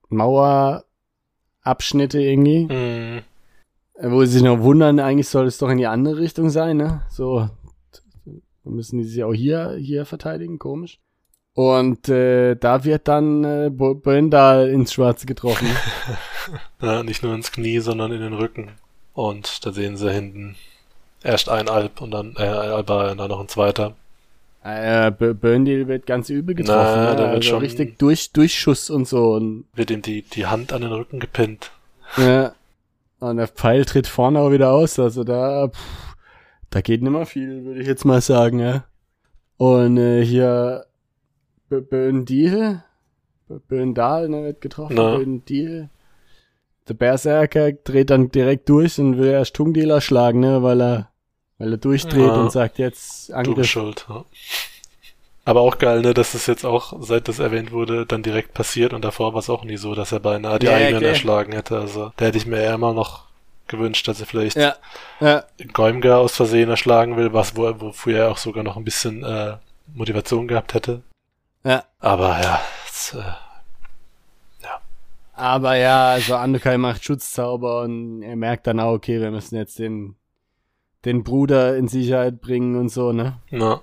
Mauerabschnitte 0.09 2.21
irgendwie. 2.21 2.67
Hm, 2.69 3.21
Wo 4.11 4.23
sie 4.25 4.34
sich 4.34 4.43
noch 4.43 4.61
wundern, 4.61 4.99
eigentlich 4.99 5.27
soll 5.27 5.47
es 5.47 5.57
doch 5.57 5.69
in 5.69 5.77
die 5.77 5.88
andere 5.88 6.17
Richtung 6.17 6.49
sein, 6.49 6.77
ne? 6.77 7.03
So, 7.09 7.49
müssen 8.63 8.99
die 8.99 9.05
sich 9.05 9.23
auch 9.23 9.34
hier, 9.34 9.75
hier 9.79 10.05
verteidigen, 10.05 10.59
komisch. 10.59 10.99
Und 11.53 12.07
äh, 12.07 12.55
da 12.55 12.86
wird 12.86 13.07
dann 13.07 13.43
äh, 13.43 13.69
Böndal 13.69 14.69
ins 14.69 14.93
Schwarze 14.93 15.25
getroffen. 15.25 15.67
Ja, 16.82 17.03
nicht 17.03 17.21
nur 17.21 17.36
ins 17.36 17.51
Knie, 17.51 17.79
sondern 17.79 18.11
in 18.11 18.19
den 18.19 18.34
Rücken. 18.34 18.71
Und 19.13 19.63
da 19.63 19.71
sehen 19.71 19.95
sie 19.95 20.11
hinten 20.11 20.55
erst 21.23 21.49
ein 21.49 21.69
Alp 21.69 22.01
und 22.01 22.11
dann, 22.11 22.36
äh, 22.36 22.41
ein 22.41 22.71
Alba 22.71 23.11
und 23.11 23.19
dann 23.19 23.29
noch 23.29 23.39
ein 23.39 23.47
zweiter. 23.47 23.95
Äh, 24.64 25.12
B- 25.12 25.34
Böndal 25.34 25.88
wird 25.88 26.05
ganz 26.05 26.30
übel 26.30 26.55
getroffen, 26.55 26.91
Na, 27.03 27.09
ne? 27.12 27.16
der 27.16 27.26
wird 27.28 27.36
also 27.38 27.49
schon- 27.49 27.59
richtig 27.62 27.97
durch, 27.99 28.32
Durchschuss 28.32 28.89
und 28.89 29.07
so. 29.07 29.34
Und, 29.34 29.66
Wird 29.74 29.91
ihm 29.91 30.01
die, 30.01 30.22
die 30.22 30.45
Hand 30.45 30.72
an 30.74 30.82
den 30.82 30.91
Rücken 30.91 31.20
gepinnt. 31.20 31.72
ja, 32.18 32.53
und 33.20 33.38
der 33.38 33.47
Pfeil 33.47 33.86
tritt 33.86 34.07
vorne 34.07 34.39
auch 34.39 34.51
wieder 34.51 34.72
aus, 34.72 34.97
also 34.99 35.24
da, 35.24 35.68
pff, 35.70 36.16
da 36.70 36.82
geht 36.82 37.01
nimmer 37.03 37.26
viel, 37.26 37.66
würde 37.66 37.82
ich 37.82 37.88
jetzt 37.88 38.05
mal 38.05 38.22
sagen, 38.22 38.59
ja. 38.59 38.84
Und 39.57 39.97
äh, 39.97 40.24
hier 40.26 40.86
B- 41.70 41.82
Böndil, 41.82 42.82
B- 43.47 43.59
Böndal, 43.68 44.28
ne, 44.30 44.43
wird 44.43 44.62
getroffen. 44.62 44.95
Böndil. 44.95 45.89
Der 46.88 46.93
Berserker 46.95 47.72
dreht 47.74 48.09
dann 48.09 48.32
direkt 48.32 48.68
durch 48.68 48.97
und 48.99 49.18
will 49.20 49.30
erst 49.30 49.55
Tungdil 49.55 49.91
erschlagen, 49.91 50.39
ne, 50.39 50.64
weil 50.64 50.82
er, 50.82 51.11
weil 51.62 51.72
er 51.74 51.78
durchdreht 51.78 52.26
Ja. 52.26 52.34
und 52.34 52.51
sagt 52.51 52.80
jetzt 52.80 53.30
Du 53.30 53.34
Angriff. 53.36 53.55
bist 53.55 53.70
schuld. 53.70 54.05
Ja. 54.09 54.26
Aber 55.45 55.62
auch 55.62 55.78
geil, 55.78 56.01
ne, 56.01 56.14
dass 56.14 56.34
es 56.34 56.45
jetzt 56.47 56.66
auch, 56.66 56.93
seit 57.01 57.28
das 57.28 57.39
erwähnt 57.39 57.72
wurde, 57.72 58.05
dann 58.05 58.22
direkt 58.24 58.53
passiert 58.53 58.93
und 58.93 59.03
davor 59.03 59.34
war 59.34 59.39
es 59.39 59.49
auch 59.49 59.64
nie 59.64 59.78
so, 59.78 59.95
dass 59.95 60.12
er 60.12 60.20
beinahe 60.20 60.59
die 60.59 60.68
Ja, 60.68 60.74
eigenen 60.76 60.97
okay. 60.97 61.07
erschlagen 61.07 61.51
hätte. 61.53 61.80
Also 61.80 62.12
da 62.18 62.26
hätte 62.26 62.38
ich 62.38 62.45
mir 62.45 62.57
eher 62.62 62.76
immer 62.76 62.93
noch 62.93 63.24
gewünscht, 63.68 64.07
dass 64.07 64.20
er 64.20 64.26
vielleicht 64.28 64.57
Ja, 64.57 64.76
ja, 65.20 65.43
Goimga 65.74 66.18
aus 66.18 66.36
Versehen 66.36 66.70
erschlagen 66.70 67.16
will, 67.18 67.34
was 67.34 67.55
wo, 67.55 67.64
wofür 67.80 68.18
er 68.18 68.32
auch 68.32 68.38
sogar 68.38 68.64
noch 68.64 68.76
ein 68.78 68.84
bisschen 68.84 69.24
äh, 69.24 69.57
Motivation 69.93 70.47
gehabt 70.47 70.74
hätte. 70.74 71.01
ja. 71.64 71.84
Aber 71.99 72.41
ja, 72.41 72.62
es, 72.88 73.14
äh, 73.14 73.22
Aber 75.34 75.76
ja, 75.76 76.09
also 76.12 76.36
Andukai 76.36 76.78
macht 76.78 77.03
Schutzzauber 77.03 77.82
und 77.82 78.22
er 78.22 78.36
merkt 78.36 78.68
dann 78.68 78.80
auch, 78.80 78.93
okay, 78.93 79.20
wir 79.20 79.32
müssen 79.32 79.55
jetzt 79.55 79.80
den, 79.80 80.16
den 81.05 81.23
Bruder 81.23 81.75
in 81.77 81.87
Sicherheit 81.87 82.41
bringen 82.41 82.75
und 82.75 82.89
so, 82.89 83.11
ne? 83.11 83.39
na, 83.49 83.81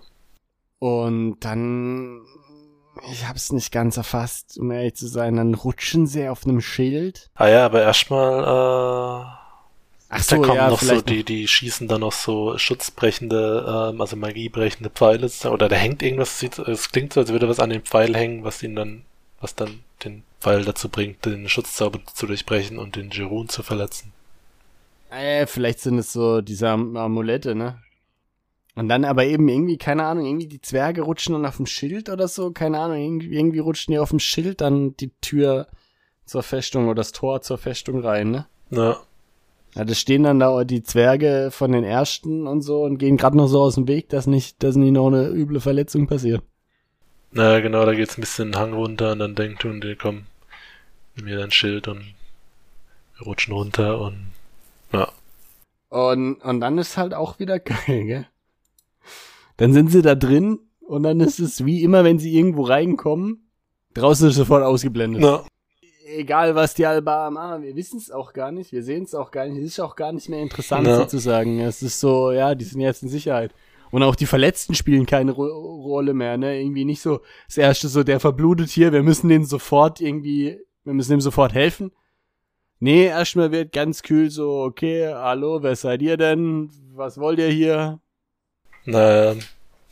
Und 0.78 1.40
dann, 1.40 2.20
ich 3.10 3.28
hab's 3.28 3.52
nicht 3.52 3.72
ganz 3.72 3.96
erfasst, 3.96 4.58
um 4.58 4.70
ehrlich 4.70 4.94
zu 4.94 5.08
sein, 5.08 5.36
dann 5.36 5.54
rutschen 5.54 6.06
sie 6.06 6.28
auf 6.28 6.44
einem 6.46 6.60
Schild. 6.60 7.30
ah 7.34 7.48
ja, 7.48 7.66
aber 7.66 7.82
erstmal, 7.82 8.42
äh, 8.42 9.38
Ach 10.10 10.24
da 10.24 10.36
kommen 10.38 10.70
noch 10.70 10.80
so, 10.80 11.02
die, 11.02 11.22
die 11.22 11.46
schießen 11.46 11.86
dann 11.86 12.00
noch 12.00 12.12
so 12.12 12.56
schutzbrechende, 12.56 13.90
ähm, 13.92 14.00
also 14.00 14.16
magiebrechende 14.16 14.88
Pfeile, 14.88 15.30
oder 15.50 15.68
da 15.68 15.76
hängt 15.76 16.02
irgendwas, 16.02 16.42
es 16.42 16.90
klingt 16.90 17.12
so, 17.12 17.20
als 17.20 17.30
würde 17.30 17.48
was 17.48 17.60
an 17.60 17.70
dem 17.70 17.82
Pfeil 17.82 18.16
hängen, 18.16 18.42
was 18.42 18.62
ihn 18.62 18.74
dann, 18.74 19.02
was 19.40 19.54
dann 19.54 19.80
den 20.04 20.22
Pfeil 20.40 20.64
dazu 20.64 20.88
bringt, 20.88 21.24
den 21.26 21.48
Schutzzauber 21.48 22.00
zu 22.14 22.26
durchbrechen 22.26 22.78
und 22.78 22.96
den 22.96 23.10
Jerun 23.10 23.48
zu 23.48 23.62
verletzen. 23.62 24.12
Äh, 25.11 25.46
vielleicht 25.46 25.80
sind 25.80 25.98
es 25.98 26.12
so 26.12 26.40
diese 26.40 26.68
Am 26.68 26.96
Amulette, 26.96 27.54
ne? 27.54 27.78
Und 28.74 28.88
dann 28.88 29.04
aber 29.04 29.24
eben 29.24 29.48
irgendwie, 29.48 29.76
keine 29.76 30.04
Ahnung, 30.04 30.24
irgendwie 30.24 30.46
die 30.46 30.61
Zwerge 30.61 31.02
rutschen 31.02 31.34
dann 31.34 31.46
auf 31.46 31.56
dem 31.56 31.66
Schild 31.66 32.09
oder 32.11 32.28
so, 32.28 32.52
keine 32.52 32.78
Ahnung, 32.78 32.98
irgendwie, 32.98 33.34
irgendwie 33.36 33.59
rutschen 33.59 33.92
die 33.92 33.98
auf 33.98 34.11
dem 34.11 34.20
Schild 34.20 34.61
dann 34.61 34.96
die 34.96 35.11
Tür 35.20 35.66
zur 36.26 36.42
Festung 36.44 36.84
oder 36.86 36.96
das 36.96 37.12
Tor 37.12 37.42
zur 37.42 37.59
Festung 37.59 38.00
rein, 38.04 38.30
ne? 38.30 38.46
Na, 38.70 38.98
Ja, 39.74 39.84
da 39.84 39.94
stehen 39.94 40.22
dann 40.24 40.38
da 40.38 40.62
die 40.64 40.82
Zwerge 40.82 41.48
von 41.50 41.72
den 41.72 41.84
Ersten 41.84 42.46
und 42.46 42.62
so 42.62 42.82
und 42.84 42.98
gehen 42.98 43.16
gerade 43.16 43.36
noch 43.36 43.48
so 43.48 43.62
aus 43.62 43.74
dem 43.76 43.88
Weg, 43.88 44.11
dass 44.11 44.26
nicht, 44.26 44.62
dass 44.62 44.76
nicht 44.76 44.92
noch 44.92 45.09
eine 45.09 45.28
üble 45.28 45.61
Verletzung 45.61 46.06
passiert. 46.06 46.42
na 47.30 47.61
genau, 47.61 47.84
da 47.84 47.94
geht's 47.94 48.16
ein 48.16 48.22
bisschen 48.22 48.52
den 48.52 48.61
Hang 48.61 48.72
runter 48.74 49.12
und 49.12 49.18
dann 49.20 49.34
denkt 49.34 49.64
und 49.64 49.82
die 49.82 49.96
komm, 49.96 50.26
nimm 51.16 51.26
mir 51.26 51.38
dein 51.38 51.50
Schild 51.50 51.88
und 51.88 52.14
wir 53.16 53.26
rutschen 53.26 53.54
runter 53.54 54.00
und 54.00 54.32
ja, 54.93 55.09
Und, 55.91 56.36
und 56.43 56.61
dann 56.61 56.78
ist 56.78 56.97
halt 56.97 57.14
auch 57.14 57.39
wieder 57.39 57.59
geil, 57.86 58.05
gell? 58.05 58.26
Dann 59.57 59.72
sind 59.72 59.91
sie 59.91 60.03
da 60.03 60.14
drin 60.14 60.61
und 60.80 61.03
dann 61.03 61.20
ist 61.20 61.41
es 61.41 61.64
wie 61.64 61.82
immer, 61.82 62.05
wenn 62.05 62.18
sie 62.18 62.34
irgendwo 62.36 62.62
reinkommen, 62.62 63.49
draußen 63.95 64.28
ist 64.28 64.36
sofort 64.36 64.62
ausgeblendet. 64.64 65.22
na, 65.22 65.45
Egal, 66.16 66.55
was 66.55 66.72
die 66.74 66.86
Alba 66.86 67.30
machen, 67.30 67.62
wir 67.62 67.76
wissen 67.76 67.99
es 67.99 68.11
auch 68.11 68.32
gar 68.32 68.51
nicht, 68.51 68.72
wir 68.72 68.82
sehen 68.82 69.03
es 69.03 69.14
auch 69.14 69.30
gar 69.30 69.47
nicht, 69.47 69.59
es 69.59 69.72
ist 69.72 69.80
auch 69.80 69.95
gar 69.95 70.11
nicht 70.12 70.28
mehr 70.30 70.41
interessant 70.41 70.86
Ja. 70.86 70.97
sozusagen. 70.97 71.61
Es 71.61 71.82
ist 71.82 72.01
so, 72.01 72.32
ja, 72.32 72.55
die 72.55 72.64
sind 72.64 72.80
jetzt 72.80 73.03
in 73.03 73.11
Sicherheit. 73.11 73.53
Und 73.91 74.03
auch 74.03 74.14
die 74.14 74.24
Verletzten 74.26 74.74
spielen 74.74 75.05
keine 75.07 75.32
Ro 75.32 75.45
Rolle 75.47 76.14
mehr, 76.14 76.36
ne? 76.39 76.61
Irgendwie 76.61 76.84
nicht 76.86 77.03
so, 77.03 77.20
das 77.47 77.59
erste 77.59 77.89
so, 77.89 78.05
der 78.05 78.20
verblutet 78.20 78.70
hier, 78.70 78.93
wir 78.93 79.03
müssen 79.03 79.28
den 79.28 79.45
sofort 79.45 80.01
irgendwie, 80.01 80.59
wir 80.84 80.95
müssen 80.95 81.12
ihm 81.12 81.20
sofort 81.20 81.53
helfen. 81.53 81.93
Nee, 82.81 83.07
erstmal 83.07 83.51
wird 83.51 83.72
ganz 83.72 84.03
kühl 84.03 84.31
so, 84.31 84.62
okay, 84.62 85.09
hallo, 85.09 85.62
wer 85.62 85.74
seid 85.74 86.01
ihr 86.01 86.16
denn? 86.16 86.70
Was 86.95 87.18
wollt 87.18 87.39
ihr 87.39 87.49
hier? 87.49 88.01
na, 88.85 89.35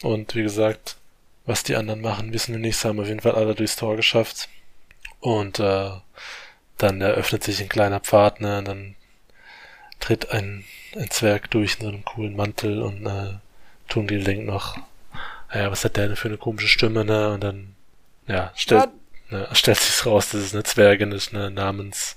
und 0.02 0.34
wie 0.34 0.42
gesagt, 0.42 0.96
was 1.44 1.62
die 1.62 1.76
anderen 1.76 2.00
machen, 2.00 2.32
wissen 2.32 2.54
wir 2.54 2.60
nicht, 2.60 2.76
sie 2.76 2.88
haben 2.88 3.00
auf 3.00 3.08
jeden 3.08 3.20
Fall 3.20 3.34
alle 3.34 3.54
durchs 3.54 3.76
Tor 3.76 3.96
geschafft. 3.96 4.48
Und 5.20 5.60
äh, 5.60 5.90
dann 6.78 7.00
eröffnet 7.00 7.44
sich 7.44 7.60
ein 7.60 7.68
kleiner 7.68 8.00
Pfad, 8.00 8.40
ne, 8.40 8.58
und 8.58 8.68
dann 8.68 8.94
tritt 10.00 10.30
ein, 10.30 10.64
ein 10.96 11.10
Zwerg 11.10 11.50
durch 11.50 11.76
in 11.76 11.82
so 11.82 11.88
einem 11.88 12.04
coolen 12.04 12.36
Mantel 12.36 12.82
und 12.82 13.06
äh, 13.06 13.34
Tungdil 13.88 14.24
denkt 14.24 14.46
noch, 14.46 14.76
ja, 15.54 15.70
was 15.70 15.84
hat 15.84 15.96
der 15.96 16.08
denn 16.08 16.16
für 16.16 16.28
eine 16.28 16.38
komische 16.38 16.68
Stimme, 16.68 17.04
ne? 17.04 17.32
Und 17.32 17.44
dann, 17.44 17.74
ja, 18.26 18.52
stellt, 18.54 18.88
ne, 19.30 19.48
stellt 19.52 19.78
sich 19.78 20.04
raus, 20.06 20.30
dass 20.30 20.40
es 20.40 20.54
eine 20.54 20.64
Zwergin 20.64 21.12
ist, 21.12 21.32
ne, 21.32 21.50
namens, 21.50 22.16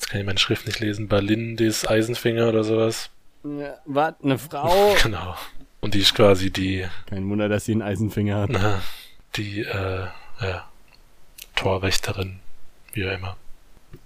jetzt 0.00 0.08
kann 0.08 0.20
ich 0.20 0.26
meine 0.26 0.38
Schrift 0.38 0.66
nicht 0.66 0.80
lesen, 0.80 1.08
Berlin 1.08 1.56
des 1.58 1.86
Eisenfinger 1.86 2.48
oder 2.48 2.64
sowas. 2.64 3.10
Ja, 3.44 3.78
was, 3.84 4.14
eine 4.22 4.38
Frau? 4.38 4.94
Genau. 5.02 5.34
Und 5.82 5.94
die 5.94 6.00
ist 6.00 6.14
quasi 6.14 6.50
die, 6.50 6.86
Kein 7.06 7.28
Wunder, 7.28 7.48
dass 7.48 7.66
sie 7.66 7.72
einen 7.72 7.82
Eisenfinger 7.82 8.40
hat. 8.40 8.50
na, 8.50 8.82
die, 9.36 9.60
äh, 9.60 10.06
ja, 10.40 10.68
Torwächterin, 11.54 12.40
wie 12.92 13.06
auch 13.08 13.12
immer. 13.12 13.36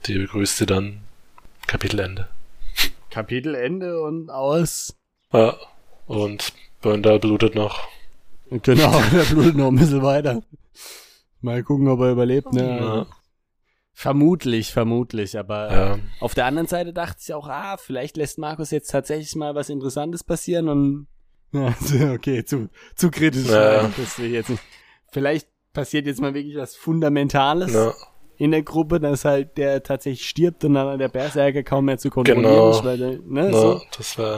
Die 0.06 0.18
begrüßt 0.18 0.56
sie 0.58 0.66
dann, 0.66 1.00
Kapitelende. 1.66 2.28
Kapitelende 3.10 4.00
und 4.02 4.30
aus. 4.30 4.96
Ja, 5.32 5.56
und 6.06 6.52
Burndal 6.80 7.20
blutet 7.20 7.54
noch. 7.54 7.88
Genau, 8.50 9.00
der 9.12 9.24
blutet 9.24 9.56
noch 9.56 9.68
ein 9.68 9.76
bisschen 9.76 10.02
weiter. 10.02 10.42
Mal 11.40 11.62
gucken, 11.62 11.88
ob 11.88 12.00
er 12.00 12.12
überlebt, 12.12 12.52
ne? 12.52 12.78
Ja, 12.78 13.06
Vermutlich, 13.96 14.72
vermutlich, 14.72 15.38
aber 15.38 15.72
ja, 15.72 15.98
auf 16.20 16.34
der 16.34 16.46
anderen 16.46 16.66
Seite 16.66 16.92
dachte 16.92 17.18
ich 17.22 17.32
auch, 17.32 17.48
ah, 17.48 17.76
vielleicht 17.76 18.16
lässt 18.16 18.38
Markus 18.38 18.72
jetzt 18.72 18.90
tatsächlich 18.90 19.34
mal 19.36 19.54
was 19.54 19.70
Interessantes 19.70 20.24
passieren 20.24 20.68
und 20.68 21.06
ja, 21.52 22.12
okay, 22.12 22.44
zu, 22.44 22.68
zu 22.96 23.10
kritisch. 23.12 23.48
Ja. 23.48 23.88
Das 23.96 24.18
will 24.18 24.26
ich 24.26 24.32
jetzt 24.32 24.50
nicht. 24.50 24.62
Vielleicht 25.12 25.46
passiert 25.72 26.06
jetzt 26.06 26.20
mal 26.20 26.34
wirklich 26.34 26.56
was 26.56 26.74
Fundamentales 26.74 27.72
na, 27.72 27.92
in 28.36 28.50
der 28.50 28.62
Gruppe, 28.64 28.98
dass 28.98 29.24
halt 29.24 29.56
der 29.56 29.84
tatsächlich 29.84 30.28
stirbt 30.28 30.64
und 30.64 30.74
dann 30.74 30.98
der 30.98 31.08
Berserker 31.08 31.62
kaum 31.62 31.84
mehr 31.84 31.98
zu 31.98 32.10
kontrollieren 32.10 32.42
Genau. 32.52 32.70
ist, 32.72 32.84
weil 32.84 33.20
ne, 33.24 33.52
so. 33.52 33.80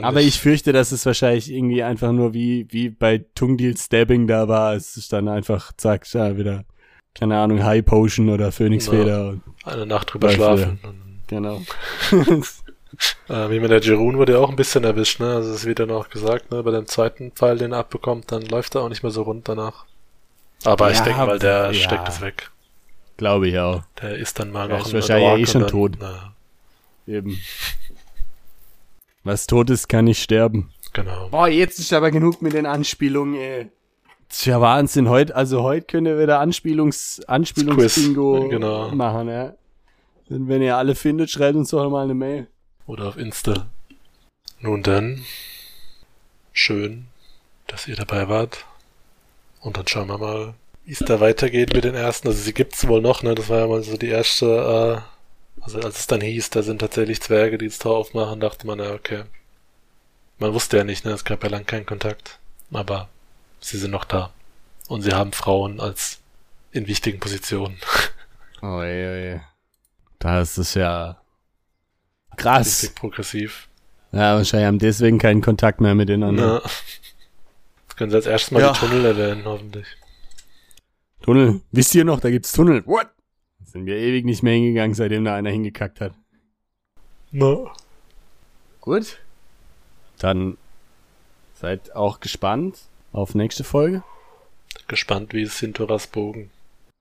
Aber 0.03 0.21
ich 0.21 0.39
fürchte, 0.39 0.71
dass 0.71 0.91
es 0.91 1.03
wahrscheinlich 1.07 1.51
irgendwie 1.51 1.81
einfach 1.81 2.11
nur 2.11 2.35
wie, 2.35 2.67
wie 2.69 2.89
bei 2.89 3.25
Tungdil 3.33 3.75
Stabbing 3.75 4.27
da 4.27 4.47
war. 4.47 4.75
Es 4.75 4.97
ist 4.97 5.11
dann 5.13 5.27
einfach, 5.27 5.73
zack, 5.75 6.05
ja, 6.13 6.37
wieder, 6.37 6.65
keine 7.19 7.37
Ahnung, 7.39 7.63
High 7.63 7.85
Potion 7.85 8.29
oder 8.29 8.51
Phönixfeder. 8.51 9.29
und- 9.29 9.41
eine 9.65 9.85
Nacht 9.85 10.13
drüber 10.13 10.29
schlafen. 10.31 10.79
Genau. 11.27 11.61
Äh, 13.27 13.49
wie 13.49 13.59
mit 13.59 13.69
der 13.69 13.81
Jerun 13.81 14.17
wurde 14.17 14.33
ja 14.33 14.39
auch 14.39 14.49
ein 14.49 14.55
bisschen 14.55 14.83
erwischt, 14.85 15.19
ne? 15.19 15.35
Also 15.35 15.51
es 15.53 15.65
wird 15.65 15.79
dann 15.79 15.91
auch 15.91 16.09
gesagt, 16.09 16.51
ne? 16.51 16.63
Bei 16.63 16.71
dem 16.71 16.87
zweiten 16.87 17.31
Pfeil, 17.31 17.57
den 17.57 17.73
er 17.73 17.79
abbekommt, 17.79 18.31
dann 18.31 18.43
läuft 18.43 18.75
er 18.75 18.81
auch 18.81 18.89
nicht 18.89 19.03
mehr 19.03 19.11
so 19.11 19.23
rund 19.23 19.47
danach. 19.49 19.85
Aber 20.63 20.89
ich 20.89 20.97
Ja, 20.99 21.03
denke 21.03 21.25
mal, 21.25 21.37
der 21.37 21.71
ja. 21.71 21.73
steckt 21.73 22.07
es 22.07 22.21
weg. 22.21 22.49
Glaube 23.17 23.49
ich 23.49 23.59
auch. 23.59 23.83
Der 24.01 24.15
ist 24.15 24.39
dann 24.39 24.51
mal 24.51 24.67
Der 24.67 24.77
noch 24.77 24.85
ist 24.85 24.93
ein 24.93 25.01
wahrscheinlich 25.01 25.27
Ork 25.29 25.39
eh 25.39 25.45
schon 25.45 25.61
dann, 25.61 25.69
tot. 25.69 25.91
Na, 25.99 26.33
Eben. 27.07 27.37
Was 29.23 29.45
tot 29.47 29.69
ist, 29.69 29.89
kann 29.89 30.05
nicht 30.05 30.21
sterben. 30.23 30.71
genau. 30.93 31.27
Boah, 31.29 31.47
jetzt 31.49 31.79
ist 31.79 31.91
aber 31.93 32.11
genug 32.11 32.41
mit 32.41 32.53
den 32.53 32.65
Anspielungen, 32.65 33.35
ey. 33.35 33.69
Das 34.27 34.39
ist 34.39 34.45
ja 34.45 34.59
Wahnsinn. 34.59 35.09
Heute, 35.09 35.35
also 35.35 35.63
heute 35.63 35.85
können 35.85 36.05
wir 36.05 36.19
wieder 36.21 36.39
Anspielungs, 36.39 37.21
Anspielungsbingo 37.27 38.49
genau. 38.49 38.89
machen, 38.91 39.29
ja. 39.29 39.53
Und 40.29 40.49
wenn 40.49 40.61
ihr 40.61 40.75
alle 40.75 40.95
findet, 40.95 41.29
schreibt 41.29 41.55
uns 41.55 41.69
doch 41.69 41.89
mal 41.89 42.03
eine 42.03 42.13
Mail. 42.13 42.47
Oder 42.85 43.07
auf 43.07 43.17
Insta. 43.17 43.67
Nun 44.59 44.83
dann, 44.83 45.23
schön, 46.51 47.07
dass 47.67 47.87
ihr 47.87 47.95
dabei 47.95 48.27
wart. 48.27 48.65
Und 49.61 49.77
dann 49.77 49.87
schauen 49.87 50.07
wir 50.07 50.17
mal, 50.17 50.53
wie 50.85 50.93
es 50.93 50.99
da 50.99 51.19
weitergeht 51.19 51.73
mit 51.73 51.83
den 51.83 51.95
ersten. 51.95 52.27
Also 52.27 52.41
sie 52.41 52.53
gibt's 52.53 52.87
wohl 52.87 53.01
noch, 53.01 53.23
ne? 53.23 53.35
Das 53.35 53.49
war 53.49 53.59
ja 53.59 53.67
mal 53.67 53.83
so 53.83 53.97
die 53.97 54.07
erste, 54.07 54.45
äh, 54.45 55.61
also 55.61 55.79
als 55.79 55.99
es 55.99 56.07
dann 56.07 56.21
hieß, 56.21 56.49
da 56.49 56.63
sind 56.63 56.79
tatsächlich 56.79 57.21
Zwerge, 57.21 57.57
die 57.57 57.67
das 57.67 57.79
Tor 57.79 57.97
aufmachen, 57.97 58.39
dachte 58.39 58.67
man, 58.67 58.79
ja, 58.79 58.93
okay. 58.93 59.23
Man 60.39 60.53
wusste 60.53 60.77
ja 60.77 60.83
nicht, 60.83 61.05
ne? 61.05 61.11
Es 61.11 61.25
gab 61.25 61.43
ja 61.43 61.49
lang 61.49 61.65
keinen 61.65 61.85
Kontakt. 61.85 62.39
Aber 62.71 63.09
sie 63.59 63.77
sind 63.77 63.91
noch 63.91 64.05
da. 64.05 64.31
Und 64.87 65.01
sie 65.01 65.11
haben 65.13 65.33
Frauen 65.33 65.79
als 65.79 66.19
in 66.71 66.87
wichtigen 66.87 67.19
Positionen. 67.19 67.77
Oh, 68.61 68.79
ey, 68.81 69.33
ey. 69.33 69.41
Das 70.19 70.57
ist 70.57 70.73
ja 70.75 71.17
krass. 72.37 72.83
Richtig 72.83 72.95
progressiv. 72.95 73.67
Ja, 74.11 74.35
wahrscheinlich 74.35 74.67
haben 74.67 74.79
deswegen 74.79 75.19
keinen 75.19 75.41
Kontakt 75.41 75.81
mehr 75.81 75.93
mit 75.95 76.09
den 76.09 76.23
anderen. 76.23 76.61
Ja. 76.63 76.69
Jetzt 77.83 77.97
können 77.97 78.09
sie 78.11 78.15
als 78.17 78.25
erstes 78.25 78.51
mal 78.51 78.61
Ja. 78.61 78.71
die 78.71 78.79
Tunnel 78.79 79.05
erwähnen, 79.05 79.45
hoffentlich. 79.45 79.87
Tunnel. 81.21 81.61
Wisst 81.71 81.93
ihr 81.95 82.05
noch, 82.05 82.19
da 82.19 82.29
gibt's 82.31 82.51
Tunnel. 82.51 82.85
What? 82.85 83.07
Sind 83.65 83.85
wir 83.85 83.97
ewig 83.97 84.23
nicht 84.25 84.43
mehr 84.43 84.53
hingegangen, 84.53 84.93
seitdem 84.93 85.25
da 85.25 85.35
einer 85.35 85.49
hingekackt 85.49 85.99
hat. 85.99 86.13
No. 87.31 87.69
Gut. 88.79 89.17
Dann 90.19 90.57
seid 91.53 91.93
auch 91.95 92.19
gespannt 92.21 92.77
auf 93.17 93.35
nächste 93.35 93.63
Folge. 93.63 94.03
Gespannt, 94.87 95.33
wie 95.33 95.41
es 95.41 95.57
Sintoras 95.57 96.07
Bogen. 96.07 96.51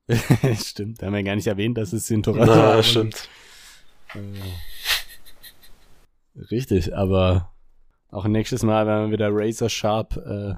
stimmt, 0.55 1.03
da 1.03 1.07
haben 1.07 1.15
wir 1.15 1.23
gar 1.23 1.37
nicht 1.37 1.47
erwähnt, 1.47 1.77
dass 1.79 1.93
es 1.93 2.07
Sintoras 2.07 2.47
Na, 2.49 2.57
war. 2.57 2.83
stimmt. 2.83 3.29
Richtig, 6.51 6.97
aber 6.97 7.53
auch 8.11 8.25
nächstes 8.27 8.63
Mal 8.63 8.87
werden 8.87 9.11
wir 9.11 9.13
wieder 9.13 9.29
Razor 9.31 9.69
Sharp 9.69 10.17
äh, 10.17 10.55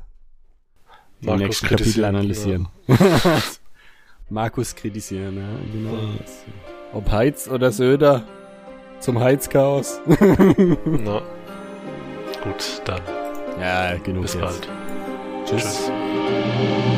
Markus 1.21 1.41
nächsten 1.41 1.67
Kapitel 1.67 1.85
kritisieren, 1.85 2.15
analysieren. 2.15 2.69
Markus 4.29 4.77
kritisieren, 4.77 5.37
ja, 5.39 5.49
genau. 5.73 6.15
Ob 6.93 7.11
Heiz 7.11 7.49
oder 7.49 7.73
Söder 7.73 8.25
zum 9.01 9.19
Heizchaos. 9.19 10.01
Na. 10.07 11.23
Gut, 12.45 12.83
dann 12.85 13.03
ja, 13.59 13.97
genug 13.97 14.23
bis 14.23 14.35
jetzt. 14.35 14.43
bald. 14.43 14.88
Tschüss. 15.49 15.63
Tschüss. 15.63 16.98